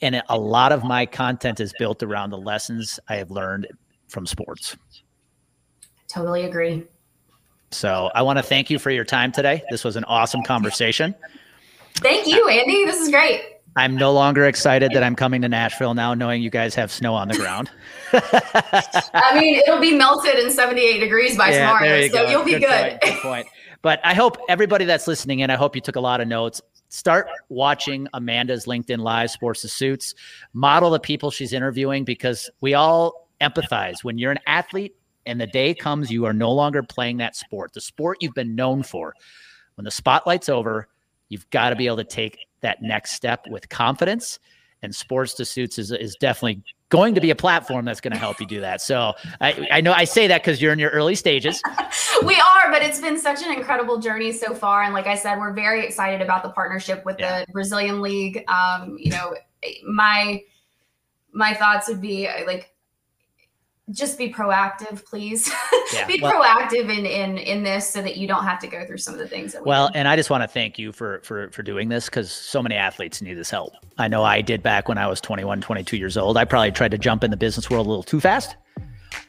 And 0.00 0.22
a 0.28 0.38
lot 0.38 0.72
of 0.72 0.82
my 0.82 1.06
content 1.06 1.60
is 1.60 1.72
built 1.78 2.02
around 2.02 2.30
the 2.30 2.38
lessons 2.38 2.98
I 3.08 3.16
have 3.16 3.30
learned 3.30 3.68
from 4.08 4.26
sports. 4.26 4.76
Totally 6.08 6.44
agree. 6.44 6.84
So 7.70 8.10
I 8.14 8.22
want 8.22 8.38
to 8.38 8.42
thank 8.42 8.68
you 8.68 8.78
for 8.78 8.90
your 8.90 9.04
time 9.04 9.32
today. 9.32 9.62
This 9.70 9.84
was 9.84 9.96
an 9.96 10.04
awesome 10.04 10.42
conversation. 10.42 11.14
Thank 11.96 12.26
you, 12.26 12.48
Andy. 12.48 12.84
This 12.84 13.00
is 13.00 13.08
great. 13.08 13.51
I'm 13.76 13.96
no 13.96 14.12
longer 14.12 14.44
excited 14.44 14.92
that 14.92 15.02
I'm 15.02 15.16
coming 15.16 15.40
to 15.42 15.48
Nashville 15.48 15.94
now, 15.94 16.12
knowing 16.12 16.42
you 16.42 16.50
guys 16.50 16.74
have 16.74 16.92
snow 16.92 17.14
on 17.14 17.28
the 17.28 17.36
ground. 17.36 17.70
I 18.12 19.38
mean, 19.38 19.62
it'll 19.66 19.80
be 19.80 19.94
melted 19.94 20.38
in 20.38 20.50
78 20.50 20.98
degrees 20.98 21.36
by 21.38 21.50
yeah, 21.50 21.66
tomorrow, 21.66 21.96
you 21.96 22.10
so 22.10 22.24
go. 22.24 22.30
you'll 22.30 22.44
be 22.44 22.52
good. 22.52 22.60
Good 22.60 22.90
point, 22.90 23.00
good 23.00 23.18
point. 23.22 23.46
But 23.80 24.00
I 24.04 24.14
hope 24.14 24.36
everybody 24.48 24.84
that's 24.84 25.06
listening 25.06 25.40
in, 25.40 25.50
I 25.50 25.56
hope 25.56 25.74
you 25.74 25.80
took 25.80 25.96
a 25.96 26.00
lot 26.00 26.20
of 26.20 26.28
notes. 26.28 26.60
Start 26.88 27.28
watching 27.48 28.06
Amanda's 28.12 28.66
LinkedIn 28.66 28.98
Live 28.98 29.30
Sports 29.30 29.62
to 29.62 29.68
Suits. 29.68 30.14
Model 30.52 30.90
the 30.90 31.00
people 31.00 31.30
she's 31.30 31.54
interviewing 31.54 32.04
because 32.04 32.50
we 32.60 32.74
all 32.74 33.28
empathize. 33.40 34.04
When 34.04 34.18
you're 34.18 34.32
an 34.32 34.38
athlete 34.46 34.94
and 35.24 35.40
the 35.40 35.46
day 35.46 35.74
comes, 35.74 36.10
you 36.10 36.26
are 36.26 36.34
no 36.34 36.52
longer 36.52 36.82
playing 36.82 37.16
that 37.16 37.34
sport, 37.34 37.72
the 37.72 37.80
sport 37.80 38.18
you've 38.20 38.34
been 38.34 38.54
known 38.54 38.82
for. 38.82 39.14
When 39.76 39.84
the 39.84 39.90
spotlight's 39.90 40.50
over, 40.50 40.88
you've 41.30 41.48
got 41.48 41.70
to 41.70 41.76
be 41.76 41.86
able 41.86 41.96
to 41.96 42.04
take 42.04 42.38
that 42.62 42.82
next 42.82 43.12
step 43.12 43.46
with 43.48 43.68
confidence. 43.68 44.38
And 44.82 44.94
Sports 44.94 45.34
to 45.34 45.44
Suits 45.44 45.78
is, 45.78 45.92
is 45.92 46.16
definitely 46.16 46.64
going 46.88 47.14
to 47.14 47.20
be 47.20 47.30
a 47.30 47.36
platform 47.36 47.84
that's 47.84 48.00
going 48.00 48.12
to 48.12 48.18
help 48.18 48.40
you 48.40 48.46
do 48.46 48.60
that. 48.60 48.80
So 48.80 49.14
I, 49.40 49.68
I 49.70 49.80
know 49.80 49.92
I 49.92 50.04
say 50.04 50.26
that 50.26 50.42
because 50.42 50.60
you're 50.60 50.72
in 50.72 50.78
your 50.78 50.90
early 50.90 51.14
stages. 51.14 51.62
we 52.24 52.34
are, 52.34 52.70
but 52.70 52.82
it's 52.82 53.00
been 53.00 53.18
such 53.18 53.42
an 53.42 53.52
incredible 53.52 53.98
journey 53.98 54.32
so 54.32 54.54
far. 54.54 54.82
And 54.82 54.92
like 54.92 55.06
I 55.06 55.14
said, 55.14 55.38
we're 55.38 55.52
very 55.52 55.86
excited 55.86 56.20
about 56.20 56.42
the 56.42 56.50
partnership 56.50 57.04
with 57.04 57.16
yeah. 57.18 57.44
the 57.46 57.52
Brazilian 57.52 58.02
League. 58.02 58.44
Um, 58.48 58.96
you 58.98 59.10
know, 59.10 59.34
my 59.84 60.42
my 61.32 61.54
thoughts 61.54 61.88
would 61.88 62.00
be 62.00 62.28
like 62.46 62.71
just 63.90 64.16
be 64.16 64.32
proactive, 64.32 65.04
please. 65.04 65.50
Yeah, 65.92 66.06
be 66.06 66.20
well, 66.22 66.32
proactive 66.32 66.88
in 66.88 67.04
in 67.04 67.36
in 67.36 67.62
this 67.62 67.86
so 67.86 68.00
that 68.00 68.16
you 68.16 68.26
don't 68.26 68.44
have 68.44 68.58
to 68.60 68.66
go 68.66 68.82
through 68.86 68.96
some 68.96 69.12
of 69.12 69.20
the 69.20 69.28
things 69.28 69.52
that 69.52 69.62
we 69.62 69.68
Well, 69.68 69.90
and 69.94 70.08
I 70.08 70.16
just 70.16 70.30
want 70.30 70.42
to 70.42 70.48
thank 70.48 70.78
you 70.78 70.90
for 70.90 71.20
for 71.22 71.50
for 71.50 71.62
doing 71.62 71.90
this 71.90 72.08
cuz 72.08 72.32
so 72.32 72.62
many 72.62 72.76
athletes 72.76 73.20
need 73.20 73.34
this 73.34 73.50
help. 73.50 73.74
I 73.98 74.08
know 74.08 74.24
I 74.24 74.40
did 74.40 74.62
back 74.62 74.88
when 74.88 74.96
I 74.96 75.06
was 75.06 75.20
21, 75.20 75.60
22 75.60 75.98
years 75.98 76.16
old. 76.16 76.38
I 76.38 76.46
probably 76.46 76.72
tried 76.72 76.92
to 76.92 76.98
jump 76.98 77.24
in 77.24 77.30
the 77.30 77.36
business 77.36 77.68
world 77.68 77.86
a 77.86 77.90
little 77.90 78.02
too 78.02 78.20
fast. 78.20 78.56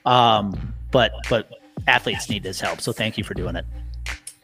Um, 0.05 0.73
but 0.91 1.11
but 1.29 1.49
athletes 1.87 2.29
need 2.29 2.43
this 2.43 2.61
help. 2.61 2.79
So 2.79 2.93
thank 2.93 3.17
you 3.17 3.25
for 3.25 3.33
doing 3.33 3.57
it. 3.57 3.65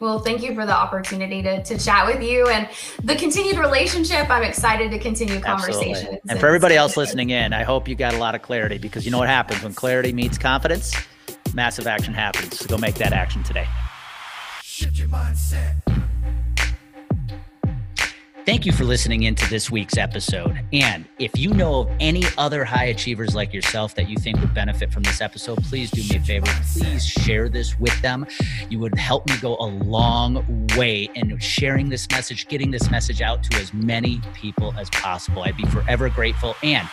Well, 0.00 0.18
thank 0.18 0.42
you 0.42 0.54
for 0.54 0.64
the 0.64 0.74
opportunity 0.74 1.42
to, 1.42 1.62
to 1.62 1.78
chat 1.78 2.06
with 2.06 2.22
you 2.22 2.48
and 2.48 2.66
the 3.04 3.14
continued 3.16 3.58
relationship. 3.58 4.30
I'm 4.30 4.42
excited 4.42 4.90
to 4.92 4.98
continue 4.98 5.38
conversations. 5.40 5.98
Absolutely. 5.98 6.30
And 6.30 6.40
for 6.40 6.46
everybody 6.46 6.74
else 6.74 6.96
listening 6.96 7.28
in, 7.28 7.52
I 7.52 7.64
hope 7.64 7.86
you 7.86 7.94
got 7.94 8.14
a 8.14 8.18
lot 8.18 8.34
of 8.34 8.40
clarity 8.40 8.78
because 8.78 9.04
you 9.04 9.10
know 9.10 9.18
what 9.18 9.28
happens 9.28 9.62
when 9.62 9.74
clarity 9.74 10.14
meets 10.14 10.38
confidence? 10.38 10.94
Massive 11.52 11.86
action 11.86 12.14
happens. 12.14 12.58
So 12.58 12.66
go 12.66 12.78
make 12.78 12.94
that 12.94 13.12
action 13.12 13.42
today. 13.42 13.66
Shift 14.62 14.96
your 14.96 15.08
mindset. 15.08 15.89
Thank 18.46 18.64
you 18.64 18.72
for 18.72 18.84
listening 18.84 19.24
into 19.24 19.48
this 19.50 19.70
week's 19.70 19.98
episode. 19.98 20.58
And 20.72 21.04
if 21.18 21.38
you 21.38 21.52
know 21.52 21.80
of 21.80 21.90
any 22.00 22.22
other 22.38 22.64
high 22.64 22.86
achievers 22.86 23.34
like 23.34 23.52
yourself 23.52 23.94
that 23.96 24.08
you 24.08 24.16
think 24.16 24.40
would 24.40 24.54
benefit 24.54 24.90
from 24.90 25.02
this 25.02 25.20
episode, 25.20 25.62
please 25.62 25.90
do 25.90 26.00
me 26.00 26.16
a 26.16 26.20
favor. 26.24 26.46
Please 26.72 27.04
share 27.04 27.50
this 27.50 27.78
with 27.78 28.00
them. 28.00 28.26
You 28.70 28.78
would 28.78 28.96
help 28.96 29.28
me 29.28 29.36
go 29.42 29.56
a 29.58 29.66
long 29.66 30.66
way 30.76 31.10
in 31.14 31.38
sharing 31.38 31.90
this 31.90 32.08
message, 32.10 32.48
getting 32.48 32.70
this 32.70 32.90
message 32.90 33.20
out 33.20 33.42
to 33.44 33.58
as 33.58 33.74
many 33.74 34.22
people 34.32 34.74
as 34.78 34.88
possible. 34.90 35.42
I'd 35.42 35.56
be 35.56 35.66
forever 35.66 36.08
grateful. 36.08 36.56
And 36.62 36.88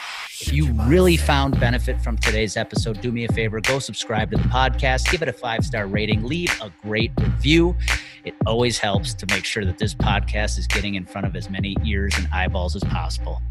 you 0.45 0.71
really 0.83 1.17
found 1.17 1.59
benefit 1.59 1.99
from 2.01 2.17
today's 2.17 2.57
episode, 2.57 3.01
do 3.01 3.11
me 3.11 3.25
a 3.25 3.31
favor, 3.33 3.59
go 3.59 3.79
subscribe 3.79 4.29
to 4.31 4.37
the 4.37 4.43
podcast, 4.43 5.09
give 5.09 5.21
it 5.21 5.27
a 5.27 5.33
five 5.33 5.65
star 5.65 5.87
rating, 5.87 6.23
leave 6.23 6.51
a 6.61 6.71
great 6.81 7.11
review. 7.19 7.75
It 8.23 8.35
always 8.45 8.77
helps 8.77 9.13
to 9.15 9.25
make 9.29 9.45
sure 9.45 9.65
that 9.65 9.77
this 9.77 9.93
podcast 9.93 10.59
is 10.59 10.67
getting 10.67 10.95
in 10.95 11.05
front 11.05 11.25
of 11.25 11.35
as 11.35 11.49
many 11.49 11.75
ears 11.85 12.13
and 12.17 12.27
eyeballs 12.31 12.75
as 12.75 12.83
possible. 12.83 13.41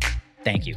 Thank 0.44 0.66
you. 0.66 0.76